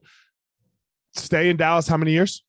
stay 1.16 1.50
in 1.50 1.58
Dallas 1.58 1.88
how 1.88 1.98
many 1.98 2.12
years? 2.12 2.44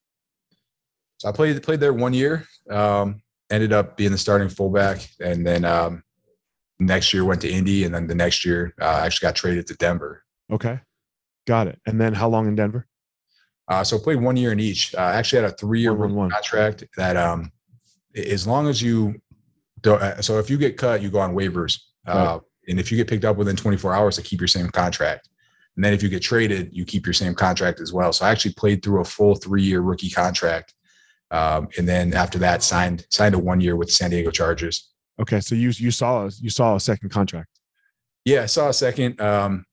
so 1.18 1.28
I 1.28 1.32
played 1.32 1.62
played 1.62 1.80
there 1.80 1.92
one 1.94 2.12
year. 2.14 2.44
Um 2.70 3.22
ended 3.50 3.72
up 3.72 3.96
being 3.96 4.12
the 4.12 4.18
starting 4.18 4.48
fullback 4.48 5.08
and 5.20 5.46
then 5.46 5.64
um 5.64 6.02
next 6.78 7.14
year 7.14 7.24
went 7.24 7.40
to 7.40 7.50
Indy 7.50 7.84
and 7.84 7.94
then 7.94 8.06
the 8.06 8.14
next 8.14 8.44
year 8.44 8.74
uh, 8.80 8.84
I 8.84 9.06
actually 9.06 9.26
got 9.26 9.34
traded 9.36 9.66
to 9.68 9.74
Denver. 9.74 10.22
Okay. 10.52 10.78
Got 11.46 11.68
it. 11.68 11.80
And 11.86 11.98
then 12.00 12.12
how 12.12 12.28
long 12.28 12.46
in 12.48 12.54
Denver? 12.56 12.86
Uh, 13.68 13.82
so 13.82 13.98
played 13.98 14.20
one 14.20 14.36
year 14.36 14.52
in 14.52 14.60
each. 14.60 14.94
Uh, 14.94 15.00
I 15.00 15.16
actually 15.16 15.42
had 15.42 15.50
a 15.50 15.54
three-year 15.54 15.92
One, 15.92 16.00
one, 16.00 16.10
rookie 16.10 16.18
one. 16.18 16.30
contract 16.30 16.84
that, 16.96 17.16
um, 17.16 17.50
as 18.14 18.46
long 18.46 18.68
as 18.68 18.80
you 18.80 19.14
don't, 19.80 20.00
uh, 20.00 20.22
so 20.22 20.38
if 20.38 20.48
you 20.48 20.56
get 20.56 20.76
cut, 20.76 21.02
you 21.02 21.10
go 21.10 21.18
on 21.18 21.34
waivers, 21.34 21.80
uh, 22.06 22.38
and 22.68 22.78
if 22.78 22.90
you 22.90 22.96
get 22.96 23.08
picked 23.08 23.24
up 23.24 23.36
within 23.36 23.56
24 23.56 23.92
hours, 23.92 24.16
to 24.16 24.22
keep 24.22 24.40
your 24.40 24.48
same 24.48 24.68
contract. 24.68 25.28
And 25.76 25.84
then 25.84 25.92
if 25.92 26.02
you 26.02 26.08
get 26.08 26.22
traded, 26.22 26.70
you 26.72 26.84
keep 26.84 27.04
your 27.04 27.12
same 27.12 27.34
contract 27.34 27.80
as 27.80 27.92
well. 27.92 28.12
So 28.12 28.24
I 28.24 28.30
actually 28.30 28.54
played 28.54 28.82
through 28.82 29.00
a 29.00 29.04
full 29.04 29.34
three-year 29.34 29.80
rookie 29.80 30.10
contract, 30.10 30.72
um, 31.30 31.68
and 31.76 31.86
then 31.88 32.14
after 32.14 32.38
that, 32.38 32.62
signed 32.62 33.04
signed 33.10 33.34
a 33.34 33.38
one 33.38 33.60
year 33.60 33.76
with 33.76 33.88
the 33.88 33.94
San 33.94 34.10
Diego 34.10 34.30
Chargers. 34.30 34.90
Okay. 35.20 35.40
So 35.40 35.54
you 35.54 35.70
you 35.76 35.90
saw 35.90 36.30
you 36.40 36.50
saw 36.50 36.76
a 36.76 36.80
second 36.80 37.10
contract. 37.10 37.48
Yeah, 38.24 38.42
I 38.42 38.46
saw 38.46 38.68
a 38.68 38.72
second. 38.72 39.20
Um, 39.20 39.66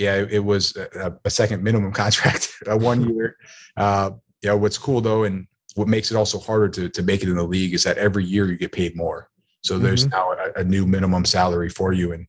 yeah, 0.00 0.16
it, 0.16 0.32
it 0.32 0.44
was 0.44 0.76
a, 0.76 1.14
a 1.24 1.30
second 1.30 1.62
minimum 1.62 1.92
contract, 2.04 2.52
a 2.66 2.76
one 2.76 3.08
year. 3.08 3.36
Uh, 3.76 4.12
you 4.42 4.48
know, 4.48 4.56
what's 4.56 4.78
cool 4.78 5.00
though, 5.00 5.24
and 5.24 5.46
what 5.74 5.86
makes 5.86 6.10
it 6.10 6.16
also 6.16 6.38
harder 6.38 6.68
to 6.68 6.88
to 6.88 7.02
make 7.02 7.22
it 7.22 7.28
in 7.28 7.36
the 7.36 7.44
league 7.44 7.74
is 7.74 7.84
that 7.84 7.98
every 7.98 8.24
year 8.24 8.46
you 8.46 8.56
get 8.56 8.72
paid 8.72 8.96
more. 8.96 9.28
So 9.62 9.78
there's 9.78 10.06
now 10.06 10.32
a, 10.32 10.60
a 10.60 10.64
new 10.64 10.86
minimum 10.86 11.26
salary 11.26 11.68
for 11.68 11.92
you, 11.92 12.12
and 12.12 12.26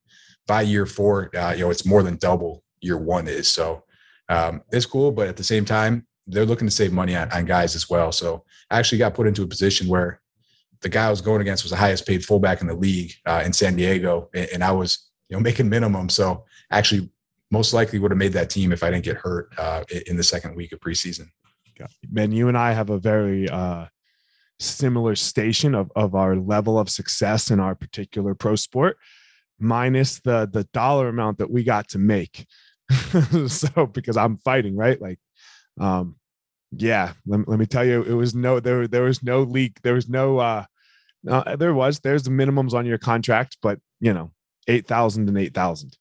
by 0.47 0.63
year 0.63 0.85
four, 0.85 1.35
uh, 1.35 1.53
you 1.53 1.61
know, 1.61 1.71
it's 1.71 1.85
more 1.85 2.03
than 2.03 2.17
double 2.17 2.63
year 2.81 2.97
one 2.97 3.27
is. 3.27 3.47
So 3.47 3.83
um, 4.27 4.63
it's 4.71 4.85
cool, 4.85 5.11
but 5.11 5.27
at 5.27 5.37
the 5.37 5.43
same 5.43 5.63
time, 5.63 6.05
they're 6.27 6.45
looking 6.45 6.67
to 6.67 6.73
save 6.73 6.91
money 6.91 7.15
on, 7.15 7.31
on 7.31 7.45
guys 7.45 7.75
as 7.75 7.89
well. 7.89 8.11
So 8.11 8.43
I 8.69 8.79
actually 8.79 8.97
got 8.97 9.13
put 9.13 9.27
into 9.27 9.43
a 9.43 9.47
position 9.47 9.87
where 9.87 10.21
the 10.81 10.89
guy 10.89 11.07
I 11.07 11.09
was 11.09 11.21
going 11.21 11.41
against 11.41 11.63
was 11.63 11.71
the 11.71 11.77
highest 11.77 12.05
paid 12.05 12.25
fullback 12.25 12.59
in 12.59 12.67
the 12.67 12.73
league 12.73 13.13
uh, 13.25 13.43
in 13.45 13.53
San 13.53 13.75
Diego, 13.75 14.29
and, 14.33 14.49
and 14.55 14.63
I 14.63 14.71
was 14.71 15.09
you 15.29 15.37
know 15.37 15.41
making 15.49 15.69
minimum. 15.69 16.09
So 16.09 16.43
actually, 16.69 17.09
most 17.51 17.73
likely 17.73 17.99
would 17.99 18.11
have 18.11 18.17
made 18.17 18.33
that 18.33 18.49
team 18.49 18.71
if 18.71 18.81
I 18.81 18.89
didn't 18.89 19.03
get 19.03 19.17
hurt 19.17 19.53
uh, 19.57 19.83
in 20.07 20.15
the 20.15 20.23
second 20.23 20.55
week 20.55 20.71
of 20.71 20.79
preseason. 20.79 21.27
Man, 22.09 22.31
you 22.31 22.47
and 22.47 22.57
I 22.57 22.71
have 22.73 22.89
a 22.89 22.97
very 22.97 23.49
uh, 23.49 23.85
similar 24.59 25.15
station 25.15 25.75
of, 25.75 25.91
of 25.95 26.15
our 26.15 26.35
level 26.35 26.79
of 26.79 26.89
success 26.89 27.51
in 27.51 27.59
our 27.59 27.75
particular 27.75 28.35
pro 28.35 28.55
sport, 28.55 28.97
minus 29.59 30.19
the 30.19 30.49
the 30.51 30.63
dollar 30.73 31.09
amount 31.09 31.39
that 31.39 31.51
we 31.51 31.63
got 31.63 31.89
to 31.89 31.99
make. 31.99 32.45
so 33.47 33.85
because 33.87 34.17
I'm 34.17 34.37
fighting, 34.37 34.75
right? 34.75 35.01
Like, 35.01 35.19
um, 35.79 36.15
yeah, 36.71 37.13
let, 37.25 37.47
let 37.47 37.59
me 37.59 37.65
tell 37.65 37.85
you, 37.85 38.03
it 38.03 38.13
was 38.13 38.35
no 38.35 38.59
there 38.59 38.87
there 38.87 39.03
was 39.03 39.23
no 39.23 39.41
leak, 39.41 39.81
there 39.81 39.95
was 39.95 40.07
no 40.07 40.37
uh, 40.37 40.65
uh 41.27 41.55
there 41.55 41.73
was 41.73 41.99
there's 41.99 42.23
the 42.23 42.31
minimums 42.31 42.73
on 42.73 42.85
your 42.85 42.99
contract, 42.99 43.57
but 43.61 43.79
you 43.99 44.13
know, 44.13 44.31
eight 44.67 44.87
thousand 44.87 45.27
and 45.27 45.37
eight 45.37 45.53
thousand. 45.53 45.97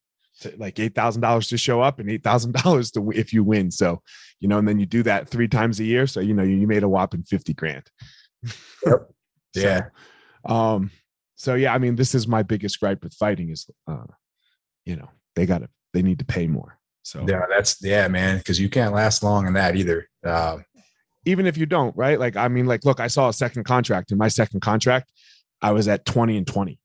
Like 0.56 0.78
eight 0.78 0.94
thousand 0.94 1.22
dollars 1.22 1.48
to 1.48 1.58
show 1.58 1.80
up 1.80 1.98
and 1.98 2.10
eight 2.10 2.22
thousand 2.22 2.52
dollars 2.54 2.90
to 2.92 3.10
if 3.10 3.32
you 3.32 3.44
win. 3.44 3.70
So 3.70 4.02
you 4.40 4.48
know, 4.48 4.58
and 4.58 4.66
then 4.66 4.80
you 4.80 4.86
do 4.86 5.02
that 5.02 5.28
three 5.28 5.48
times 5.48 5.78
a 5.80 5.84
year. 5.84 6.06
So, 6.06 6.20
you 6.20 6.32
know, 6.32 6.42
you, 6.42 6.56
you 6.56 6.66
made 6.66 6.82
a 6.82 6.88
whopping 6.88 7.22
50 7.22 7.52
grand. 7.54 7.84
Yep. 8.86 9.10
So, 9.54 9.60
Yeah. 9.60 9.80
um, 10.46 10.90
so 11.36 11.54
yeah, 11.54 11.74
I 11.74 11.78
mean, 11.78 11.94
this 11.96 12.14
is 12.14 12.26
my 12.26 12.42
biggest 12.42 12.80
gripe 12.80 13.02
with 13.04 13.12
fighting 13.12 13.50
is, 13.50 13.68
uh, 13.86 14.04
you 14.86 14.96
know, 14.96 15.10
they 15.36 15.44
got 15.44 15.58
to, 15.58 15.68
they 15.92 16.00
need 16.00 16.20
to 16.20 16.24
pay 16.24 16.46
more. 16.46 16.78
So 17.02 17.26
Yeah, 17.28 17.42
that's 17.50 17.76
yeah, 17.82 18.08
man, 18.08 18.38
because 18.38 18.58
you 18.58 18.70
can't 18.70 18.94
last 18.94 19.22
long 19.22 19.46
in 19.46 19.52
that 19.52 19.76
either. 19.76 20.08
Uh, 20.24 20.58
even 21.26 21.46
if 21.46 21.58
you 21.58 21.66
don't, 21.66 21.94
right? 21.94 22.18
Like, 22.18 22.36
I 22.36 22.48
mean, 22.48 22.64
like, 22.64 22.86
look, 22.86 22.98
I 22.98 23.08
saw 23.08 23.28
a 23.28 23.32
second 23.34 23.64
contract 23.64 24.10
in 24.10 24.16
my 24.16 24.28
second 24.28 24.60
contract. 24.60 25.12
I 25.60 25.72
was 25.72 25.86
at 25.86 26.06
20 26.06 26.38
and 26.38 26.46
20, 26.46 26.79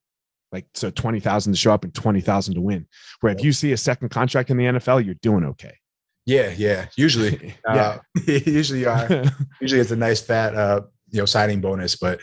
like, 0.55 0.65
so 0.73 0.89
20,000 0.89 1.53
to 1.53 1.57
show 1.59 1.73
up 1.73 1.83
and 1.83 1.93
20,000 1.93 2.55
to 2.55 2.61
win. 2.61 2.87
Where 3.21 3.33
if 3.33 3.43
you 3.43 3.51
see 3.53 3.71
a 3.73 3.77
second 3.77 4.09
contract 4.09 4.49
in 4.49 4.57
the 4.57 4.63
NFL, 4.65 5.05
you're 5.05 5.15
doing 5.15 5.43
okay. 5.45 5.75
yeah, 6.25 6.53
yeah. 6.57 6.87
Usually, 6.97 7.55
yeah. 7.67 7.73
uh, 7.75 7.97
usually 8.25 8.79
you 8.81 8.89
are. 8.89 9.07
Usually 9.61 9.81
it's 9.81 9.91
a 9.91 9.95
nice 9.95 10.21
fat, 10.21 10.55
uh, 10.55 10.81
you 11.09 11.19
know, 11.19 11.25
signing 11.25 11.61
bonus, 11.61 11.95
but 11.95 12.19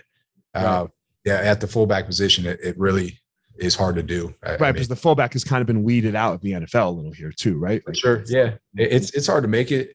uh, 0.55 0.87
yeah, 1.25 1.37
at 1.37 1.61
the 1.61 1.67
fullback 1.67 2.07
position, 2.07 2.47
it, 2.47 2.59
it 2.63 2.79
really 2.79 3.19
is 3.59 3.75
hard 3.75 3.95
to 3.97 4.03
do. 4.03 4.35
I- 4.43 4.47
I 4.47 4.51
right. 4.53 4.61
mean, 4.61 4.73
Because 4.75 4.89
the 4.89 4.97
fullback 4.97 5.33
has 5.35 5.45
kind 5.45 5.61
of 5.61 5.67
been 5.67 5.83
weeded 5.85 6.15
out 6.15 6.35
of 6.35 6.41
the 6.41 6.53
NFL 6.53 6.87
a 6.89 6.91
little 6.91 7.13
here 7.13 7.33
too, 7.33 7.59
right? 7.59 7.83
For 7.85 7.91
Like, 7.91 7.99
sure. 7.99 8.25
Yeah. 8.27 8.55
It's 8.77 9.11
it's 9.15 9.27
hard 9.27 9.45
to 9.45 9.49
make 9.49 9.71
it 9.71 9.95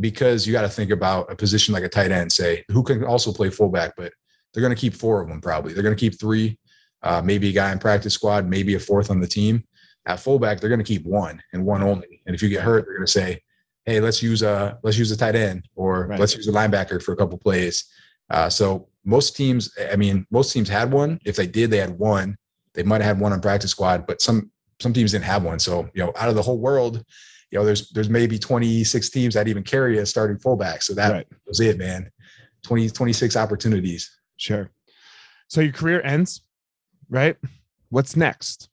because 0.00 0.46
you 0.46 0.52
got 0.52 0.62
to 0.62 0.68
think 0.68 0.90
about 0.90 1.30
a 1.30 1.36
position 1.36 1.72
like 1.74 1.84
a 1.84 1.88
tight 1.88 2.10
end, 2.10 2.32
say, 2.32 2.64
who 2.72 2.82
can 2.82 3.04
also 3.04 3.32
play 3.32 3.50
fullback, 3.50 3.92
but 3.96 4.12
they're 4.52 4.62
going 4.62 4.74
to 4.74 4.80
keep 4.80 4.94
four 4.94 5.20
of 5.20 5.28
them 5.28 5.40
probably. 5.40 5.72
They're 5.72 5.82
going 5.82 5.94
to 5.96 6.00
keep 6.00 6.18
three, 6.18 6.58
uh, 7.04 7.22
maybe 7.22 7.50
a 7.50 7.52
guy 7.52 7.70
in 7.70 7.78
practice 7.78 8.14
squad, 8.14 8.48
maybe 8.48 8.74
a 8.74 8.80
fourth 8.80 9.10
on 9.10 9.20
the 9.20 9.26
team. 9.26 9.62
At 10.06 10.18
fullback, 10.20 10.58
they're 10.60 10.68
going 10.68 10.80
to 10.80 10.84
keep 10.84 11.04
one 11.06 11.40
and 11.52 11.64
one 11.64 11.82
only. 11.82 12.20
And 12.26 12.34
if 12.34 12.42
you 12.42 12.48
get 12.48 12.62
hurt, 12.62 12.84
they're 12.84 12.96
going 12.96 13.06
to 13.06 13.12
say, 13.12 13.40
"Hey, 13.86 14.00
let's 14.00 14.22
use 14.22 14.42
a 14.42 14.78
let's 14.82 14.98
use 14.98 15.10
a 15.12 15.16
tight 15.16 15.34
end 15.36 15.68
or 15.76 16.06
Right. 16.08 16.18
let's 16.20 16.34
use 16.36 16.48
a 16.48 16.52
linebacker 16.52 17.00
for 17.02 17.12
a 17.12 17.16
couple 17.16 17.38
plays." 17.38 17.84
Uh, 18.28 18.50
so 18.50 18.88
most 19.04 19.36
teams, 19.36 19.70
I 19.92 19.96
mean, 19.96 20.26
most 20.30 20.52
teams 20.52 20.68
had 20.68 20.90
one. 20.92 21.20
If 21.24 21.36
they 21.36 21.46
did, 21.46 21.70
they 21.70 21.76
had 21.78 21.98
one. 21.98 22.36
They 22.74 22.82
might 22.82 23.00
have 23.02 23.16
had 23.16 23.20
one 23.20 23.32
on 23.32 23.40
practice 23.40 23.70
squad, 23.70 24.06
but 24.06 24.20
some 24.20 24.50
some 24.80 24.92
teams 24.92 25.12
didn't 25.12 25.24
have 25.26 25.42
one. 25.44 25.58
So 25.58 25.88
you 25.94 26.02
know, 26.04 26.12
out 26.16 26.28
of 26.28 26.34
the 26.34 26.42
whole 26.42 26.58
world, 26.58 27.02
you 27.50 27.58
know, 27.58 27.64
there's 27.64 27.90
there's 27.90 28.10
maybe 28.10 28.38
26 28.38 29.08
teams 29.10 29.34
that 29.34 29.48
even 29.48 29.62
carry 29.62 29.98
a 29.98 30.06
starting 30.06 30.38
fullback. 30.38 30.82
So 30.82 30.92
that 30.94 31.12
Right. 31.12 31.26
was 31.46 31.60
it, 31.60 31.78
man. 31.78 32.10
20, 32.62 32.88
26 32.90 33.36
opportunities. 33.36 34.10
Sure. 34.36 34.70
So 35.48 35.60
your 35.60 35.72
career 35.72 36.00
ends, 36.02 36.40
right? 37.14 37.36
What's 37.90 38.16
next? 38.16 38.68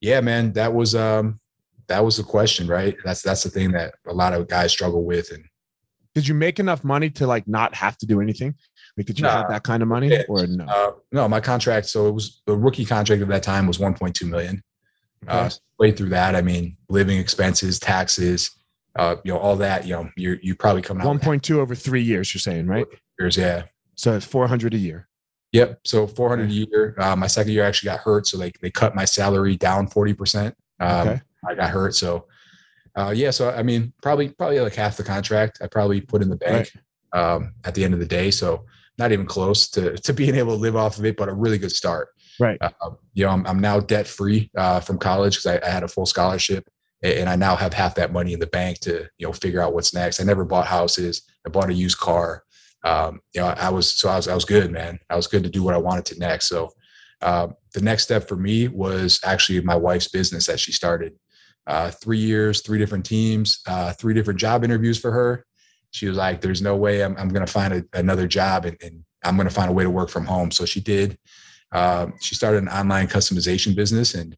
Yeah, 0.00 0.20
man. 0.20 0.52
That 0.54 0.74
was 0.74 0.94
um 0.94 1.40
that 1.86 2.04
was 2.04 2.16
the 2.16 2.22
question, 2.24 2.66
right? 2.66 2.96
That's 3.04 3.22
that's 3.22 3.42
the 3.42 3.50
thing 3.50 3.72
that 3.72 3.94
a 4.06 4.12
lot 4.12 4.34
of 4.34 4.48
guys 4.48 4.72
struggle 4.72 5.04
with. 5.04 5.30
And 5.32 5.44
Did 6.14 6.26
you 6.28 6.34
make 6.34 6.58
enough 6.58 6.82
money 6.84 7.08
to 7.10 7.26
like 7.26 7.46
not 7.48 7.74
have 7.74 7.96
to 7.98 8.06
do 8.06 8.20
anything? 8.20 8.54
Like, 8.96 9.06
did 9.06 9.18
you 9.18 9.24
Nah. 9.26 9.30
have 9.32 9.48
that 9.48 9.62
kind 9.62 9.82
of 9.82 9.88
money 9.88 10.08
Yeah. 10.08 10.22
or 10.28 10.46
no? 10.46 10.64
uh 10.64 10.92
no, 11.12 11.28
my 11.28 11.40
contract, 11.40 11.86
so 11.86 12.08
it 12.08 12.12
was 12.12 12.42
the 12.46 12.56
rookie 12.56 12.84
contract 12.84 13.22
at 13.22 13.28
that 13.28 13.42
time 13.42 13.66
was 13.66 13.78
1.2 13.78 14.28
million. 14.28 14.62
Uh 15.28 15.44
Okay. 15.46 15.54
played 15.78 15.96
through 15.96 16.08
that. 16.10 16.34
I 16.34 16.42
mean, 16.42 16.76
living 16.88 17.18
expenses, 17.18 17.78
taxes, 17.78 18.50
uh, 18.98 19.16
you 19.24 19.32
know, 19.32 19.38
all 19.38 19.56
that, 19.56 19.86
you 19.86 19.94
know, 19.94 20.10
you're 20.16 20.38
you 20.42 20.54
probably 20.56 20.82
coming 20.82 21.02
out 21.02 21.06
One 21.06 21.16
with 21.16 21.24
point 21.24 21.42
two 21.44 21.60
over 21.60 21.74
three 21.76 22.02
years. 22.02 22.32
You're 22.34 22.40
saying, 22.40 22.66
right? 22.66 22.86
years, 23.20 23.36
yeah. 23.36 23.64
So 23.94 24.16
it's 24.16 24.26
four 24.26 24.48
hundred 24.48 24.74
a 24.74 24.78
year. 24.78 25.06
Yep. 25.52 25.80
So 25.84 26.06
400 26.06 26.48
a 26.48 26.52
year. 26.52 26.94
Uh, 26.98 27.16
my 27.16 27.26
second 27.26 27.52
year 27.52 27.64
I 27.64 27.68
actually 27.68 27.88
got 27.88 28.00
hurt, 28.00 28.26
so 28.26 28.38
they 28.38 28.52
they 28.60 28.70
cut 28.70 28.94
my 28.94 29.04
salary 29.04 29.56
down 29.56 29.86
40 29.86 30.14
percent. 30.14 30.56
Um, 30.78 31.08
Okay. 31.08 31.20
I 31.48 31.54
got 31.54 31.70
hurt, 31.70 31.94
so 31.94 32.26
uh, 32.96 33.12
yeah. 33.16 33.30
So 33.30 33.50
I 33.50 33.62
mean, 33.62 33.92
probably 34.02 34.28
probably 34.28 34.60
like 34.60 34.74
half 34.74 34.96
the 34.96 35.04
contract 35.04 35.58
I 35.62 35.66
probably 35.66 36.00
put 36.00 36.22
in 36.22 36.28
the 36.28 36.36
bank 36.36 36.70
um, 37.12 37.54
at 37.64 37.74
the 37.74 37.84
end 37.84 37.94
of 37.94 38.00
the 38.00 38.06
day. 38.06 38.30
So 38.30 38.66
not 38.98 39.10
even 39.12 39.26
close 39.26 39.68
to 39.70 39.96
to 39.96 40.12
being 40.12 40.34
able 40.34 40.54
to 40.54 40.60
live 40.60 40.76
off 40.76 40.98
of 40.98 41.04
it, 41.04 41.16
but 41.16 41.28
a 41.28 41.32
really 41.32 41.58
good 41.58 41.72
start. 41.72 42.08
Right. 42.38 42.58
Uh, 42.60 42.70
you 43.14 43.24
know, 43.24 43.32
I'm, 43.32 43.46
I'm 43.46 43.60
now 43.60 43.80
debt 43.80 44.06
free 44.06 44.50
uh, 44.56 44.80
from 44.80 44.98
college 44.98 45.36
because 45.36 45.46
I, 45.46 45.66
I 45.66 45.70
had 45.70 45.82
a 45.82 45.88
full 45.88 46.06
scholarship, 46.06 46.68
and 47.02 47.28
I 47.28 47.36
now 47.36 47.56
have 47.56 47.74
half 47.74 47.94
that 47.96 48.12
money 48.12 48.32
in 48.32 48.40
the 48.40 48.46
bank 48.46 48.80
to 48.80 49.08
you 49.18 49.26
know 49.26 49.32
figure 49.32 49.62
out 49.62 49.74
what's 49.74 49.94
next. 49.94 50.20
I 50.20 50.24
never 50.24 50.44
bought 50.44 50.66
houses. 50.66 51.22
I 51.46 51.50
bought 51.50 51.70
a 51.70 51.74
used 51.74 51.98
car. 51.98 52.44
Um, 52.84 53.20
you 53.34 53.40
know, 53.40 53.48
I 53.48 53.68
was 53.70 53.90
so 53.90 54.08
I 54.08 54.16
was 54.16 54.28
I 54.28 54.34
was 54.34 54.44
good, 54.44 54.70
man. 54.70 54.98
I 55.08 55.16
was 55.16 55.26
good 55.26 55.42
to 55.42 55.50
do 55.50 55.62
what 55.62 55.74
I 55.74 55.78
wanted 55.78 56.06
to 56.06 56.18
next. 56.18 56.48
So 56.48 56.70
uh, 57.20 57.48
the 57.74 57.82
next 57.82 58.04
step 58.04 58.26
for 58.26 58.36
me 58.36 58.68
was 58.68 59.20
actually 59.24 59.60
my 59.60 59.76
wife's 59.76 60.08
business 60.08 60.46
that 60.46 60.60
she 60.60 60.72
started. 60.72 61.14
Uh, 61.66 61.90
three 61.90 62.18
years, 62.18 62.62
three 62.62 62.78
different 62.78 63.04
teams, 63.04 63.60
uh, 63.66 63.92
three 63.92 64.14
different 64.14 64.40
job 64.40 64.64
interviews 64.64 64.98
for 64.98 65.12
her, 65.12 65.44
she 65.90 66.08
was 66.08 66.16
like, 66.16 66.40
"There's 66.40 66.62
no 66.62 66.76
way 66.76 67.02
I'm, 67.02 67.16
I'm 67.16 67.28
going 67.28 67.44
to 67.44 67.52
find 67.52 67.72
a, 67.74 67.84
another 67.92 68.26
job, 68.26 68.64
and, 68.64 68.76
and 68.82 69.04
I'm 69.24 69.36
going 69.36 69.48
to 69.48 69.54
find 69.54 69.68
a 69.68 69.72
way 69.72 69.84
to 69.84 69.90
work 69.90 70.08
from 70.08 70.24
home." 70.24 70.50
So 70.50 70.64
she 70.64 70.80
did. 70.80 71.18
Um, 71.72 72.14
she 72.20 72.34
started 72.34 72.62
an 72.62 72.68
online 72.68 73.08
customization 73.08 73.74
business, 73.74 74.14
and 74.14 74.36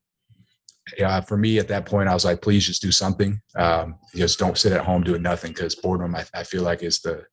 for 1.27 1.37
me 1.37 1.59
at 1.59 1.69
that 1.69 1.87
point, 1.87 2.09
I 2.09 2.15
was 2.15 2.25
like, 2.25 2.43
"Please 2.43 2.67
just 2.67 2.83
do 2.83 2.91
something. 2.91 3.41
Um, 3.55 3.97
just 4.15 4.39
don't 4.39 4.59
sit 4.59 4.73
at 4.73 4.85
home 4.85 5.03
doing 5.03 5.23
nothing." 5.23 5.53
Because 5.53 5.75
boredom, 5.75 6.15
I, 6.15 6.25
I, 6.35 6.45
feel 6.45 6.63
like, 6.63 6.83
is 6.83 7.01
the 7.01 7.25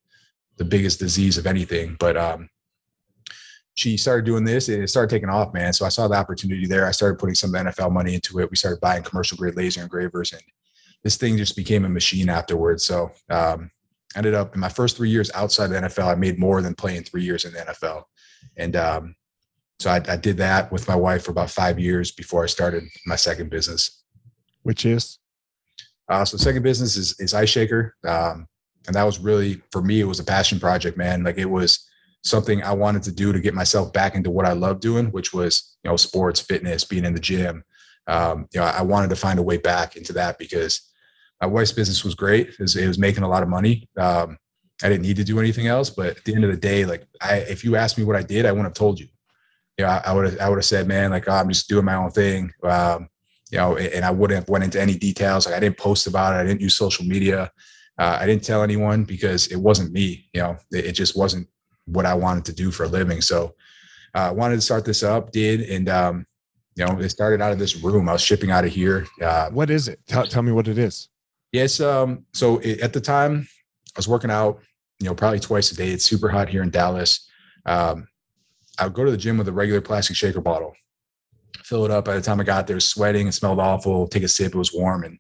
the 0.60 0.66
biggest 0.66 1.00
disease 1.00 1.40
of 1.40 1.48
anything. 1.48 1.96
But 2.00 2.16
um, 2.16 2.50
she 3.74 3.98
started 3.98 4.26
doing 4.26 4.44
this 4.44 4.70
and 4.70 4.84
it 4.84 4.90
started 4.90 5.10
taking 5.10 5.30
off, 5.30 5.54
man. 5.54 5.74
So 5.74 5.86
I 5.86 5.90
saw 5.90 6.08
the 6.08 6.16
opportunity 6.16 6.68
there. 6.68 6.86
I 6.86 6.92
started 6.92 7.18
putting 7.18 7.34
some 7.34 7.54
NFL 7.54 7.92
money 7.92 8.14
into 8.14 8.40
it. 8.40 8.52
We 8.52 8.58
started 8.58 8.82
buying 8.82 9.04
commercial 9.04 9.38
grade 9.38 9.56
laser 9.56 9.82
engravers 9.82 10.34
and 10.34 10.42
this 11.04 11.16
thing 11.16 11.38
just 11.38 11.56
became 11.56 11.86
a 11.86 11.90
machine 11.90 12.30
afterwards. 12.30 12.84
So 12.84 13.12
um, 13.30 13.72
ended 14.18 14.34
up 14.34 14.54
in 14.54 14.60
my 14.60 14.70
first 14.70 14.98
three 14.98 15.10
years 15.10 15.32
outside 15.34 15.68
the 15.68 15.80
NFL, 15.80 16.12
I 16.12 16.16
made 16.16 16.38
more 16.38 16.62
than 16.62 16.76
playing 16.76 17.04
three 17.04 17.24
years 17.24 17.46
in 17.46 17.54
the 17.54 17.60
NFL. 17.60 18.04
And 18.58 18.76
um, 18.76 19.16
so 19.80 19.90
I, 19.90 20.02
I, 20.10 20.18
did 20.18 20.36
that 20.38 20.72
with 20.74 20.90
my 20.90 20.96
wife 20.96 21.24
for 21.24 21.32
about 21.32 21.50
five 21.50 21.80
years 21.80 22.12
before 22.12 22.44
I 22.44 22.48
started 22.48 22.84
my 23.06 23.16
second 23.16 23.50
business. 23.50 24.04
Which 24.64 24.86
is? 24.86 25.20
Uh, 26.10 26.26
so 26.26 26.36
second 26.36 26.64
business 26.64 26.98
is, 26.98 27.18
is 27.20 27.34
Ice 27.34 27.50
Shaker. 27.50 27.96
Um, 28.06 28.49
and 28.88 28.96
that 28.96 29.04
was 29.04 29.20
really, 29.20 29.62
for 29.72 29.82
me, 29.82 30.00
it 30.00 30.06
was 30.06 30.20
a 30.20 30.24
passion 30.24 30.60
project, 30.60 30.98
man. 30.98 31.24
Like 31.24 31.38
it 31.38 31.50
was 31.50 31.88
something 32.24 32.64
I 32.64 32.74
wanted 32.74 33.04
to 33.04 33.12
do 33.12 33.32
to 33.32 33.40
get 33.40 33.54
myself 33.54 33.94
back 33.94 34.16
into 34.16 34.30
what 34.30 34.46
I 34.46 34.54
love 34.54 34.80
doing, 34.80 35.08
which 35.08 35.34
was, 35.34 35.78
you 35.84 35.90
know, 35.90 35.98
sports, 35.98 36.40
fitness, 36.40 36.84
being 36.84 37.06
in 37.06 37.14
the 37.14 37.20
gym. 37.20 37.64
Um, 38.08 38.48
you 38.54 38.60
know, 38.60 38.66
I 38.66 38.82
wanted 38.82 39.10
to 39.12 39.16
find 39.16 39.40
a 39.40 39.44
way 39.44 39.58
back 39.58 39.96
into 39.96 40.14
that 40.14 40.38
because 40.38 40.82
my 41.40 41.48
wife's 41.48 41.72
business 41.72 42.04
was 42.04 42.16
great. 42.16 42.50
It 42.50 42.60
was, 42.60 42.76
it 42.76 42.88
was 42.88 42.98
making 42.98 43.24
a 43.24 43.30
lot 43.30 43.44
of 43.44 43.50
money. 43.50 43.88
Um, 43.98 44.38
I 44.82 44.90
didn't 44.90 45.04
need 45.04 45.18
to 45.18 45.24
do 45.24 45.40
anything 45.40 45.68
else, 45.68 45.90
but 45.90 46.18
at 46.18 46.24
the 46.24 46.34
end 46.34 46.44
of 46.44 46.52
the 46.52 46.58
day, 46.58 46.86
like 46.86 47.06
I, 47.22 47.38
if 47.38 47.64
you 47.64 47.76
asked 47.76 47.98
me 47.98 48.04
what 48.04 48.16
I 48.16 48.24
did, 48.24 48.46
I 48.46 48.52
wouldn't 48.52 48.68
have 48.68 48.74
told 48.74 49.00
you. 49.00 49.08
You 49.78 49.86
know, 49.86 49.92
I, 49.92 50.02
I 50.06 50.14
would 50.14 50.26
have, 50.26 50.40
I 50.40 50.50
would 50.50 50.58
have 50.58 50.66
said, 50.66 50.88
man, 50.88 51.12
like, 51.12 51.28
oh, 51.28 51.34
I'm 51.34 51.50
just 51.50 51.70
doing 51.70 51.86
my 51.86 51.96
own 51.96 52.12
thing. 52.12 52.52
Um, 52.64 53.10
you 53.52 53.58
know, 53.58 53.78
and 53.78 54.06
I 54.06 54.12
wouldn't 54.12 54.40
have 54.40 54.50
went 54.50 54.64
into 54.64 54.80
any 54.82 54.96
details. 54.96 55.46
Like 55.46 55.56
I 55.56 55.60
didn't 55.60 55.78
post 55.78 56.08
about 56.08 56.34
it. 56.34 56.40
I 56.40 56.44
didn't 56.44 56.62
use 56.62 56.76
social 56.76 57.06
media. 57.06 57.52
Uh, 58.00 58.18
I 58.20 58.26
didn't 58.26 58.44
tell 58.44 58.64
anyone 58.64 59.04
because 59.04 59.48
it 59.48 59.58
wasn't 59.58 59.92
me. 59.92 60.30
You 60.34 60.42
know, 60.42 60.58
it, 60.72 60.86
it, 60.86 60.92
just 60.94 61.18
wasn't 61.18 61.50
what 61.86 62.06
I 62.06 62.14
wanted 62.14 62.46
to 62.46 62.54
do 62.54 62.72
for 62.72 62.86
a 62.86 62.88
living. 62.88 63.20
So 63.20 63.56
uh, 64.16 64.30
I 64.30 64.32
wanted 64.32 64.56
to 64.56 64.62
start 64.62 64.86
this 64.86 65.04
up, 65.04 65.32
did, 65.32 65.62
and 65.70 65.90
um, 65.90 66.26
you 66.76 66.86
know, 66.86 66.98
it 66.98 67.10
started 67.10 67.42
out 67.42 67.52
of 67.52 67.60
this 67.60 67.76
room. 67.76 68.08
I 68.08 68.14
was 68.14 68.22
shipping 68.22 68.52
out 68.52 68.64
of 68.64 68.72
here. 68.72 69.06
Uh, 69.22 69.50
what 69.50 69.70
is 69.70 69.90
it? 69.90 70.00
Tell, 70.08 70.26
tell 70.26 70.42
me 70.42 70.54
what 70.54 70.70
it 70.70 70.78
is. 70.78 71.10
Yes. 71.52 71.82
Um, 71.82 72.26
so 72.34 72.60
it, 72.60 72.80
at 72.80 72.94
the 72.94 73.02
time, 73.02 73.48
I 73.96 73.98
was 73.98 74.08
working 74.08 74.32
out, 74.32 74.62
you 75.00 75.08
know, 75.08 75.16
probably 75.16 75.42
twice 75.42 75.72
a 75.72 75.76
day. 75.76 75.90
It's 75.90 76.06
super 76.06 76.30
hot 76.30 76.48
here 76.48 76.64
in 76.64 76.70
Dallas. 76.70 77.30
Um, 77.66 78.08
I 78.80 78.86
would 78.86 78.94
go 78.94 79.04
to 79.04 79.12
the 79.12 79.18
gym 79.18 79.38
with 79.38 79.50
a 79.50 79.52
regular 79.52 79.82
plastic 79.82 80.16
shaker 80.16 80.40
bottle, 80.40 80.74
fill 81.64 81.84
it 81.84 81.92
up. 81.92 82.06
By 82.06 82.16
the 82.16 82.22
time 82.22 82.40
I 82.40 82.46
got 82.46 82.66
there, 82.66 82.80
sweating, 82.80 83.28
it 83.28 83.34
smelled 83.34 83.60
awful. 83.60 84.08
Take 84.08 84.24
a 84.24 84.30
sip, 84.30 84.56
it 84.56 84.58
was 84.58 84.74
warm. 84.74 85.04
And 85.04 85.20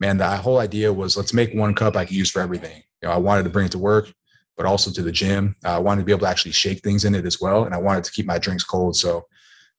man, 0.00 0.18
the 0.18 0.28
whole 0.28 0.58
idea 0.58 0.92
was 0.92 1.16
let's 1.16 1.34
make 1.34 1.52
one 1.54 1.74
cup 1.74 1.96
I 1.96 2.04
can 2.04 2.16
use 2.16 2.30
for 2.30 2.40
everything. 2.40 2.82
You 3.02 3.08
know, 3.08 3.14
I 3.14 3.18
wanted 3.18 3.44
to 3.44 3.50
bring 3.50 3.66
it 3.66 3.72
to 3.72 3.78
work, 3.78 4.12
but 4.56 4.66
also 4.66 4.90
to 4.90 5.02
the 5.02 5.12
gym. 5.12 5.56
Uh, 5.64 5.76
I 5.76 5.78
wanted 5.78 6.02
to 6.02 6.06
be 6.06 6.12
able 6.12 6.26
to 6.26 6.28
actually 6.28 6.52
shake 6.52 6.82
things 6.82 7.04
in 7.04 7.14
it 7.14 7.26
as 7.26 7.40
well. 7.40 7.64
And 7.64 7.74
I 7.74 7.78
wanted 7.78 8.04
to 8.04 8.12
keep 8.12 8.26
my 8.26 8.38
drinks 8.38 8.64
cold. 8.64 8.96
So 8.96 9.26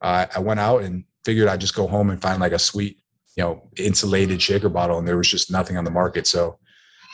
uh, 0.01 0.25
I 0.33 0.39
went 0.39 0.59
out 0.59 0.83
and 0.83 1.03
figured 1.25 1.47
I'd 1.47 1.61
just 1.61 1.75
go 1.75 1.87
home 1.87 2.09
and 2.09 2.21
find 2.21 2.39
like 2.39 2.53
a 2.53 2.59
sweet 2.59 2.99
you 3.35 3.43
know 3.43 3.69
insulated 3.77 4.41
shaker 4.41 4.69
bottle, 4.69 4.99
and 4.99 5.07
there 5.07 5.17
was 5.17 5.29
just 5.29 5.49
nothing 5.51 5.77
on 5.77 5.85
the 5.85 5.91
market. 5.91 6.27
So 6.27 6.59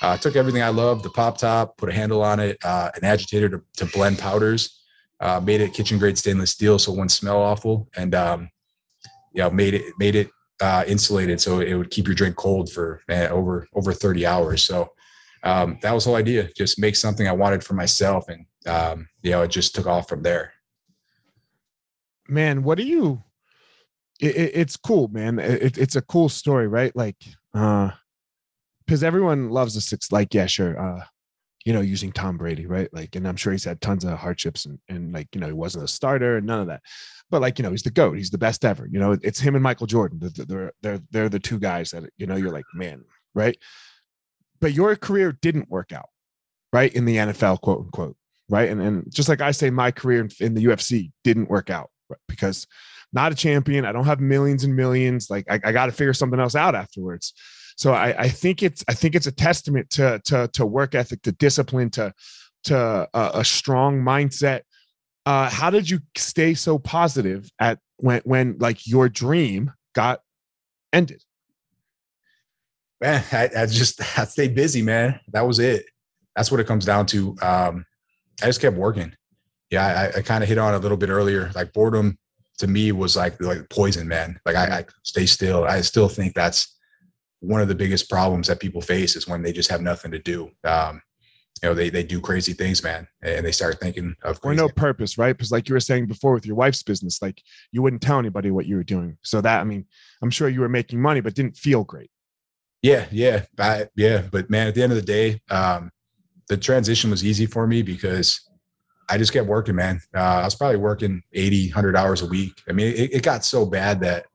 uh, 0.02 0.12
I 0.12 0.18
took 0.18 0.36
everything 0.36 0.64
I 0.64 0.70
loved, 0.70 1.04
the 1.04 1.10
pop 1.12 1.38
top, 1.38 1.78
put 1.78 1.90
a 1.90 1.94
handle 1.94 2.24
on 2.24 2.40
it, 2.40 2.58
uh, 2.64 2.90
an 2.96 3.04
agitator 3.04 3.50
to, 3.50 3.62
to 3.78 3.86
blend 3.86 4.18
powders, 4.18 4.82
uh, 5.20 5.40
made 5.40 5.62
it 5.62 5.74
kitchen 5.74 5.98
grade 6.00 6.18
stainless 6.18 6.52
steel 6.52 6.80
so 6.80 6.92
it 6.92 6.96
wouldn't 6.96 7.12
smell 7.12 7.42
awful, 7.42 7.88
and 7.96 8.16
um, 8.16 8.50
you 9.34 9.42
know 9.42 9.52
made 9.52 9.76
it 9.76 9.94
made 10.00 10.16
it 10.16 10.30
uh, 10.62 10.84
insulated 10.88 11.42
so 11.42 11.60
it 11.60 11.74
would 11.76 11.92
keep 11.92 12.08
your 12.08 12.16
drink 12.16 12.36
cold 12.36 12.72
for 12.72 13.02
man, 13.08 13.32
over 13.32 13.68
over 13.74 13.92
30 13.94 14.26
hours. 14.26 14.64
So 14.64 14.94
um, 15.44 15.78
that 15.82 15.94
was 15.94 16.06
the 16.06 16.10
whole 16.10 16.18
idea. 16.18 16.50
Just 16.56 16.80
make 16.80 16.96
something 16.96 17.28
I 17.28 17.34
wanted 17.34 17.64
for 17.64 17.74
myself, 17.74 18.30
and 18.30 18.46
um, 18.68 19.08
you 19.22 19.32
know 19.32 19.44
it 19.44 19.52
just 19.52 19.76
took 19.76 19.86
off 19.86 20.10
from 20.10 20.24
there. 20.24 20.54
Man, 22.28 22.64
what 22.64 22.78
do 22.78 22.84
you 22.84 23.24
it, 24.20 24.36
it, 24.36 24.52
it's 24.56 24.78
cool, 24.78 25.08
man. 25.10 25.40
It, 25.40 25.78
it's 25.78 25.96
a 25.96 26.02
cool 26.02 26.30
story, 26.30 26.68
right? 26.68 26.96
Like, 26.96 27.18
uh, 27.54 27.92
because 28.86 29.04
everyone 29.04 29.50
loves 29.50 29.76
a 29.76 29.82
six. 29.82 30.12
Like, 30.12 30.34
yeah, 30.34 30.46
sure. 30.46 30.80
Uh, 30.80 31.04
you 31.66 31.74
know, 31.74 31.82
using 31.82 32.12
Tom 32.12 32.38
Brady, 32.38 32.68
right? 32.68 32.88
Like, 32.94 33.16
and 33.16 33.28
I'm 33.28 33.36
sure 33.36 33.52
he's 33.52 33.64
had 33.64 33.82
tons 33.82 34.06
of 34.06 34.18
hardships 34.20 34.66
and 34.66 34.80
and 34.88 35.12
like, 35.12 35.28
you 35.34 35.42
know, 35.42 35.48
he 35.48 35.54
wasn't 35.54 35.84
a 35.84 35.88
starter 35.88 36.38
and 36.38 36.46
none 36.46 36.62
of 36.62 36.68
that. 36.68 36.82
But 37.32 37.42
like, 37.42 37.58
you 37.58 37.64
know, 37.64 37.72
he's 37.72 37.84
the 37.84 37.90
goat. 37.92 38.16
He's 38.16 38.30
the 38.30 38.38
best 38.38 38.64
ever. 38.64 38.88
You 38.88 39.00
know, 39.00 39.18
it's 39.24 39.40
him 39.40 39.56
and 39.56 39.64
Michael 39.64 39.88
Jordan. 39.88 40.20
They're 40.22 40.72
they're 40.82 41.02
they're 41.10 41.30
the 41.30 41.40
two 41.40 41.60
guys 41.60 41.90
that 41.92 42.04
you 42.18 42.28
know 42.28 42.36
you're 42.36 42.54
like, 42.54 42.66
man, 42.76 43.04
right? 43.34 43.58
But 44.62 44.74
your 44.74 44.96
career 44.96 45.32
didn't 45.32 45.70
work 45.70 45.92
out, 45.92 46.10
right? 46.72 46.94
In 46.94 47.06
the 47.06 47.18
NFL, 47.18 47.62
quote 47.62 47.80
unquote, 47.80 48.16
right? 48.48 48.70
And 48.70 48.80
and 48.80 49.14
just 49.14 49.28
like 49.28 49.42
I 49.42 49.50
say, 49.50 49.72
my 49.72 49.90
career 49.90 50.30
in, 50.40 50.54
the 50.54 50.66
UFC 50.66 51.12
didn't 51.24 51.50
work 51.50 51.72
out 51.72 51.90
right? 52.10 52.20
because 52.28 52.68
not 53.12 53.32
a 53.32 53.36
champion. 53.36 53.86
I 53.86 53.92
don't 53.92 54.06
have 54.06 54.20
millions 54.20 54.64
and 54.64 54.76
millions. 54.76 55.32
Like 55.32 55.46
I, 55.50 55.60
I 55.64 55.72
got 55.72 55.88
to 55.88 55.92
figure 55.92 56.14
something 56.14 56.40
else 56.40 56.56
out 56.56 56.76
afterwards. 56.76 57.34
So 57.76 57.94
I, 57.94 58.24
I, 58.24 58.30
think 58.30 58.64
it's 58.64 58.84
I 58.88 58.94
think 58.94 59.16
it's 59.16 59.28
a 59.28 59.32
testament 59.32 59.90
to 59.92 60.22
to 60.26 60.48
to 60.54 60.66
work 60.66 60.96
ethic, 60.96 61.22
to 61.24 61.32
discipline, 61.34 61.90
to 61.92 62.14
to 62.66 63.08
a, 63.14 63.32
a 63.36 63.46
strong 63.46 64.02
mindset. 64.02 64.62
Uh, 65.26 65.50
how 65.50 65.70
did 65.70 65.90
you 65.90 66.00
stay 66.16 66.54
so 66.54 66.80
positive 66.80 67.50
at 67.60 67.80
when 67.98 68.22
when 68.24 68.58
like 68.60 68.88
your 68.88 69.10
dream 69.10 69.74
got 69.94 70.22
ended? 70.94 71.24
Man, 73.02 73.24
I, 73.32 73.50
I 73.58 73.66
just 73.66 74.02
I 74.18 74.26
stayed 74.26 74.56
busy, 74.56 74.82
man. 74.82 75.20
That 75.34 75.46
was 75.46 75.60
it. 75.60 75.86
That's 76.36 76.52
what 76.52 76.60
it 76.60 76.68
comes 76.68 76.86
down 76.86 77.06
to. 77.08 77.36
Um, 77.42 77.86
I 78.42 78.46
just 78.46 78.62
kept 78.62 78.78
working. 78.78 79.14
Yeah, 79.70 80.12
I, 80.16 80.20
I 80.20 80.22
kind 80.22 80.44
of 80.44 80.50
hit 80.50 80.58
on 80.58 80.74
a 80.74 80.80
little 80.80 80.98
bit 80.98 81.10
earlier. 81.10 81.52
Like 81.56 81.74
boredom 81.74 82.18
to 82.60 82.68
me 82.68 82.92
was 82.92 83.18
like 83.18 83.42
like 83.42 83.68
poison, 83.70 84.08
man. 84.08 84.40
Like 84.46 84.56
I, 84.56 84.80
I 84.80 84.86
stay 85.04 85.26
still. 85.26 85.66
I 85.66 85.82
still 85.82 86.08
think 86.08 86.36
that's 86.36 86.75
one 87.40 87.62
of 87.62 87.68
the 87.68 87.76
biggest 87.76 88.10
problems 88.10 88.48
that 88.48 88.60
people 88.60 88.82
face 88.82 89.16
is 89.16 89.28
when 89.28 89.42
they 89.42 89.52
just 89.52 89.70
have 89.70 89.82
nothing 89.82 90.12
to 90.12 90.20
do. 90.20 90.52
Um, 90.64 91.02
you 91.62 91.70
know, 91.70 91.76
they 91.76 91.90
they 91.90 92.04
do 92.04 92.20
crazy 92.20 92.54
things, 92.54 92.84
man, 92.84 93.08
and 93.22 93.46
they 93.46 93.52
start 93.52 93.80
thinking 93.80 94.16
of 94.24 94.40
or 94.44 94.54
no 94.54 94.68
purpose, 94.68 95.18
right? 95.18 95.34
Because 95.36 95.52
like 95.52 95.70
you 95.70 95.74
were 95.74 95.80
saying 95.80 96.08
before 96.08 96.34
with 96.34 96.46
your 96.46 96.56
wife's 96.56 96.84
business, 96.84 97.22
like 97.22 97.42
you 97.72 97.82
wouldn't 97.82 98.02
tell 98.02 98.20
anybody 98.20 98.52
what 98.52 98.66
you 98.66 98.76
were 98.76 98.84
doing. 98.84 99.18
So 99.24 99.40
that 99.42 99.62
I 99.62 99.64
mean, 99.64 99.86
I'm 100.22 100.32
sure 100.32 100.50
you 100.50 100.60
were 100.60 100.70
making 100.70 101.02
money, 101.02 101.22
but 101.22 101.34
didn't 101.34 101.58
feel 101.58 101.84
great. 101.84 102.12
Yeah, 102.82 103.06
yeah, 103.10 103.46
I, 103.58 103.88
yeah. 103.96 104.24
But 104.30 104.50
man, 104.50 104.68
at 104.68 104.76
the 104.76 104.84
end 104.84 104.92
of 104.92 104.98
the 104.98 105.02
day, 105.02 105.42
um, 105.50 105.92
the 106.50 106.58
transition 106.58 107.10
was 107.10 107.26
easy 107.26 107.46
for 107.46 107.66
me 107.66 107.82
because 107.82 108.48
I 109.10 109.18
just 109.18 109.34
kept 109.34 109.48
working, 109.48 109.76
man. 109.76 110.02
Uh, 110.16 110.20
I 110.20 110.44
was 110.46 110.56
probably 110.56 110.78
working 110.78 111.24
80, 111.34 111.70
100 111.70 111.96
hours 111.96 112.22
a 112.22 112.28
week. 112.28 112.62
I 112.70 112.74
mean, 112.74 112.94
it, 112.94 113.14
it, 113.14 113.24
got 113.24 113.44
so 113.44 113.66
bad 113.66 114.02
that 114.02 114.26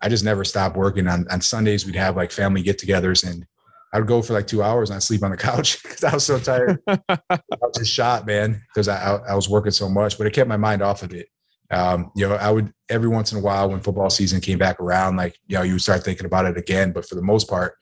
I 0.00 0.08
just 0.08 0.24
never 0.24 0.44
stopped 0.44 0.76
working. 0.76 1.08
On, 1.08 1.26
on 1.30 1.40
Sundays, 1.40 1.86
we'd 1.86 1.96
have 1.96 2.16
like 2.16 2.30
family 2.30 2.62
get 2.62 2.78
togethers 2.78 3.28
and 3.28 3.46
I 3.92 3.98
would 3.98 4.08
go 4.08 4.20
for 4.20 4.34
like 4.34 4.46
two 4.46 4.62
hours 4.62 4.90
and 4.90 4.96
I'd 4.96 5.02
sleep 5.02 5.22
on 5.22 5.30
the 5.30 5.36
couch 5.38 5.82
because 5.82 6.04
I 6.04 6.12
was 6.12 6.24
so 6.24 6.38
tired. 6.38 6.80
I 6.88 6.98
was 7.38 7.78
just 7.78 7.92
shot, 7.92 8.26
man, 8.26 8.62
because 8.68 8.88
I, 8.88 8.96
I, 8.96 9.16
I, 9.30 9.34
was 9.34 9.48
working 9.48 9.72
so 9.72 9.88
much, 9.88 10.18
but 10.18 10.26
it 10.26 10.32
kept 10.32 10.48
my 10.48 10.56
mind 10.56 10.82
off 10.82 11.02
of 11.02 11.14
it. 11.14 11.28
Um, 11.70 12.12
you 12.14 12.28
know, 12.28 12.34
I 12.34 12.50
would 12.50 12.72
every 12.88 13.08
once 13.08 13.32
in 13.32 13.38
a 13.38 13.40
while 13.40 13.70
when 13.70 13.80
football 13.80 14.10
season 14.10 14.40
came 14.40 14.58
back 14.58 14.80
around, 14.80 15.16
like, 15.16 15.38
you 15.46 15.56
know, 15.56 15.62
you 15.62 15.72
would 15.74 15.82
start 15.82 16.04
thinking 16.04 16.26
about 16.26 16.44
it 16.44 16.56
again. 16.56 16.92
But 16.92 17.08
for 17.08 17.14
the 17.14 17.22
most 17.22 17.48
part, 17.48 17.74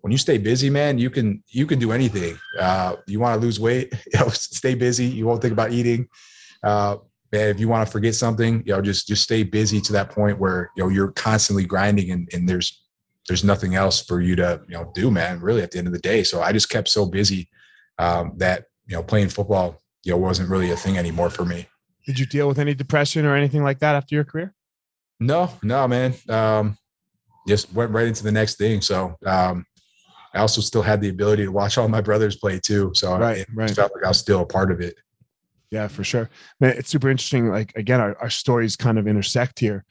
when 0.00 0.10
you 0.10 0.18
stay 0.18 0.38
busy, 0.38 0.70
man, 0.70 0.98
you 0.98 1.10
can 1.10 1.42
you 1.48 1.66
can 1.66 1.78
do 1.78 1.92
anything. 1.92 2.38
Uh, 2.58 2.96
you 3.06 3.20
want 3.20 3.40
to 3.40 3.46
lose 3.46 3.60
weight, 3.60 3.92
you 4.12 4.20
know, 4.20 4.28
stay 4.28 4.74
busy. 4.74 5.06
You 5.06 5.26
won't 5.26 5.40
think 5.40 5.52
about 5.52 5.72
eating. 5.72 6.08
Uh, 6.62 6.96
man, 7.32 7.48
if 7.48 7.60
you 7.60 7.68
want 7.68 7.86
to 7.86 7.90
forget 7.90 8.14
something, 8.14 8.62
you 8.66 8.72
know, 8.72 8.82
just 8.82 9.06
just 9.06 9.22
stay 9.22 9.42
busy 9.42 9.80
to 9.80 9.92
that 9.92 10.10
point 10.10 10.38
where 10.38 10.70
you 10.76 10.82
know 10.82 10.88
you're 10.88 11.12
constantly 11.12 11.64
grinding 11.64 12.10
and, 12.10 12.28
and 12.32 12.48
there's 12.48 12.82
there's 13.28 13.44
nothing 13.44 13.74
else 13.74 14.02
for 14.04 14.20
you 14.20 14.36
to 14.36 14.60
you 14.68 14.74
know 14.74 14.90
do, 14.94 15.10
man. 15.10 15.40
Really, 15.40 15.62
at 15.62 15.70
the 15.70 15.78
end 15.78 15.86
of 15.86 15.92
the 15.92 16.00
day, 16.00 16.22
so 16.22 16.42
I 16.42 16.52
just 16.52 16.70
kept 16.70 16.88
so 16.88 17.06
busy 17.06 17.48
um, 17.98 18.32
that 18.36 18.64
you 18.86 18.96
know 18.96 19.02
playing 19.02 19.28
football 19.28 19.80
you 20.04 20.12
know 20.12 20.18
wasn't 20.18 20.48
really 20.48 20.70
a 20.70 20.76
thing 20.76 20.98
anymore 20.98 21.30
for 21.30 21.44
me. 21.44 21.66
Did 22.06 22.18
you 22.18 22.26
deal 22.26 22.48
with 22.48 22.58
any 22.58 22.74
depression 22.74 23.26
or 23.26 23.36
anything 23.36 23.62
like 23.62 23.78
that 23.80 23.94
after 23.94 24.14
your 24.14 24.24
career? 24.24 24.54
No, 25.20 25.50
no, 25.62 25.86
man. 25.86 26.14
Um, 26.28 26.78
just 27.46 27.72
went 27.72 27.90
right 27.90 28.06
into 28.06 28.22
the 28.22 28.32
next 28.32 28.56
thing. 28.56 28.80
So 28.80 29.16
um, 29.26 29.66
I 30.34 30.38
also 30.38 30.60
still 30.60 30.82
had 30.82 31.00
the 31.00 31.10
ability 31.10 31.44
to 31.44 31.52
watch 31.52 31.76
all 31.76 31.88
my 31.88 32.00
brothers 32.00 32.36
play 32.36 32.58
too. 32.58 32.92
So 32.94 33.16
right, 33.18 33.46
right. 33.54 33.70
felt 33.70 33.92
like 33.94 34.04
I 34.04 34.08
was 34.08 34.18
still 34.18 34.40
a 34.40 34.46
part 34.46 34.70
of 34.70 34.80
it. 34.80 34.96
Yeah, 35.70 35.88
for 35.88 36.02
sure. 36.04 36.30
Man, 36.60 36.74
it's 36.76 36.90
super 36.90 37.10
interesting. 37.10 37.48
Like 37.48 37.72
again, 37.76 38.00
our, 38.00 38.16
our 38.20 38.30
stories 38.30 38.76
kind 38.76 38.98
of 38.98 39.06
intersect 39.06 39.60
here. 39.60 39.84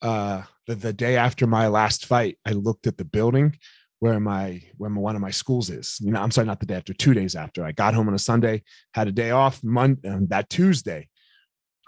Uh 0.00 0.42
the, 0.66 0.74
the 0.74 0.92
day 0.92 1.16
after 1.16 1.46
my 1.46 1.68
last 1.68 2.06
fight, 2.06 2.38
I 2.46 2.52
looked 2.52 2.86
at 2.86 2.96
the 2.96 3.04
building 3.04 3.56
where 3.98 4.18
my 4.20 4.60
where 4.78 4.90
my, 4.90 5.00
one 5.00 5.14
of 5.16 5.22
my 5.22 5.30
schools 5.30 5.70
is. 5.70 5.98
You 6.00 6.12
know, 6.12 6.20
I'm 6.20 6.30
sorry, 6.30 6.46
not 6.46 6.60
the 6.60 6.66
day 6.66 6.74
after, 6.74 6.92
two 6.92 7.14
days 7.14 7.34
after. 7.34 7.64
I 7.64 7.72
got 7.72 7.94
home 7.94 8.08
on 8.08 8.14
a 8.14 8.18
Sunday, 8.18 8.62
had 8.94 9.08
a 9.08 9.12
day 9.12 9.30
off. 9.30 9.62
Monday, 9.62 10.08
um, 10.08 10.26
that 10.28 10.50
Tuesday, 10.50 11.08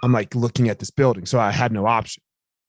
I'm 0.03 0.12
like 0.12 0.34
looking 0.34 0.68
at 0.68 0.78
this 0.78 0.90
building, 0.90 1.26
so 1.26 1.40
I 1.40 1.51
had 1.51 1.72
no 1.72 1.86
option, 1.86 2.22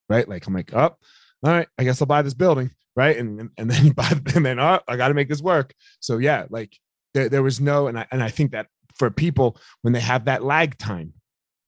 right? 0.08 0.28
Like 0.28 0.46
I'm 0.46 0.54
like, 0.54 0.74
oh, 0.74 0.80
all 0.80 0.96
right, 1.42 1.68
I 1.78 1.84
guess 1.84 2.00
I'll 2.02 2.06
buy 2.06 2.22
this 2.22 2.34
building, 2.34 2.70
right? 2.96 3.16
And 3.16 3.50
and 3.56 3.70
then 3.70 3.90
buy, 3.96 4.08
and 4.34 4.44
then 4.44 4.58
oh, 4.58 4.80
I 4.88 4.96
got 4.96 5.08
to 5.08 5.14
make 5.14 5.28
this 5.28 5.42
work. 5.42 5.74
So 6.00 6.18
yeah, 6.18 6.46
like 6.50 6.76
there, 7.14 7.28
there 7.28 7.42
was 7.42 7.60
no, 7.60 7.86
and 7.86 7.98
I 7.98 8.06
and 8.10 8.22
I 8.22 8.30
think 8.30 8.52
that 8.52 8.66
for 8.98 9.10
people 9.10 9.56
when 9.82 9.92
they 9.92 10.00
have 10.00 10.26
that 10.26 10.42
lag 10.42 10.76
time, 10.78 11.12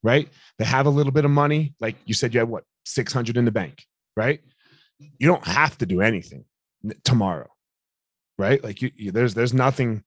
right? 0.02 0.28
They 0.58 0.64
have 0.64 0.86
a 0.86 0.90
little 0.90 1.12
bit 1.12 1.24
of 1.24 1.30
money, 1.30 1.74
like 1.80 1.96
you 2.04 2.14
said, 2.14 2.34
you 2.34 2.40
have 2.40 2.48
what 2.48 2.64
600 2.84 3.36
in 3.36 3.44
the 3.44 3.50
bank, 3.50 3.84
right? 4.16 4.40
You 4.98 5.28
don't 5.28 5.46
have 5.46 5.78
to 5.78 5.86
do 5.86 6.00
anything 6.00 6.44
tomorrow 7.04 7.48
right? 8.38 8.62
Like 8.62 8.80
you, 8.80 8.90
you, 8.94 9.12
there's 9.12 9.34
there's 9.34 9.52
nothing. 9.52 10.04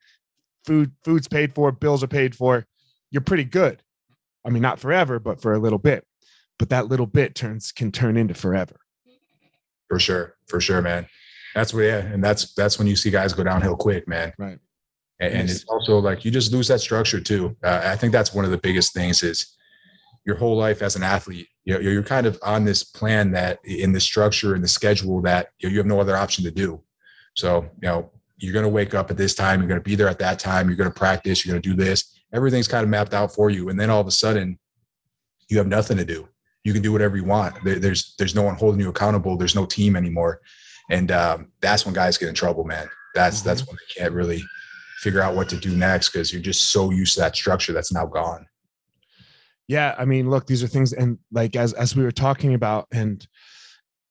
Food 0.66 0.92
food's 1.04 1.28
paid 1.28 1.54
for, 1.54 1.72
bills 1.72 2.04
are 2.04 2.08
paid 2.08 2.36
for. 2.36 2.66
You're 3.10 3.22
pretty 3.22 3.44
good. 3.44 3.82
I 4.46 4.50
mean, 4.50 4.62
not 4.62 4.80
forever, 4.80 5.20
but 5.20 5.42
for 5.42 5.54
a 5.54 5.60
little 5.60 5.80
bit. 5.80 6.06
But 6.58 6.70
that 6.70 6.88
little 6.88 7.08
bit 7.08 7.36
turns 7.36 7.72
can 7.72 7.92
turn 7.92 8.16
into 8.16 8.34
forever. 8.34 8.80
For 9.90 10.00
sure, 10.00 10.36
for 10.48 10.62
sure, 10.62 10.82
man. 10.82 11.08
That's 11.56 11.74
where, 11.74 11.86
yeah, 11.86 12.06
and 12.06 12.24
that's 12.24 12.54
that's 12.54 12.78
when 12.78 12.88
you 12.88 12.96
see 12.96 13.10
guys 13.10 13.34
go 13.34 13.44
downhill 13.44 13.76
quick, 13.76 14.08
man. 14.08 14.34
Right. 14.38 14.60
And, 15.22 15.34
and 15.34 15.50
it's 15.50 15.64
also 15.66 16.00
like 16.00 16.26
you 16.26 16.32
just 16.32 16.52
lose 16.52 16.68
that 16.68 16.82
structure 16.82 17.22
too. 17.22 17.56
Uh, 17.64 17.82
I 17.86 17.96
think 17.96 18.12
that's 18.12 18.34
one 18.34 18.44
of 18.44 18.52
the 18.52 18.58
biggest 18.58 18.94
things 18.94 19.22
is 19.22 19.56
your 20.26 20.36
whole 20.36 20.58
life 20.58 20.82
as 20.82 20.96
an 20.96 21.04
athlete. 21.04 21.48
You 21.64 21.76
know, 21.76 21.80
you're 21.80 22.04
kind 22.04 22.26
of 22.26 22.40
on 22.42 22.66
this 22.66 22.84
plan 22.84 23.32
that 23.32 23.60
in 23.64 23.92
the 23.92 24.00
structure 24.00 24.56
and 24.56 24.64
the 24.64 24.68
schedule 24.68 25.22
that 25.22 25.50
you, 25.60 25.70
know, 25.70 25.74
you 25.74 25.78
have 25.78 25.88
no 25.88 26.00
other 26.00 26.18
option 26.18 26.44
to 26.46 26.52
do. 26.52 26.82
So, 27.36 27.62
you 27.82 27.88
know, 27.88 28.12
you're 28.38 28.54
going 28.54 28.64
to 28.64 28.70
wake 28.70 28.96
up 28.96 29.12
at 29.12 29.18
this 29.18 29.36
time. 29.36 29.62
You're 29.62 29.70
going 29.70 29.80
to 29.80 29.90
be 29.90 29.96
there 29.96 30.10
at 30.10 30.20
that 30.20 30.40
time. 30.40 30.68
You're 30.68 30.76
going 30.76 30.92
to 30.92 31.00
practice. 31.00 31.46
You're 31.46 31.54
going 31.54 31.62
to 31.62 31.70
do 31.70 31.76
this. 31.76 32.20
Everything's 32.34 32.68
kind 32.68 32.84
of 32.84 32.90
mapped 32.90 33.14
out 33.14 33.34
for 33.34 33.52
you. 33.52 33.70
And 33.70 33.80
then 33.80 33.92
all 33.92 34.02
of 34.02 34.08
a 34.08 34.12
sudden, 34.12 34.58
you 35.50 35.58
have 35.60 35.68
nothing 35.68 35.98
to 35.98 36.06
do. 36.06 36.28
You 36.64 36.74
can 36.74 36.82
do 36.82 36.92
whatever 36.92 37.18
you 37.18 37.26
want. 37.26 37.56
There's 37.64 38.16
there's 38.18 38.36
no 38.36 38.44
one 38.44 38.56
holding 38.56 38.80
you 38.80 38.90
accountable. 38.90 39.36
There's 39.36 39.56
no 39.56 39.66
team 39.66 39.96
anymore, 39.96 40.42
and 40.92 41.12
um, 41.12 41.52
that's 41.60 41.86
when 41.86 41.96
guys 41.96 42.20
get 42.20 42.30
in 42.30 42.36
trouble, 42.36 42.64
man. 42.64 42.88
That's 43.16 43.40
mm-hmm. 43.40 43.48
that's 43.48 43.68
when 43.68 43.76
they 43.76 44.00
can't 44.00 44.14
really 44.14 44.44
figure 45.02 45.22
out 45.22 45.36
what 45.36 45.50
to 45.50 45.58
do 45.58 45.76
next 45.76 46.10
because 46.10 46.32
you're 46.32 46.42
just 46.42 46.70
so 46.70 46.92
used 46.92 47.16
to 47.16 47.22
that 47.22 47.36
structure 47.36 47.74
that's 47.74 47.92
now 47.92 48.06
gone. 48.06 48.46
Yeah, 49.68 49.96
I 49.98 50.06
mean, 50.06 50.30
look, 50.30 50.46
these 50.46 50.64
are 50.64 50.68
things, 50.68 50.94
and 50.94 51.18
like 51.32 51.56
as 51.56 51.74
as 51.74 51.96
we 51.96 52.04
were 52.04 52.12
talking 52.12 52.54
about, 52.54 52.88
and 52.92 53.26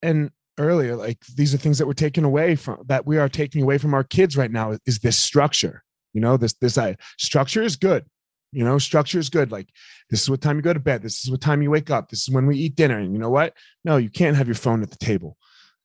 and 0.03 0.31
earlier 0.59 0.95
like 0.95 1.25
these 1.37 1.55
are 1.55 1.59
things 1.59 1.79
that 1.79 1.87
we're 1.87 1.93
taking 1.95 2.25
away 2.25 2.55
from 2.55 2.83
that 2.87 3.07
we 3.07 3.17
are 3.17 3.29
taking 3.29 3.63
away 3.63 3.79
from 3.79 3.95
our 3.95 4.05
kids 4.05 4.37
right 4.37 4.51
now 4.51 4.77
is 4.85 4.99
this 4.99 5.19
structure 5.19 5.83
you 6.13 6.21
know 6.21 6.37
this 6.37 6.53
this 6.55 6.77
uh, 6.77 6.93
structure 7.19 7.63
is 7.63 7.77
good 7.77 8.05
you 8.53 8.63
know 8.63 8.77
structure 8.77 9.19
is 9.19 9.31
good 9.31 9.51
like 9.51 9.69
this 10.11 10.21
is 10.21 10.29
what 10.29 10.41
time 10.43 10.57
you 10.57 10.63
go 10.63 10.75
to 10.75 10.81
bed 10.81 11.03
this 11.03 11.25
is 11.25 11.31
what 11.31 11.41
time 11.41 11.63
you 11.63 11.71
wake 11.71 11.91
up 11.91 12.11
this 12.11 12.23
is 12.23 12.35
when 12.35 12.47
we 12.47 12.57
eat 12.57 12.77
dinner 12.77 12.99
and 12.99 13.13
you 13.13 13.19
know 13.19 13.31
what 13.31 13.55
no 13.85 13.97
you 13.97 14.11
can't 14.11 14.37
have 14.37 14.47
your 14.47 14.55
phone 14.55 14.83
at 14.83 14.91
the 14.91 14.97
table 14.99 15.37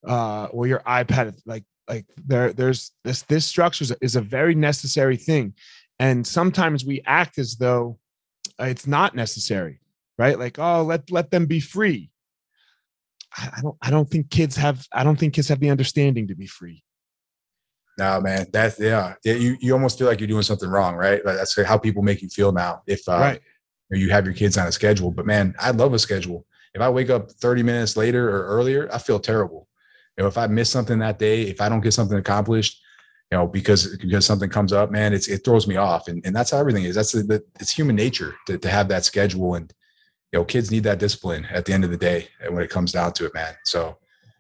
uh 0.08 0.46
or 0.52 0.68
your 0.68 0.80
ipad 0.80 1.40
like 1.46 1.64
like 1.88 2.06
there 2.18 2.54
there's 2.54 2.92
this 3.04 3.22
this 3.24 3.46
structure 3.46 3.86
is 4.02 4.16
a, 4.16 4.22
very 4.22 4.56
necessary 4.56 5.18
thing 5.18 5.54
and 6.00 6.26
sometimes 6.26 6.84
we 6.86 7.02
act 7.06 7.38
as 7.38 7.56
though 7.56 7.98
it's 8.60 8.88
not 8.88 9.16
necessary 9.16 9.80
right 10.18 10.40
like 10.40 10.58
oh 10.60 10.84
let 10.84 11.10
let 11.12 11.32
them 11.32 11.46
be 11.46 11.60
free 11.60 12.10
I 13.38 13.60
don't 13.62 13.76
I 13.82 13.90
don't 13.90 14.10
think 14.10 14.30
kids 14.30 14.56
have 14.56 14.86
I 14.92 15.04
don't 15.04 15.20
think 15.20 15.34
kids 15.34 15.50
have 15.50 15.60
the 15.60 15.70
understanding 15.70 16.28
to 16.28 16.36
be 16.36 16.48
free. 16.48 16.84
No, 17.98 18.20
man, 18.20 18.48
that's 18.52 18.80
yeah. 18.80 19.16
You 19.24 19.58
you 19.60 19.74
almost 19.74 19.98
feel 19.98 20.08
like 20.08 20.20
you're 20.20 20.28
doing 20.28 20.44
something 20.44 20.70
wrong, 20.70 20.96
right? 20.96 21.26
Like 21.26 21.38
that's 21.38 21.62
how 21.64 21.78
people 21.78 22.04
make 22.04 22.22
you 22.22 22.30
feel 22.30 22.52
now. 22.52 22.82
If 22.88 23.08
uh, 23.08 23.18
right. 23.18 23.42
you 23.92 24.10
have 24.10 24.26
your 24.26 24.34
kids 24.34 24.58
on 24.58 24.68
a 24.68 24.72
schedule, 24.72 25.12
but 25.12 25.26
man, 25.26 25.56
I 25.60 25.72
love 25.72 25.94
a 25.94 26.00
schedule. 26.00 26.46
If 26.74 26.82
I 26.82 26.90
wake 26.90 27.10
up 27.10 27.32
30 27.32 27.64
minutes 27.64 27.96
later 27.96 28.30
or 28.30 28.48
earlier, 28.48 28.90
I 28.92 28.98
feel 28.98 29.20
terrible. 29.20 29.68
You 30.18 30.24
know, 30.24 30.28
if 30.28 30.38
I 30.38 30.48
miss 30.48 30.70
something 30.70 31.00
that 31.00 31.20
day, 31.20 31.44
if 31.44 31.62
I 31.62 31.70
don't 31.70 31.82
get 31.82 31.94
something 31.94 32.18
accomplished, 32.18 32.82
you 33.32 33.38
know, 33.38 33.48
because 33.48 33.98
because 33.98 34.26
something 34.26 34.50
comes 34.50 34.72
up, 34.72 34.92
man, 34.92 35.14
it's 35.14 35.28
it 35.28 35.44
throws 35.44 35.68
me 35.68 35.76
off, 35.76 36.08
and 36.08 36.26
and 36.26 36.36
that's 36.36 36.52
how 36.52 36.58
everything 36.58 36.84
is. 36.84 36.96
That's 36.96 37.12
the, 37.12 37.24
the 37.24 37.44
it's 37.60 37.72
human 37.72 37.96
nature 37.96 38.36
to 38.48 38.58
to 38.58 38.70
have 38.70 38.88
that 38.90 39.06
schedule 39.06 39.56
and 39.56 39.74
you 40.36 40.42
know, 40.42 40.46
kids 40.46 40.70
need 40.70 40.84
that 40.84 41.00
discipline 41.00 41.46
at 41.46 41.64
the 41.64 41.72
end 41.72 41.86
of 41.86 41.92
the 41.92 41.98
day 41.98 42.28
when 42.50 42.62
it 42.62 42.70
comes 42.70 42.92
down 42.92 43.14
to 43.14 43.26
it, 43.26 43.34
man. 43.34 43.54
So 43.64 43.98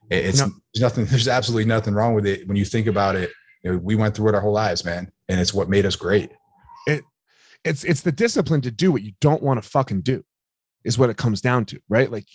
it's 0.10 0.40
no. 0.40 0.50
there's 0.74 0.82
nothing, 0.82 1.06
there's 1.10 1.30
absolutely 1.30 1.64
nothing 1.64 1.94
wrong 1.94 2.14
with 2.14 2.26
it 2.26 2.46
when 2.50 2.58
you 2.58 2.66
think 2.66 2.88
about 2.88 3.16
it. 3.16 3.32
You 3.64 3.72
know, 3.72 3.78
we 3.78 3.96
went 3.96 4.14
through 4.14 4.28
it 4.28 4.36
our 4.36 4.42
whole 4.42 4.52
lives, 4.52 4.84
man, 4.84 5.10
and 5.30 5.40
it's 5.40 5.54
what 5.54 5.70
made 5.70 5.86
us 5.86 5.96
great. 5.96 6.32
It 6.86 7.06
it's 7.64 7.86
it's 7.86 8.02
the 8.02 8.12
discipline 8.12 8.60
to 8.62 8.72
do 8.72 8.92
what 8.92 9.04
you 9.04 9.14
don't 9.22 9.42
want 9.42 9.64
to 9.64 9.70
fucking 9.70 10.02
do, 10.02 10.26
is 10.84 10.98
what 10.98 11.10
it 11.10 11.16
comes 11.16 11.40
down 11.40 11.64
to, 11.68 11.80
right? 11.88 12.12
Like, 12.12 12.28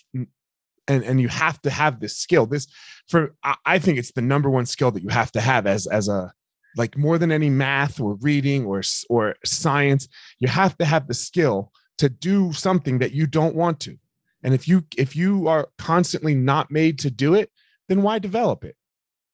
and 0.91 1.05
and 1.05 1.21
you 1.21 1.29
have 1.29 1.61
to 1.63 1.71
have 1.71 2.01
this 2.01 2.17
skill. 2.17 2.47
This 2.47 2.67
for 3.09 3.35
I 3.65 3.79
think 3.79 3.99
it's 3.99 4.13
the 4.13 4.23
number 4.23 4.51
one 4.51 4.67
skill 4.67 4.91
that 4.91 5.03
you 5.03 5.09
have 5.09 5.33
to 5.33 5.41
have 5.41 5.67
as 5.67 5.87
as 5.87 6.09
a 6.09 6.33
like 6.77 6.97
more 6.97 7.19
than 7.19 7.33
any 7.33 7.51
math 7.51 8.01
or 8.01 8.15
reading 8.17 8.67
or 8.67 8.83
or 9.09 9.37
science. 9.45 10.09
You 10.39 10.49
have 10.49 10.77
to 10.79 10.85
have 10.85 11.07
the 11.07 11.15
skill 11.15 11.73
to 11.99 12.09
do 12.09 12.53
something 12.53 12.99
that 12.99 13.13
you 13.13 13.27
don't 13.27 13.55
want 13.55 13.81
to. 13.81 13.97
And 14.43 14.55
if 14.55 14.67
you 14.67 14.85
if 14.97 15.15
you 15.15 15.49
are 15.49 15.69
constantly 15.79 16.35
not 16.35 16.71
made 16.71 16.99
to 17.01 17.11
do 17.11 17.35
it 17.35 17.51
then 17.89 18.03
why 18.03 18.19
develop 18.19 18.65
it? 18.65 18.77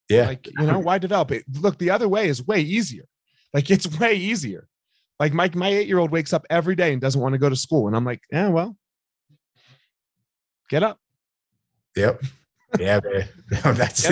Yeah 0.08 0.26
like 0.26 0.46
you 0.46 0.66
know 0.66 0.78
why 0.78 0.98
develop 0.98 1.30
it? 1.30 1.44
Look 1.60 1.78
the 1.78 1.90
other 1.90 2.08
way 2.08 2.28
is 2.28 2.46
way 2.46 2.60
easier. 2.60 3.04
Like 3.52 3.70
it's 3.70 3.98
way 3.98 4.14
easier. 4.14 4.68
Like 5.18 5.32
my 5.32 5.50
my 5.54 5.68
eight 5.68 5.88
year 5.88 5.98
old 5.98 6.10
wakes 6.10 6.32
up 6.32 6.44
every 6.50 6.74
day 6.74 6.92
and 6.92 7.00
doesn't 7.00 7.20
want 7.20 7.32
to 7.32 7.38
go 7.38 7.48
to 7.48 7.56
school 7.56 7.86
and 7.86 7.96
i'm 7.96 8.04
like 8.04 8.22
yeah 8.30 8.48
well 8.48 8.76
get 10.68 10.82
up 10.82 10.98
yep. 11.96 12.22
Yeah 12.78 13.00
that's 13.62 14.10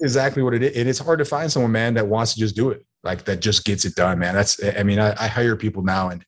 exactly 0.00 0.42
what 0.42 0.54
it 0.54 0.62
is 0.62 0.76
and 0.76 0.88
it's 0.88 0.98
hard 0.98 1.18
to 1.18 1.24
find 1.24 1.50
someone 1.50 1.72
man 1.72 1.94
that 1.94 2.06
wants 2.06 2.34
to 2.34 2.40
just 2.40 2.56
do 2.56 2.70
it 2.70 2.84
like 3.04 3.24
that 3.24 3.40
just 3.40 3.64
gets 3.64 3.84
it 3.84 3.94
done 3.94 4.18
man. 4.18 4.34
That's 4.34 4.62
i 4.64 4.82
mean 4.82 4.98
i, 4.98 5.10
I 5.18 5.28
hire 5.28 5.56
people 5.56 5.82
now 5.82 6.08
and 6.08 6.24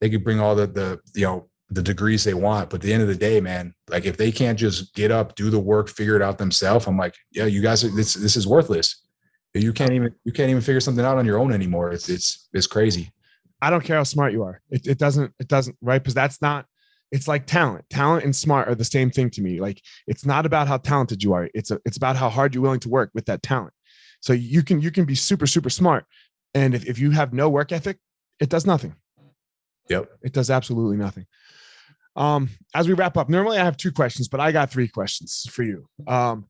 they 0.00 0.08
could 0.08 0.24
bring 0.24 0.40
all 0.40 0.54
the 0.54 0.66
the 0.66 1.00
you 1.14 1.26
know 1.26 1.48
the 1.70 1.82
degrees 1.82 2.22
they 2.22 2.34
want 2.34 2.70
but 2.70 2.76
at 2.76 2.82
the 2.82 2.92
end 2.92 3.02
of 3.02 3.08
the 3.08 3.16
day 3.16 3.40
man 3.40 3.74
like 3.88 4.04
if 4.04 4.16
they 4.16 4.30
can't 4.30 4.58
just 4.58 4.94
get 4.94 5.10
up 5.10 5.34
do 5.34 5.50
the 5.50 5.58
work 5.58 5.88
figure 5.88 6.14
it 6.16 6.22
out 6.22 6.38
themselves 6.38 6.86
i'm 6.86 6.96
like 6.96 7.16
yeah 7.32 7.46
you 7.46 7.60
guys 7.60 7.82
are, 7.82 7.88
this 7.88 8.14
this 8.14 8.36
is 8.36 8.46
worthless. 8.46 9.06
You 9.60 9.72
can't 9.72 9.92
even 9.92 10.14
you 10.24 10.32
can't 10.32 10.50
even 10.50 10.62
figure 10.62 10.80
something 10.80 11.04
out 11.04 11.18
on 11.18 11.26
your 11.26 11.38
own 11.38 11.52
anymore. 11.52 11.92
It's 11.92 12.08
it's 12.08 12.48
it's 12.52 12.66
crazy. 12.66 13.12
I 13.62 13.70
don't 13.70 13.82
care 13.82 13.96
how 13.96 14.02
smart 14.02 14.32
you 14.32 14.42
are. 14.42 14.60
It, 14.70 14.86
it 14.86 14.98
doesn't 14.98 15.32
it 15.38 15.48
doesn't 15.48 15.76
right? 15.80 15.98
Because 16.02 16.14
that's 16.14 16.42
not 16.42 16.66
it's 17.16 17.28
like 17.28 17.46
talent 17.46 17.84
talent 17.90 18.24
and 18.24 18.36
smart 18.36 18.68
are 18.68 18.74
the 18.74 18.84
same 18.84 19.10
thing 19.10 19.30
to 19.30 19.42
me 19.42 19.60
like 19.60 19.82
it's 20.06 20.24
not 20.24 20.46
about 20.46 20.68
how 20.68 20.76
talented 20.76 21.22
you 21.22 21.32
are 21.32 21.48
it's 21.54 21.70
a, 21.70 21.80
it's 21.84 21.96
about 21.96 22.16
how 22.16 22.28
hard 22.28 22.54
you're 22.54 22.62
willing 22.62 22.80
to 22.80 22.88
work 22.88 23.10
with 23.14 23.26
that 23.26 23.42
talent 23.42 23.72
so 24.20 24.32
you 24.32 24.62
can 24.62 24.80
you 24.80 24.90
can 24.90 25.04
be 25.04 25.14
super 25.14 25.46
super 25.46 25.70
smart 25.70 26.04
and 26.54 26.74
if, 26.74 26.86
if 26.86 26.98
you 26.98 27.10
have 27.10 27.32
no 27.32 27.48
work 27.48 27.72
ethic 27.72 27.98
it 28.38 28.48
does 28.48 28.66
nothing 28.66 28.94
Yep. 29.88 30.10
It 30.22 30.32
does 30.32 30.50
absolutely 30.50 30.96
nothing. 30.96 31.26
Um, 32.14 32.48
as 32.74 32.88
we 32.88 32.94
wrap 32.94 33.16
up, 33.16 33.28
normally 33.28 33.58
I 33.58 33.64
have 33.64 33.76
two 33.76 33.92
questions, 33.92 34.28
but 34.28 34.40
I 34.40 34.52
got 34.52 34.70
three 34.70 34.88
questions 34.88 35.46
for 35.50 35.62
you. 35.62 35.86
Um, 36.06 36.46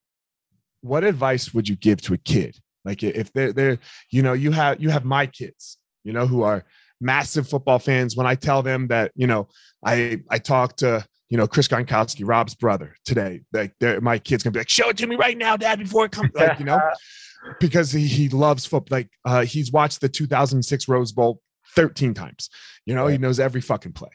what 0.81 1.05
advice 1.05 1.53
would 1.53 1.69
you 1.69 1.77
give 1.77 2.01
to 2.03 2.15
a 2.15 2.19
kid? 2.19 2.57
Like 2.85 3.03
if 3.03 3.33
they're 3.33 3.53
they're, 3.53 3.79
you 4.11 4.23
know, 4.23 4.33
you 4.33 4.53
have 4.53 4.81
you 4.81 4.91
have 4.91 5.05
my 5.05 5.27
kids, 5.27 5.77
you 6.05 6.13
know, 6.13 6.27
who 6.27 6.43
are 6.43 6.65
massive 7.01 7.49
football 7.49 7.79
fans. 7.79 8.17
When 8.17 8.27
I 8.27 8.35
tell 8.35 8.63
them 8.63 8.89
that, 8.89 9.13
you 9.15 9.27
know, 9.27 9.49
I 9.85 10.21
I 10.31 10.39
talked 10.39 10.79
to 10.79 11.05
you 11.29 11.37
know 11.37 11.47
Chris 11.47 11.69
Gronkowski, 11.69 12.27
Rob's 12.27 12.55
brother, 12.55 12.97
today. 13.05 13.43
Like, 13.53 13.75
my 14.01 14.19
kid's 14.19 14.43
gonna 14.43 14.53
be 14.53 14.61
like, 14.61 14.69
"Show 14.69 14.91
it 14.91 14.97
to 14.99 15.07
me 15.07 15.17
right 15.17 15.37
now, 15.37 15.57
Dad, 15.57 15.79
before 15.79 16.07
it 16.07 16.13
comes." 16.13 16.31
Like, 16.35 16.59
you 16.59 16.65
know, 16.65 16.81
because 17.61 17.93
he 17.93 18.07
he 18.07 18.29
loves 18.29 18.67
football. 18.67 18.99
Like, 18.99 19.11
uh, 19.25 19.45
he's 19.45 19.73
watched 19.73 20.01
the 20.01 20.09
2006 20.09 20.89
Rose 20.89 21.13
Bowl 21.13 21.41
13 21.75 22.15
times. 22.15 22.49
You 22.85 22.95
know, 22.95 23.07
he 23.07 23.19
knows 23.19 23.41
every 23.41 23.61
fucking 23.61 23.93
play. 23.93 24.11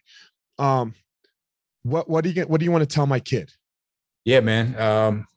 Um, 0.58 0.96
what 1.84 2.10
what 2.10 2.24
do 2.24 2.30
you 2.30 2.36
get? 2.36 2.50
What 2.50 2.60
do 2.60 2.66
you 2.66 2.72
want 2.72 2.88
to 2.88 2.94
tell 2.94 3.08
my 3.08 3.20
kid? 3.20 3.52
Yeah, 4.26 4.40
man. 4.40 4.80
Um, 4.80 5.28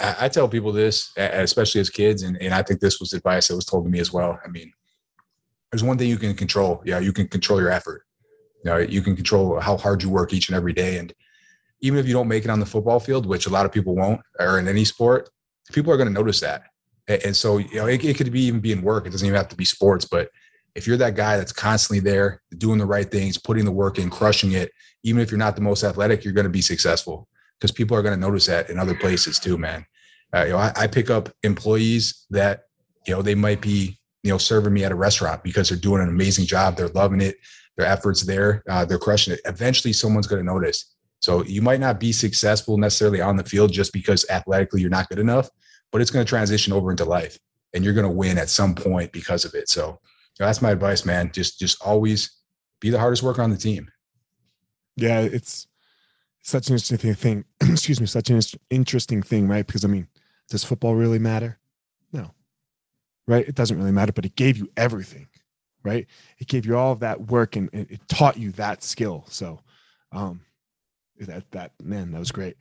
I, 0.00 0.16
I 0.22 0.28
tell 0.28 0.48
people 0.48 0.72
this, 0.72 1.10
especially 1.16 1.80
as 1.80 1.90
kids, 1.90 2.22
and, 2.22 2.40
and 2.40 2.52
I 2.52 2.62
think 2.62 2.80
this 2.80 2.98
was 3.00 3.12
advice 3.12 3.48
that 3.48 3.56
was 3.56 3.64
told 3.64 3.84
to 3.84 3.90
me 3.90 4.00
as 4.00 4.12
well. 4.12 4.38
I 4.44 4.48
mean, 4.48 4.72
there's 5.74 5.82
one 5.82 5.98
thing 5.98 6.08
you 6.08 6.18
can 6.18 6.34
control. 6.34 6.80
Yeah, 6.84 7.00
you 7.00 7.12
can 7.12 7.26
control 7.26 7.60
your 7.60 7.68
effort. 7.68 8.04
You 8.64 8.70
know, 8.70 8.78
you 8.78 9.02
can 9.02 9.16
control 9.16 9.58
how 9.58 9.76
hard 9.76 10.04
you 10.04 10.08
work 10.08 10.32
each 10.32 10.48
and 10.48 10.54
every 10.54 10.72
day. 10.72 10.98
And 10.98 11.12
even 11.80 11.98
if 11.98 12.06
you 12.06 12.12
don't 12.12 12.28
make 12.28 12.44
it 12.44 12.50
on 12.50 12.60
the 12.60 12.66
football 12.66 13.00
field, 13.00 13.26
which 13.26 13.46
a 13.46 13.50
lot 13.50 13.66
of 13.66 13.72
people 13.72 13.96
won't, 13.96 14.20
or 14.38 14.60
in 14.60 14.68
any 14.68 14.84
sport, 14.84 15.28
people 15.72 15.92
are 15.92 15.96
going 15.96 16.06
to 16.06 16.14
notice 16.14 16.38
that. 16.38 16.62
And 17.08 17.34
so, 17.34 17.58
you 17.58 17.74
know, 17.74 17.86
it, 17.88 18.04
it 18.04 18.16
could 18.16 18.30
be 18.30 18.42
even 18.42 18.60
be 18.60 18.70
in 18.70 18.82
work. 18.82 19.04
It 19.04 19.10
doesn't 19.10 19.26
even 19.26 19.36
have 19.36 19.48
to 19.48 19.56
be 19.56 19.64
sports, 19.64 20.04
but 20.04 20.30
if 20.76 20.86
you're 20.86 20.96
that 20.98 21.16
guy 21.16 21.36
that's 21.36 21.52
constantly 21.52 21.98
there, 21.98 22.40
doing 22.56 22.78
the 22.78 22.86
right 22.86 23.10
things, 23.10 23.36
putting 23.36 23.64
the 23.64 23.72
work 23.72 23.98
in, 23.98 24.10
crushing 24.10 24.52
it, 24.52 24.70
even 25.02 25.20
if 25.20 25.32
you're 25.32 25.38
not 25.38 25.56
the 25.56 25.62
most 25.62 25.82
athletic, 25.82 26.22
you're 26.22 26.32
going 26.32 26.44
to 26.44 26.50
be 26.50 26.62
successful 26.62 27.26
because 27.58 27.72
people 27.72 27.96
are 27.96 28.02
going 28.02 28.14
to 28.14 28.26
notice 28.26 28.46
that 28.46 28.70
in 28.70 28.78
other 28.78 28.94
places 28.94 29.40
too, 29.40 29.58
man. 29.58 29.84
Uh, 30.32 30.44
you 30.44 30.50
know, 30.50 30.58
I, 30.58 30.72
I, 30.76 30.86
pick 30.86 31.10
up 31.10 31.28
employees 31.42 32.26
that 32.30 32.64
you 33.06 33.14
know, 33.14 33.22
they 33.22 33.36
might 33.36 33.60
be, 33.60 34.00
you 34.24 34.30
know, 34.30 34.38
serving 34.38 34.72
me 34.72 34.82
at 34.82 34.90
a 34.90 34.96
restaurant 34.96 35.44
because 35.44 35.68
they're 35.68 35.78
doing 35.78 36.02
an 36.02 36.08
amazing 36.08 36.46
job. 36.46 36.76
They're 36.76 36.88
loving 36.88 37.20
it. 37.20 37.36
Their 37.76 37.86
efforts 37.86 38.22
there, 38.22 38.62
uh, 38.68 38.84
they're 38.84 38.98
crushing 38.98 39.34
it. 39.34 39.40
Eventually, 39.44 39.92
someone's 39.92 40.26
going 40.26 40.40
to 40.40 40.52
notice. 40.52 40.94
So 41.20 41.44
you 41.44 41.60
might 41.60 41.80
not 41.80 42.00
be 42.00 42.12
successful 42.12 42.78
necessarily 42.78 43.20
on 43.20 43.36
the 43.36 43.44
field 43.44 43.72
just 43.72 43.92
because 43.92 44.24
athletically 44.30 44.80
you're 44.80 44.90
not 44.90 45.08
good 45.08 45.18
enough, 45.18 45.50
but 45.92 46.00
it's 46.00 46.10
going 46.10 46.24
to 46.24 46.28
transition 46.28 46.72
over 46.72 46.90
into 46.90 47.04
life, 47.04 47.38
and 47.74 47.84
you're 47.84 47.94
going 47.94 48.06
to 48.06 48.12
win 48.12 48.38
at 48.38 48.48
some 48.48 48.74
point 48.74 49.12
because 49.12 49.44
of 49.44 49.54
it. 49.54 49.68
So 49.68 49.86
you 50.38 50.40
know, 50.40 50.46
that's 50.46 50.62
my 50.62 50.70
advice, 50.70 51.04
man. 51.04 51.30
Just 51.32 51.58
just 51.58 51.82
always 51.82 52.30
be 52.80 52.90
the 52.90 52.98
hardest 52.98 53.22
worker 53.22 53.42
on 53.42 53.50
the 53.50 53.56
team. 53.56 53.90
Yeah, 54.96 55.20
it's 55.20 55.66
such 56.42 56.68
an 56.68 56.74
interesting 56.74 57.14
thing. 57.14 57.44
Excuse 57.60 58.00
me, 58.00 58.06
such 58.06 58.30
an 58.30 58.40
interesting 58.70 59.22
thing, 59.22 59.48
right? 59.48 59.66
Because 59.66 59.84
I 59.84 59.88
mean, 59.88 60.08
does 60.48 60.64
football 60.64 60.94
really 60.94 61.18
matter? 61.18 61.58
Right? 63.26 63.46
It 63.46 63.54
doesn't 63.54 63.78
really 63.78 63.92
matter, 63.92 64.12
but 64.12 64.26
it 64.26 64.36
gave 64.36 64.58
you 64.58 64.68
everything, 64.76 65.28
right? 65.82 66.06
It 66.38 66.48
gave 66.48 66.66
you 66.66 66.76
all 66.76 66.92
of 66.92 67.00
that 67.00 67.28
work 67.28 67.56
and 67.56 67.70
it 67.72 68.00
taught 68.08 68.36
you 68.36 68.52
that 68.52 68.82
skill. 68.82 69.24
So, 69.28 69.60
um, 70.12 70.42
that 71.18 71.50
that 71.52 71.72
man, 71.82 72.12
that 72.12 72.18
was 72.18 72.32
great. 72.32 72.56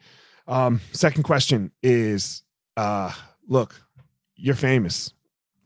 Um, 0.47 0.81
second 0.91 1.23
question 1.23 1.71
is, 1.81 2.43
uh, 2.77 3.11
look, 3.47 3.81
you're 4.35 4.55
famous, 4.55 5.13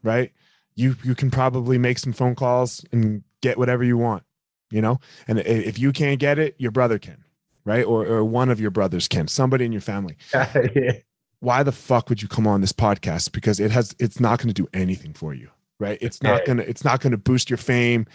right? 0.03 0.31
You 0.75 0.95
you 1.03 1.15
can 1.15 1.31
probably 1.31 1.77
make 1.77 1.99
some 1.99 2.13
phone 2.13 2.35
calls 2.35 2.85
and 2.91 3.23
get 3.41 3.57
whatever 3.57 3.83
you 3.83 3.97
want, 3.97 4.23
you 4.71 4.81
know. 4.81 4.99
And 5.27 5.39
if 5.39 5.79
you 5.79 5.91
can't 5.91 6.19
get 6.19 6.39
it, 6.39 6.55
your 6.57 6.71
brother 6.71 6.99
can, 6.99 7.23
right? 7.65 7.85
Or 7.85 8.05
or 8.05 8.23
one 8.23 8.49
of 8.49 8.59
your 8.59 8.71
brothers 8.71 9.07
can. 9.07 9.27
Somebody 9.27 9.65
in 9.65 9.71
your 9.71 9.81
family. 9.81 10.17
yeah. 10.33 10.93
Why 11.39 11.63
the 11.63 11.71
fuck 11.71 12.09
would 12.09 12.21
you 12.21 12.27
come 12.27 12.47
on 12.47 12.61
this 12.61 12.73
podcast? 12.73 13.31
Because 13.31 13.59
it 13.59 13.71
has 13.71 13.95
it's 13.99 14.19
not 14.19 14.39
going 14.39 14.47
to 14.47 14.53
do 14.53 14.67
anything 14.73 15.13
for 15.13 15.33
you, 15.33 15.49
right? 15.79 15.97
It's 16.01 16.23
not 16.23 16.45
gonna 16.45 16.63
it's 16.63 16.83
not 16.83 16.99
gonna 16.99 17.17
boost 17.17 17.49
your 17.49 17.57
fame. 17.57 18.07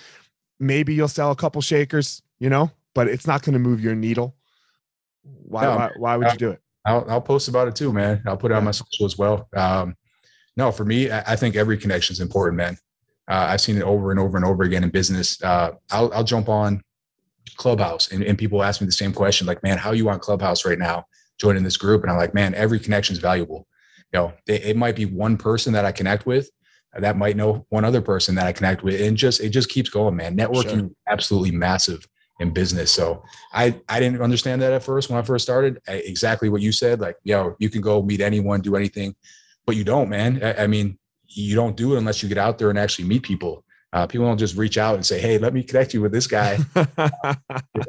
Maybe 0.59 0.95
you'll 0.95 1.09
sell 1.09 1.31
a 1.31 1.37
couple 1.37 1.61
shakers, 1.61 2.23
you 2.39 2.51
know, 2.51 2.71
but 2.95 3.09
it's 3.09 3.27
not 3.27 3.43
going 3.43 3.55
to 3.55 3.59
move 3.59 3.81
your 3.81 3.97
needle 3.97 4.37
why, 5.23 5.63
no, 5.63 5.77
why, 5.77 5.91
why, 5.97 6.17
would 6.17 6.33
you 6.33 6.39
do 6.39 6.51
it? 6.51 6.61
I'll, 6.85 7.05
I'll, 7.09 7.21
post 7.21 7.49
about 7.49 7.69
it 7.69 7.77
too, 7.77 7.93
man. 7.93 8.23
I'll 8.27 8.37
put 8.37 8.51
it 8.51 8.55
on 8.55 8.65
my 8.65 8.71
social 8.73 9.07
as 9.07 9.17
well. 9.17 9.49
Um, 9.55 9.97
no, 10.57 10.73
for 10.73 10.85
me, 10.85 11.11
I, 11.11 11.33
I 11.33 11.37
think 11.37 11.57
every 11.57 11.79
connection 11.79 12.13
is 12.13 12.21
important, 12.21 12.57
man. 12.57 12.77
Uh, 13.29 13.47
I've 13.51 13.61
seen 13.61 13.77
it 13.77 13.83
over 13.83 14.11
and 14.11 14.19
over 14.19 14.37
and 14.37 14.45
over 14.45 14.65
again 14.65 14.83
in 14.83 14.91
business. 14.91 15.41
Uh, 15.43 15.73
I'll, 15.91 16.13
I'll 16.13 16.25
jump 16.25 16.49
on 16.49 16.83
Clubhouse 17.57 18.11
and, 18.11 18.23
and 18.25 18.37
people 18.37 18.63
ask 18.63 18.81
me 18.81 18.87
the 18.87 18.93
same 18.93 19.13
question, 19.13 19.47
like, 19.47 19.63
man, 19.63 19.79
how 19.79 19.91
are 19.91 19.95
you 19.95 20.09
on 20.09 20.19
Clubhouse 20.19 20.65
right 20.65 20.79
now, 20.79 21.07
joining 21.39 21.63
this 21.63 21.77
group? 21.77 22.03
And 22.03 22.11
I'm 22.11 22.19
like, 22.19 22.35
man, 22.35 22.55
every 22.55 22.79
connection 22.79 23.15
is 23.15 23.21
valuable. 23.21 23.67
You 24.13 24.19
know, 24.19 24.33
it, 24.47 24.65
it 24.65 24.77
might 24.77 24.97
be 24.97 25.07
one 25.07 25.37
person 25.37 25.73
that 25.73 25.85
I 25.85 25.93
connect 25.93 26.27
with 26.27 26.51
that 26.99 27.17
might 27.17 27.37
know 27.37 27.67
one 27.71 27.85
other 27.85 28.03
person 28.03 28.35
that 28.35 28.47
I 28.47 28.53
connect 28.53 28.83
with, 28.83 29.01
and 29.01 29.17
just 29.17 29.41
it 29.41 29.51
just 29.51 29.69
keeps 29.69 29.89
going, 29.89 30.17
man. 30.17 30.37
Networking 30.37 30.81
sure. 30.81 30.91
absolutely 31.09 31.51
massive 31.51 32.07
in 32.41 32.51
business. 32.51 32.91
So 32.93 33.23
I 33.53 33.81
I 33.89 34.01
didn't 34.01 34.21
understand 34.21 34.61
that 34.63 34.73
at 34.73 34.83
first 34.83 35.09
when 35.09 35.19
I 35.19 35.23
first 35.23 35.45
started. 35.45 35.81
I, 35.89 35.93
exactly 35.93 36.49
what 36.49 36.61
you 36.61 36.73
said, 36.73 37.01
like 37.01 37.17
yo, 37.25 37.57
you 37.59 37.71
can 37.71 37.81
go 37.81 38.03
meet 38.03 38.21
anyone, 38.21 38.61
do 38.61 38.77
anything, 38.77 39.15
but 39.65 39.77
you 39.77 39.85
don't, 39.85 40.11
man. 40.11 40.43
I, 40.43 40.65
I, 40.65 40.67
mean, 40.67 40.99
you 41.27 41.55
don't 41.55 41.77
do 41.77 41.95
it 41.95 41.99
unless 41.99 42.23
you 42.23 42.29
get 42.29 42.39
out 42.39 42.59
there 42.59 42.69
and 42.69 42.79
actually 42.79 43.09
meet 43.09 43.23
people. 43.23 43.65
Uh, 43.95 44.07
people 44.07 44.27
don't 44.27 44.39
just 44.39 44.57
reach 44.57 44.79
out 44.79 44.95
and 44.95 45.05
say, 45.05 45.21
"Hey, 45.21 45.39
let 45.39 45.55
me 45.55 45.63
connect 45.63 45.95
you 45.95 46.03
with 46.03 46.13
this 46.13 46.27
guy." 46.27 46.59
I 46.77 47.37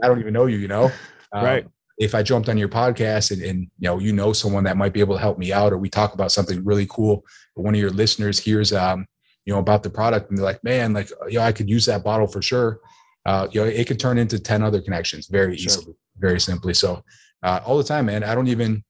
don't 0.02 0.20
even 0.20 0.34
know 0.34 0.46
you, 0.46 0.58
you 0.58 0.68
know. 0.68 0.92
Um, 1.32 1.44
right. 1.44 1.68
If 1.98 2.16
I 2.16 2.24
jumped 2.24 2.50
on 2.50 2.58
your 2.58 2.70
podcast 2.70 3.32
and, 3.32 3.42
and 3.42 3.60
you 3.78 3.88
know 3.88 4.00
you 4.00 4.14
know 4.14 4.34
someone 4.34 4.64
that 4.64 4.78
might 4.78 4.94
be 4.94 5.00
able 5.00 5.16
to 5.16 5.22
help 5.22 5.38
me 5.38 5.54
out, 5.54 5.74
or 5.74 5.78
we 5.78 5.90
talk 5.90 6.14
about 6.14 6.32
something 6.32 6.64
really 6.64 6.88
cool, 6.88 7.24
one 7.54 7.76
of 7.76 7.80
your 7.80 7.92
listeners 7.92 8.40
hears 8.40 8.74
um 8.74 9.06
you 9.46 9.54
know 9.54 9.60
about 9.60 9.84
the 9.84 9.90
product 9.90 10.30
and 10.30 10.38
they're 10.38 10.46
like, 10.46 10.64
"Man, 10.64 10.94
like 10.94 11.10
you 11.28 11.40
know 11.40 11.46
I 11.46 11.52
could 11.52 11.70
use 11.70 11.86
that 11.86 12.04
bottle 12.04 12.28
for 12.28 12.42
sure." 12.42 12.80
uh, 13.26 13.48
you 13.52 13.62
know, 13.62 13.68
it 13.68 13.88
could 13.88 14.00
turn 14.00 14.18
into 14.18 14.40
10 14.40 14.64
other 14.64 14.82
connections 14.82 15.28
very 15.28 15.58
sure. 15.58 15.66
easily, 15.66 15.96
very 16.18 16.40
simply. 16.40 16.74
So 16.74 17.04
uh, 17.42 17.60
all 17.66 17.78
the 17.78 17.84
time, 17.84 18.06
man, 18.08 18.24
I 18.24 18.36
don't 18.36 18.48
even, 18.48 18.84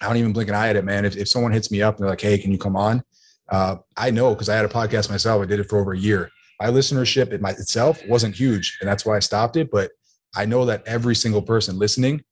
I 0.00 0.06
don't 0.06 0.16
even 0.16 0.32
blink 0.32 0.48
an 0.48 0.54
eye 0.54 0.68
at 0.68 0.76
it, 0.76 0.84
man. 0.84 1.04
If, 1.04 1.16
if 1.16 1.28
someone 1.28 1.52
hits 1.52 1.70
me 1.70 1.82
up 1.82 1.96
and 1.96 2.02
they're 2.02 2.10
like, 2.10 2.20
Hey, 2.20 2.38
can 2.38 2.52
you 2.52 2.58
come 2.58 2.76
on? 2.76 3.02
Uh, 3.48 3.76
I 3.96 4.10
know, 4.10 4.34
cause 4.34 4.48
I 4.48 4.56
had 4.56 4.64
a 4.64 4.68
podcast 4.68 5.08
myself. 5.10 5.42
I 5.42 5.46
did 5.46 5.60
it 5.60 5.68
for 5.68 5.78
over 5.78 5.92
a 5.92 5.98
year. 5.98 6.30
My 6.60 6.66
listenership 6.66 7.32
it 7.32 7.40
my, 7.40 7.50
itself 7.50 8.00
wasn't 8.08 8.34
huge 8.34 8.78
and 8.80 8.88
that's 8.88 9.04
why 9.04 9.16
I 9.16 9.20
stopped 9.20 9.56
it. 9.56 9.70
But 9.70 9.90
I 10.34 10.46
know 10.46 10.64
that 10.66 10.82
every 10.86 11.14
single 11.14 11.42
person 11.42 11.78
listening 11.78 12.22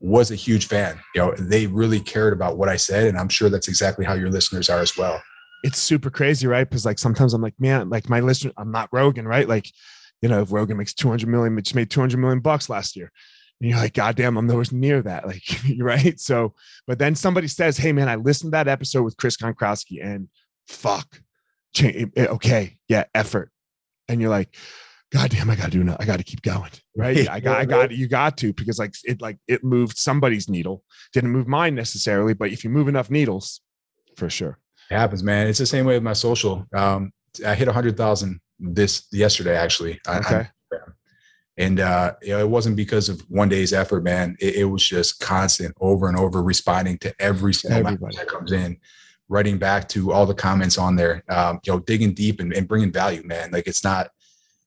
was 0.00 0.30
a 0.30 0.36
huge 0.36 0.66
fan. 0.66 1.00
You 1.14 1.22
know, 1.22 1.34
they 1.38 1.66
really 1.66 2.00
cared 2.00 2.32
about 2.32 2.56
what 2.56 2.68
I 2.68 2.76
said. 2.76 3.08
And 3.08 3.18
I'm 3.18 3.28
sure 3.28 3.48
that's 3.48 3.68
exactly 3.68 4.04
how 4.04 4.14
your 4.14 4.30
listeners 4.30 4.70
are 4.70 4.80
as 4.80 4.96
well. 4.96 5.20
It's 5.64 5.78
super 5.78 6.10
crazy, 6.10 6.46
right? 6.46 6.68
Because 6.68 6.86
like 6.86 6.98
sometimes 6.98 7.34
I'm 7.34 7.42
like, 7.42 7.58
man, 7.58 7.90
like 7.90 8.08
my 8.08 8.20
listener, 8.20 8.52
I'm 8.56 8.70
not 8.70 8.88
Rogan, 8.92 9.26
right? 9.26 9.48
Like 9.48 9.68
you 10.22 10.28
know, 10.28 10.42
if 10.42 10.52
Rogan 10.52 10.76
makes 10.76 10.94
200 10.94 11.28
million, 11.28 11.56
just 11.62 11.74
made 11.74 11.90
200 11.90 12.18
million 12.18 12.40
bucks 12.40 12.68
last 12.68 12.96
year. 12.96 13.12
And 13.60 13.70
you're 13.70 13.78
like, 13.78 13.94
God 13.94 14.16
damn, 14.16 14.36
I'm 14.36 14.46
nowhere 14.46 14.64
near 14.72 15.02
that. 15.02 15.24
Like, 15.26 15.42
right. 15.78 16.18
So, 16.18 16.54
but 16.86 16.98
then 16.98 17.14
somebody 17.14 17.48
says, 17.48 17.76
Hey 17.76 17.92
man, 17.92 18.08
I 18.08 18.16
listened 18.16 18.52
to 18.52 18.56
that 18.56 18.68
episode 18.68 19.02
with 19.02 19.16
Chris 19.16 19.36
Gronkowski 19.36 20.04
and 20.04 20.28
fuck, 20.66 21.20
okay. 21.82 22.76
Yeah. 22.88 23.04
Effort. 23.14 23.50
And 24.08 24.20
you're 24.20 24.30
like, 24.30 24.56
God 25.10 25.30
damn, 25.30 25.48
I 25.48 25.56
gotta 25.56 25.70
do 25.70 25.96
I 25.98 26.04
gotta 26.04 26.22
keep 26.22 26.42
going. 26.42 26.70
Right. 26.96 27.28
I 27.30 27.40
got, 27.40 27.58
I 27.58 27.64
got, 27.64 27.90
you 27.92 28.08
got 28.08 28.36
to, 28.38 28.52
because 28.52 28.78
like 28.78 28.94
it, 29.04 29.22
like 29.22 29.38
it 29.48 29.64
moved 29.64 29.96
somebody's 29.96 30.48
needle. 30.48 30.84
Didn't 31.12 31.30
move 31.30 31.46
mine 31.46 31.74
necessarily, 31.74 32.34
but 32.34 32.50
if 32.50 32.62
you 32.62 32.70
move 32.70 32.88
enough 32.88 33.10
needles, 33.10 33.60
for 34.16 34.28
sure. 34.28 34.58
It 34.90 34.94
happens, 34.94 35.22
man. 35.22 35.46
It's 35.46 35.58
the 35.58 35.66
same 35.66 35.86
way 35.86 35.94
with 35.94 36.02
my 36.02 36.12
social. 36.12 36.66
Um, 36.74 37.12
I 37.46 37.54
hit 37.54 37.68
a 37.68 37.72
hundred 37.72 37.96
thousand 37.96 38.40
this 38.58 39.06
yesterday 39.12 39.56
actually. 39.56 40.00
Okay. 40.06 40.36
I, 40.36 40.50
and 41.58 41.80
uh, 41.80 42.14
you 42.22 42.28
know, 42.28 42.38
it 42.38 42.48
wasn't 42.48 42.76
because 42.76 43.08
of 43.08 43.20
one 43.28 43.48
day's 43.48 43.72
effort, 43.72 44.04
man. 44.04 44.36
It, 44.40 44.56
it 44.56 44.64
was 44.64 44.86
just 44.86 45.18
constant, 45.18 45.74
over 45.80 46.08
and 46.08 46.16
over, 46.16 46.40
responding 46.40 46.98
to 46.98 47.12
every 47.18 47.52
single 47.52 47.82
message 47.82 48.16
that 48.16 48.28
comes 48.28 48.52
in, 48.52 48.78
writing 49.28 49.58
back 49.58 49.88
to 49.88 50.12
all 50.12 50.24
the 50.24 50.34
comments 50.34 50.78
on 50.78 50.94
there. 50.94 51.24
Um, 51.28 51.58
you 51.64 51.72
know, 51.72 51.80
digging 51.80 52.14
deep 52.14 52.38
and, 52.38 52.52
and 52.52 52.68
bringing 52.68 52.92
value, 52.92 53.22
man. 53.24 53.50
Like 53.50 53.66
it's 53.66 53.82
not 53.82 54.10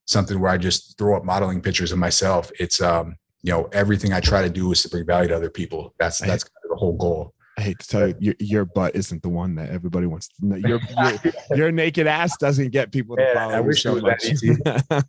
something 0.06 0.40
where 0.40 0.50
I 0.50 0.58
just 0.58 0.98
throw 0.98 1.16
up 1.16 1.24
modeling 1.24 1.60
pictures 1.60 1.92
of 1.92 1.98
myself. 1.98 2.50
It's 2.58 2.80
um, 2.80 3.16
you 3.42 3.52
know, 3.52 3.68
everything 3.72 4.12
I 4.12 4.20
try 4.20 4.42
to 4.42 4.50
do 4.50 4.70
is 4.72 4.82
to 4.82 4.88
bring 4.88 5.04
value 5.04 5.28
to 5.28 5.36
other 5.36 5.50
people. 5.50 5.94
That's 5.98 6.18
that's 6.18 6.44
kind 6.44 6.64
of 6.64 6.70
the 6.70 6.76
whole 6.76 6.96
goal. 6.96 7.34
I 7.58 7.62
hate 7.62 7.78
to 7.80 7.86
tell 7.86 8.08
you, 8.08 8.14
your, 8.18 8.34
your 8.38 8.64
butt 8.64 8.96
isn't 8.96 9.22
the 9.22 9.28
one 9.28 9.54
that 9.56 9.68
everybody 9.68 10.06
wants 10.06 10.28
to 10.28 10.46
know. 10.46 10.56
Your, 10.56 10.80
your, 10.98 11.32
your 11.56 11.72
naked 11.72 12.06
ass 12.06 12.36
doesn't 12.38 12.70
get 12.70 12.90
people 12.90 13.14
to 13.16 13.34
follow. 13.34 13.52
I 13.52 13.60
wish 13.60 13.82
so 13.82 13.90
it 13.90 13.94
was 13.94 14.02
much. 14.04 14.22
that 14.22 14.32
easy. 14.32 14.56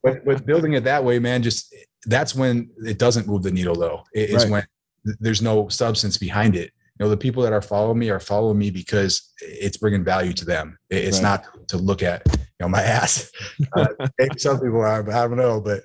but 0.03 0.25
with 0.25 0.45
building 0.45 0.73
it 0.73 0.83
that 0.83 1.03
way, 1.03 1.19
man, 1.19 1.41
just 1.41 1.73
that's 2.05 2.35
when 2.35 2.69
it 2.85 2.99
doesn't 2.99 3.27
move 3.27 3.43
the 3.43 3.51
needle 3.51 3.75
though. 3.75 4.03
It 4.13 4.29
is 4.29 4.43
right. 4.43 4.51
when 4.51 5.17
there's 5.19 5.41
no 5.41 5.69
substance 5.69 6.17
behind 6.17 6.55
it. 6.55 6.71
You 6.99 7.05
know, 7.05 7.09
the 7.09 7.17
people 7.17 7.43
that 7.43 7.53
are 7.53 7.61
following 7.61 7.97
me 7.97 8.09
are 8.09 8.19
following 8.19 8.57
me 8.57 8.71
because 8.71 9.31
it's 9.39 9.77
bringing 9.77 10.03
value 10.03 10.33
to 10.33 10.45
them. 10.45 10.77
It's 10.89 11.17
right. 11.17 11.23
not 11.23 11.67
to 11.69 11.77
look 11.77 12.03
at, 12.03 12.23
know, 12.63 12.69
my 12.69 12.81
ass. 12.81 13.31
Uh, 13.75 13.87
maybe 14.19 14.37
some 14.37 14.59
people 14.59 14.81
are, 14.81 15.01
but 15.03 15.13
I 15.13 15.27
don't 15.27 15.37
know. 15.37 15.61
But 15.61 15.81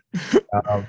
um, 0.68 0.86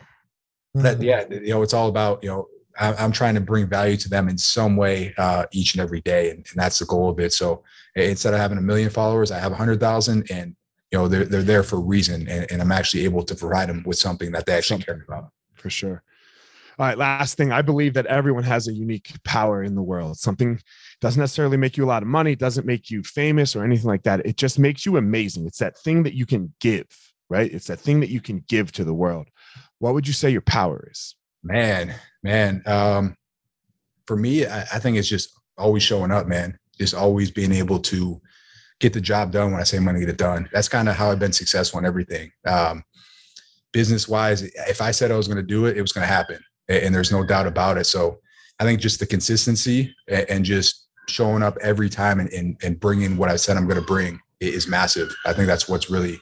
that, 0.73 1.01
yeah, 1.01 1.25
you 1.29 1.49
know, 1.49 1.61
it's 1.61 1.73
all 1.73 1.87
about, 1.87 2.23
you 2.23 2.29
know, 2.29 2.47
I'm 2.79 3.11
trying 3.11 3.35
to 3.35 3.41
bring 3.41 3.67
value 3.67 3.97
to 3.97 4.09
them 4.09 4.29
in 4.29 4.37
some 4.37 4.77
way 4.77 5.13
uh, 5.17 5.45
each 5.51 5.73
and 5.73 5.81
every 5.81 6.01
day, 6.01 6.29
and, 6.29 6.37
and, 6.37 6.55
that's 6.55 6.79
the 6.79 6.85
goal 6.85 7.09
of 7.09 7.19
it. 7.19 7.33
So 7.33 7.63
instead 7.95 8.33
of 8.33 8.39
having 8.39 8.57
a 8.57 8.61
million 8.61 8.89
followers, 8.89 9.31
I 9.31 9.39
have 9.39 9.51
a 9.51 9.55
hundred 9.55 9.81
thousand, 9.81 10.31
and 10.31 10.55
you 10.91 10.97
know 10.97 11.07
they're 11.09 11.25
they're 11.25 11.43
there 11.43 11.63
for 11.63 11.75
a 11.75 11.81
reason, 11.81 12.27
and, 12.29 12.49
and, 12.49 12.61
I'm 12.61 12.71
actually 12.71 13.03
able 13.03 13.23
to 13.23 13.35
provide 13.35 13.67
them 13.67 13.83
with 13.85 13.97
something 13.97 14.31
that 14.31 14.45
they 14.45 14.53
actually 14.53 14.81
something, 14.81 14.95
care 14.95 15.05
about. 15.07 15.31
For 15.55 15.69
sure. 15.69 16.03
All 16.77 16.85
right, 16.85 16.97
last 16.97 17.35
thing. 17.35 17.51
I 17.51 17.61
believe 17.61 17.95
that 17.95 18.05
everyone 18.05 18.43
has 18.43 18.69
a 18.69 18.73
unique 18.73 19.11
power 19.25 19.61
in 19.61 19.75
the 19.75 19.81
world. 19.81 20.17
Something 20.17 20.61
doesn't 21.01 21.19
necessarily 21.19 21.57
make 21.57 21.77
you 21.77 21.85
a 21.85 21.87
lot 21.87 22.03
of 22.03 22.09
money, 22.09 22.35
doesn't 22.35 22.65
make 22.65 22.89
you 22.89 23.03
famous 23.03 23.55
or 23.55 23.63
anything 23.63 23.87
like 23.87 24.03
that. 24.03 24.25
It 24.25 24.37
just 24.37 24.59
makes 24.59 24.85
you 24.85 24.97
amazing. 24.97 25.47
It's 25.47 25.59
that 25.59 25.77
thing 25.77 26.03
that 26.03 26.13
you 26.13 26.25
can 26.25 26.53
give, 26.59 26.87
right? 27.29 27.51
It's 27.51 27.67
that 27.67 27.79
thing 27.79 28.01
that 28.01 28.09
you 28.09 28.19
can 28.19 28.43
give 28.47 28.71
to 28.73 28.83
the 28.83 28.93
world. 28.93 29.29
What 29.79 29.93
would 29.93 30.07
you 30.07 30.13
say 30.13 30.29
your 30.29 30.41
power 30.41 30.87
is? 30.91 31.15
Man, 31.41 31.95
man. 32.21 32.61
Um, 32.65 33.15
for 34.07 34.17
me, 34.17 34.45
I, 34.45 34.61
I 34.61 34.79
think 34.79 34.97
it's 34.97 35.07
just 35.07 35.31
always 35.57 35.83
showing 35.83 36.11
up, 36.11 36.27
man. 36.27 36.57
Just 36.77 36.93
always 36.93 37.31
being 37.31 37.53
able 37.53 37.79
to 37.79 38.21
get 38.79 38.93
the 38.93 39.01
job 39.01 39.31
done 39.31 39.51
when 39.51 39.61
I 39.61 39.63
say 39.63 39.77
I'm 39.77 39.83
going 39.83 39.95
to 39.95 39.99
get 40.01 40.09
it 40.09 40.17
done. 40.17 40.49
That's 40.51 40.69
kind 40.69 40.89
of 40.89 40.95
how 40.95 41.11
I've 41.11 41.19
been 41.19 41.33
successful 41.33 41.79
in 41.79 41.85
everything. 41.85 42.31
Um, 42.45 42.83
business 43.71 44.07
wise, 44.07 44.41
if 44.41 44.81
I 44.81 44.91
said 44.91 45.11
I 45.11 45.17
was 45.17 45.27
going 45.27 45.37
to 45.37 45.43
do 45.43 45.65
it, 45.65 45.77
it 45.77 45.81
was 45.81 45.91
going 45.91 46.07
to 46.07 46.13
happen. 46.13 46.39
And 46.67 46.93
there's 46.93 47.11
no 47.11 47.23
doubt 47.23 47.47
about 47.47 47.77
it. 47.77 47.85
So 47.85 48.19
I 48.59 48.63
think 48.63 48.79
just 48.79 48.99
the 48.99 49.05
consistency 49.05 49.95
and 50.07 50.43
just 50.43 50.88
showing 51.09 51.43
up 51.43 51.57
every 51.61 51.89
time 51.89 52.19
and, 52.19 52.31
and, 52.31 52.57
and 52.63 52.79
bringing 52.79 53.17
what 53.17 53.29
I 53.29 53.35
said 53.35 53.57
I'm 53.57 53.67
going 53.67 53.79
to 53.79 53.85
bring 53.85 54.19
is 54.39 54.67
massive. 54.67 55.13
I 55.25 55.33
think 55.33 55.47
that's 55.47 55.67
what's 55.67 55.89
really 55.89 56.19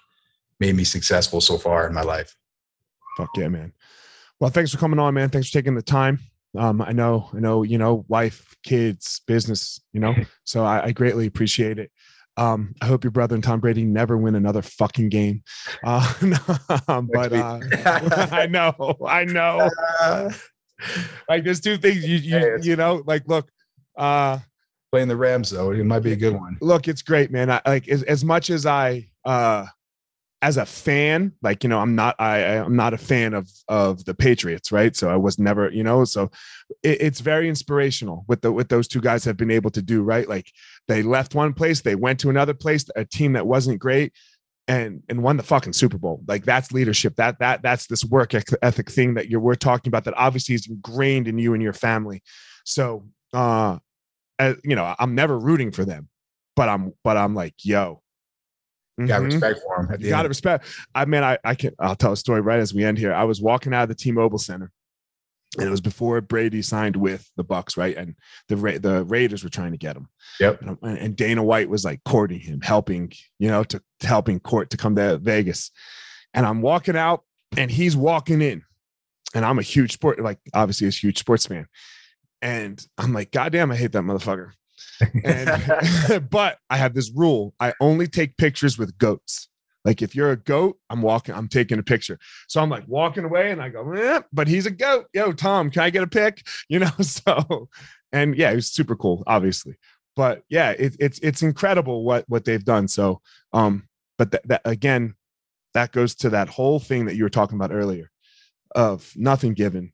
made 0.59 0.75
me 0.75 0.83
successful 0.83 1.41
so 1.41 1.57
far 1.57 1.88
in 1.88 1.93
my 1.93 2.01
life. 2.01 2.35
Fuck 3.17 3.29
yeah, 3.38 3.47
man. 3.47 3.73
Well, 4.39 4.49
thanks 4.49 4.71
for 4.71 4.77
coming 4.77 4.99
on, 4.99 5.13
man. 5.13 5.29
Thanks 5.29 5.49
for 5.49 5.53
taking 5.53 5.75
the 5.75 5.81
time. 5.81 6.19
Um, 6.57 6.81
I 6.81 6.91
know, 6.91 7.29
I 7.33 7.39
know, 7.39 7.63
you 7.63 7.77
know, 7.77 8.05
wife, 8.07 8.55
kids, 8.63 9.21
business, 9.27 9.79
you 9.93 9.99
know, 9.99 10.15
so 10.45 10.63
I, 10.63 10.85
I 10.85 10.91
greatly 10.91 11.27
appreciate 11.27 11.79
it. 11.79 11.91
Um, 12.38 12.75
I 12.81 12.85
hope 12.85 13.03
your 13.03 13.11
brother 13.11 13.33
and 13.33 13.43
Tom 13.43 13.59
Brady 13.59 13.83
never 13.83 14.15
win 14.15 14.35
another 14.35 14.61
fucking 14.61 15.09
game. 15.09 15.43
Uh, 15.83 16.13
but 16.21 17.33
uh, 17.33 17.59
I 18.31 18.47
know, 18.47 18.95
I 19.05 19.25
know. 19.25 19.69
like 21.27 21.43
there's 21.43 21.59
two 21.59 21.77
things 21.77 22.07
you 22.07 22.17
you 22.17 22.59
you 22.61 22.75
know 22.75 23.01
like 23.07 23.27
look 23.27 23.49
uh 23.97 24.38
playing 24.91 25.07
the 25.07 25.17
Rams 25.17 25.49
though 25.49 25.71
it 25.71 25.83
might 25.83 25.99
be 25.99 26.13
a 26.13 26.17
good 26.17 26.33
one. 26.33 26.57
Look, 26.61 26.88
it's 26.88 27.01
great, 27.01 27.31
man. 27.31 27.51
I 27.51 27.61
like 27.65 27.88
as, 27.88 28.03
as 28.03 28.23
much 28.23 28.49
as 28.49 28.65
I 28.65 29.09
uh 29.25 29.65
as 30.41 30.57
a 30.57 30.65
fan, 30.65 31.33
like 31.41 31.63
you 31.63 31.69
know, 31.69 31.79
I'm 31.79 31.95
not 31.95 32.15
I 32.19 32.57
I'm 32.59 32.75
not 32.75 32.93
a 32.93 32.97
fan 32.97 33.33
of 33.33 33.49
of 33.67 34.05
the 34.05 34.13
Patriots, 34.13 34.71
right? 34.71 34.95
So 34.95 35.09
I 35.09 35.15
was 35.15 35.39
never, 35.39 35.71
you 35.71 35.83
know, 35.83 36.05
so 36.05 36.29
it, 36.83 37.01
it's 37.01 37.21
very 37.21 37.49
inspirational 37.49 38.23
with 38.27 38.41
the 38.41 38.51
with 38.51 38.69
those 38.69 38.88
two 38.88 39.01
guys 39.01 39.25
have 39.25 39.38
been 39.38 39.51
able 39.51 39.71
to 39.71 39.81
do, 39.81 40.03
right? 40.03 40.27
Like 40.27 40.51
they 40.88 41.01
left 41.01 41.33
one 41.33 41.53
place, 41.53 41.81
they 41.81 41.95
went 41.95 42.19
to 42.19 42.29
another 42.29 42.53
place, 42.53 42.85
a 42.95 43.03
team 43.03 43.33
that 43.33 43.47
wasn't 43.47 43.79
great, 43.79 44.13
and 44.67 45.01
and 45.09 45.23
won 45.23 45.38
the 45.38 45.43
fucking 45.43 45.73
Super 45.73 45.97
Bowl. 45.97 46.21
Like 46.27 46.45
that's 46.45 46.71
leadership. 46.71 47.15
That 47.15 47.39
that 47.39 47.63
that's 47.63 47.88
this 47.88 48.05
work 48.05 48.33
ethic 48.35 48.91
thing 48.91 49.15
that 49.15 49.29
you're 49.29 49.39
we're 49.39 49.55
talking 49.55 49.89
about 49.89 50.03
that 50.03 50.13
obviously 50.17 50.53
is 50.53 50.67
ingrained 50.67 51.27
in 51.27 51.39
you 51.39 51.55
and 51.55 51.63
your 51.63 51.73
family. 51.73 52.21
So 52.63 53.07
uh 53.33 53.79
as, 54.39 54.55
you 54.63 54.75
know, 54.75 54.95
I'm 54.99 55.15
never 55.15 55.38
rooting 55.38 55.71
for 55.71 55.85
them, 55.85 56.09
but 56.55 56.69
I'm 56.69 56.93
but 57.03 57.17
I'm 57.17 57.35
like, 57.35 57.53
yo, 57.63 58.01
Mm-hmm. 58.99 59.07
Got 59.07 59.21
respect 59.21 59.59
for 59.59 59.79
him. 59.79 60.01
you 60.01 60.09
got 60.09 60.23
to 60.23 60.27
respect. 60.27 60.65
I 60.95 61.05
mean, 61.05 61.23
I, 61.23 61.38
I 61.43 61.53
can. 61.53 61.73
I'll 61.79 61.95
tell 61.95 62.13
a 62.13 62.17
story 62.17 62.41
right 62.41 62.59
as 62.59 62.73
we 62.73 62.83
end 62.83 62.97
here. 62.97 63.13
I 63.13 63.25
was 63.25 63.39
walking 63.39 63.73
out 63.73 63.83
of 63.83 63.89
the 63.89 63.95
T-Mobile 63.95 64.39
Center, 64.39 64.71
and 65.57 65.67
it 65.67 65.69
was 65.69 65.81
before 65.81 66.19
Brady 66.21 66.63
signed 66.63 66.95
with 66.95 67.29
the 67.38 67.43
Bucs, 67.43 67.77
right? 67.77 67.95
And 67.95 68.15
the 68.47 68.57
Ra- 68.57 68.79
the 68.79 69.03
Raiders 69.03 69.43
were 69.43 69.51
trying 69.51 69.71
to 69.71 69.77
get 69.77 69.95
him. 69.95 70.07
Yep. 70.39 70.61
And, 70.63 70.77
and, 70.81 71.15
Dana 71.15 71.43
White 71.43 71.69
was 71.69 71.85
like 71.85 72.03
courting 72.05 72.39
him, 72.39 72.61
helping, 72.61 73.11
you 73.38 73.49
know, 73.49 73.63
to, 73.65 73.81
to 73.99 74.07
helping 74.07 74.39
court 74.39 74.71
to 74.71 74.77
come 74.77 74.95
to 74.95 75.19
Vegas. 75.19 75.69
And 76.33 76.43
I'm 76.43 76.63
walking 76.63 76.97
out, 76.97 77.23
and 77.55 77.69
he's 77.69 77.95
walking 77.95 78.41
in, 78.41 78.63
and 79.35 79.45
I'm 79.45 79.59
a 79.59 79.63
huge 79.63 79.91
sport, 79.93 80.19
like 80.19 80.39
obviously 80.55 80.88
a 80.88 80.91
huge 80.91 81.19
sports 81.19 81.45
fan. 81.45 81.67
And 82.41 82.83
I'm 82.97 83.13
like, 83.13 83.31
God 83.31 83.51
damn, 83.51 83.71
I 83.71 83.75
hate 83.75 83.91
that 83.93 84.03
motherfucker. 84.03 84.51
And, 85.23 86.29
but 86.29 86.57
I 86.69 86.77
have 86.77 86.93
this 86.93 87.11
rule: 87.11 87.53
I 87.59 87.73
only 87.79 88.07
take 88.07 88.38
pictures 88.38 88.77
with 88.77 88.97
goats. 88.97 89.49
Like 89.85 90.01
if 90.01 90.15
you're 90.15 90.31
a 90.31 90.38
goat, 90.38 90.77
I'm 90.89 91.01
walking, 91.01 91.33
I'm 91.33 91.47
taking 91.47 91.79
a 91.79 91.83
picture. 91.83 92.19
So 92.49 92.61
I'm 92.61 92.69
like 92.69 92.85
walking 92.88 93.23
away, 93.23 93.51
and 93.51 93.61
I 93.61 93.69
go, 93.69 93.89
eh, 93.93 94.21
but 94.33 94.47
he's 94.47 94.65
a 94.65 94.71
goat. 94.71 95.05
Yo, 95.13 95.31
Tom, 95.31 95.71
can 95.71 95.81
I 95.81 95.89
get 95.89 96.03
a 96.03 96.07
pic? 96.07 96.45
You 96.69 96.79
know, 96.79 96.91
so 96.99 97.69
and 98.11 98.35
yeah, 98.35 98.51
it 98.51 98.55
was 98.55 98.71
super 98.71 98.95
cool, 98.95 99.23
obviously. 99.25 99.75
But 100.15 100.43
yeah, 100.49 100.71
it, 100.71 100.97
it's 100.99 101.19
it's 101.19 101.41
incredible 101.41 102.03
what 102.03 102.25
what 102.27 102.43
they've 102.43 102.63
done. 102.63 102.89
So, 102.89 103.21
um, 103.53 103.88
but 104.17 104.31
that, 104.31 104.47
that 104.47 104.61
again, 104.65 105.15
that 105.73 105.93
goes 105.93 106.15
to 106.15 106.29
that 106.31 106.49
whole 106.49 106.79
thing 106.79 107.05
that 107.05 107.15
you 107.15 107.23
were 107.23 107.29
talking 107.29 107.55
about 107.55 107.71
earlier, 107.71 108.11
of 108.75 109.13
nothing 109.15 109.53
given, 109.53 109.93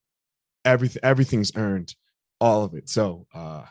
everything 0.65 1.01
everything's 1.03 1.51
earned, 1.55 1.93
all 2.43 2.63
of 2.63 2.73
it. 2.73 2.89
So, 2.89 3.25
uh, 3.33 3.63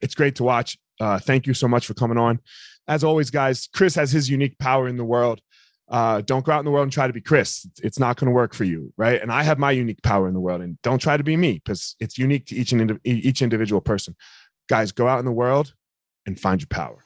it's 0.00 0.14
great 0.14 0.34
to 0.36 0.44
watch. 0.44 0.76
Uh, 0.98 1.18
thank 1.18 1.46
you 1.46 1.54
so 1.54 1.68
much 1.68 1.86
for 1.86 1.94
coming 1.94 2.18
on. 2.18 2.40
As 2.88 3.04
always, 3.04 3.30
guys, 3.30 3.68
Chris 3.72 3.94
has 3.94 4.10
his 4.10 4.28
unique 4.28 4.58
power 4.58 4.88
in 4.88 4.96
the 4.96 5.04
world. 5.04 5.40
Uh, 5.88 6.20
don't 6.22 6.44
go 6.44 6.50
out 6.52 6.58
in 6.58 6.64
the 6.64 6.70
world 6.70 6.82
and 6.84 6.92
try 6.92 7.06
to 7.06 7.12
be 7.12 7.20
Chris. 7.20 7.66
It's 7.82 7.98
not 7.98 8.16
going 8.16 8.26
to 8.26 8.34
work 8.34 8.52
for 8.54 8.64
you, 8.64 8.92
right? 8.96 9.22
And 9.22 9.30
I 9.30 9.44
have 9.44 9.58
my 9.58 9.70
unique 9.70 10.02
power 10.02 10.26
in 10.26 10.34
the 10.34 10.40
world, 10.40 10.60
and 10.60 10.80
don't 10.82 10.98
try 10.98 11.16
to 11.16 11.22
be 11.22 11.36
me 11.36 11.60
because 11.64 11.94
it's 12.00 12.18
unique 12.18 12.46
to 12.46 12.56
each 12.56 12.72
and 12.72 12.98
each 13.04 13.42
individual 13.42 13.80
person. 13.80 14.16
Guys, 14.68 14.90
go 14.90 15.06
out 15.06 15.20
in 15.20 15.24
the 15.24 15.32
world 15.32 15.74
and 16.26 16.38
find 16.38 16.60
your 16.60 16.68
power. 16.68 17.05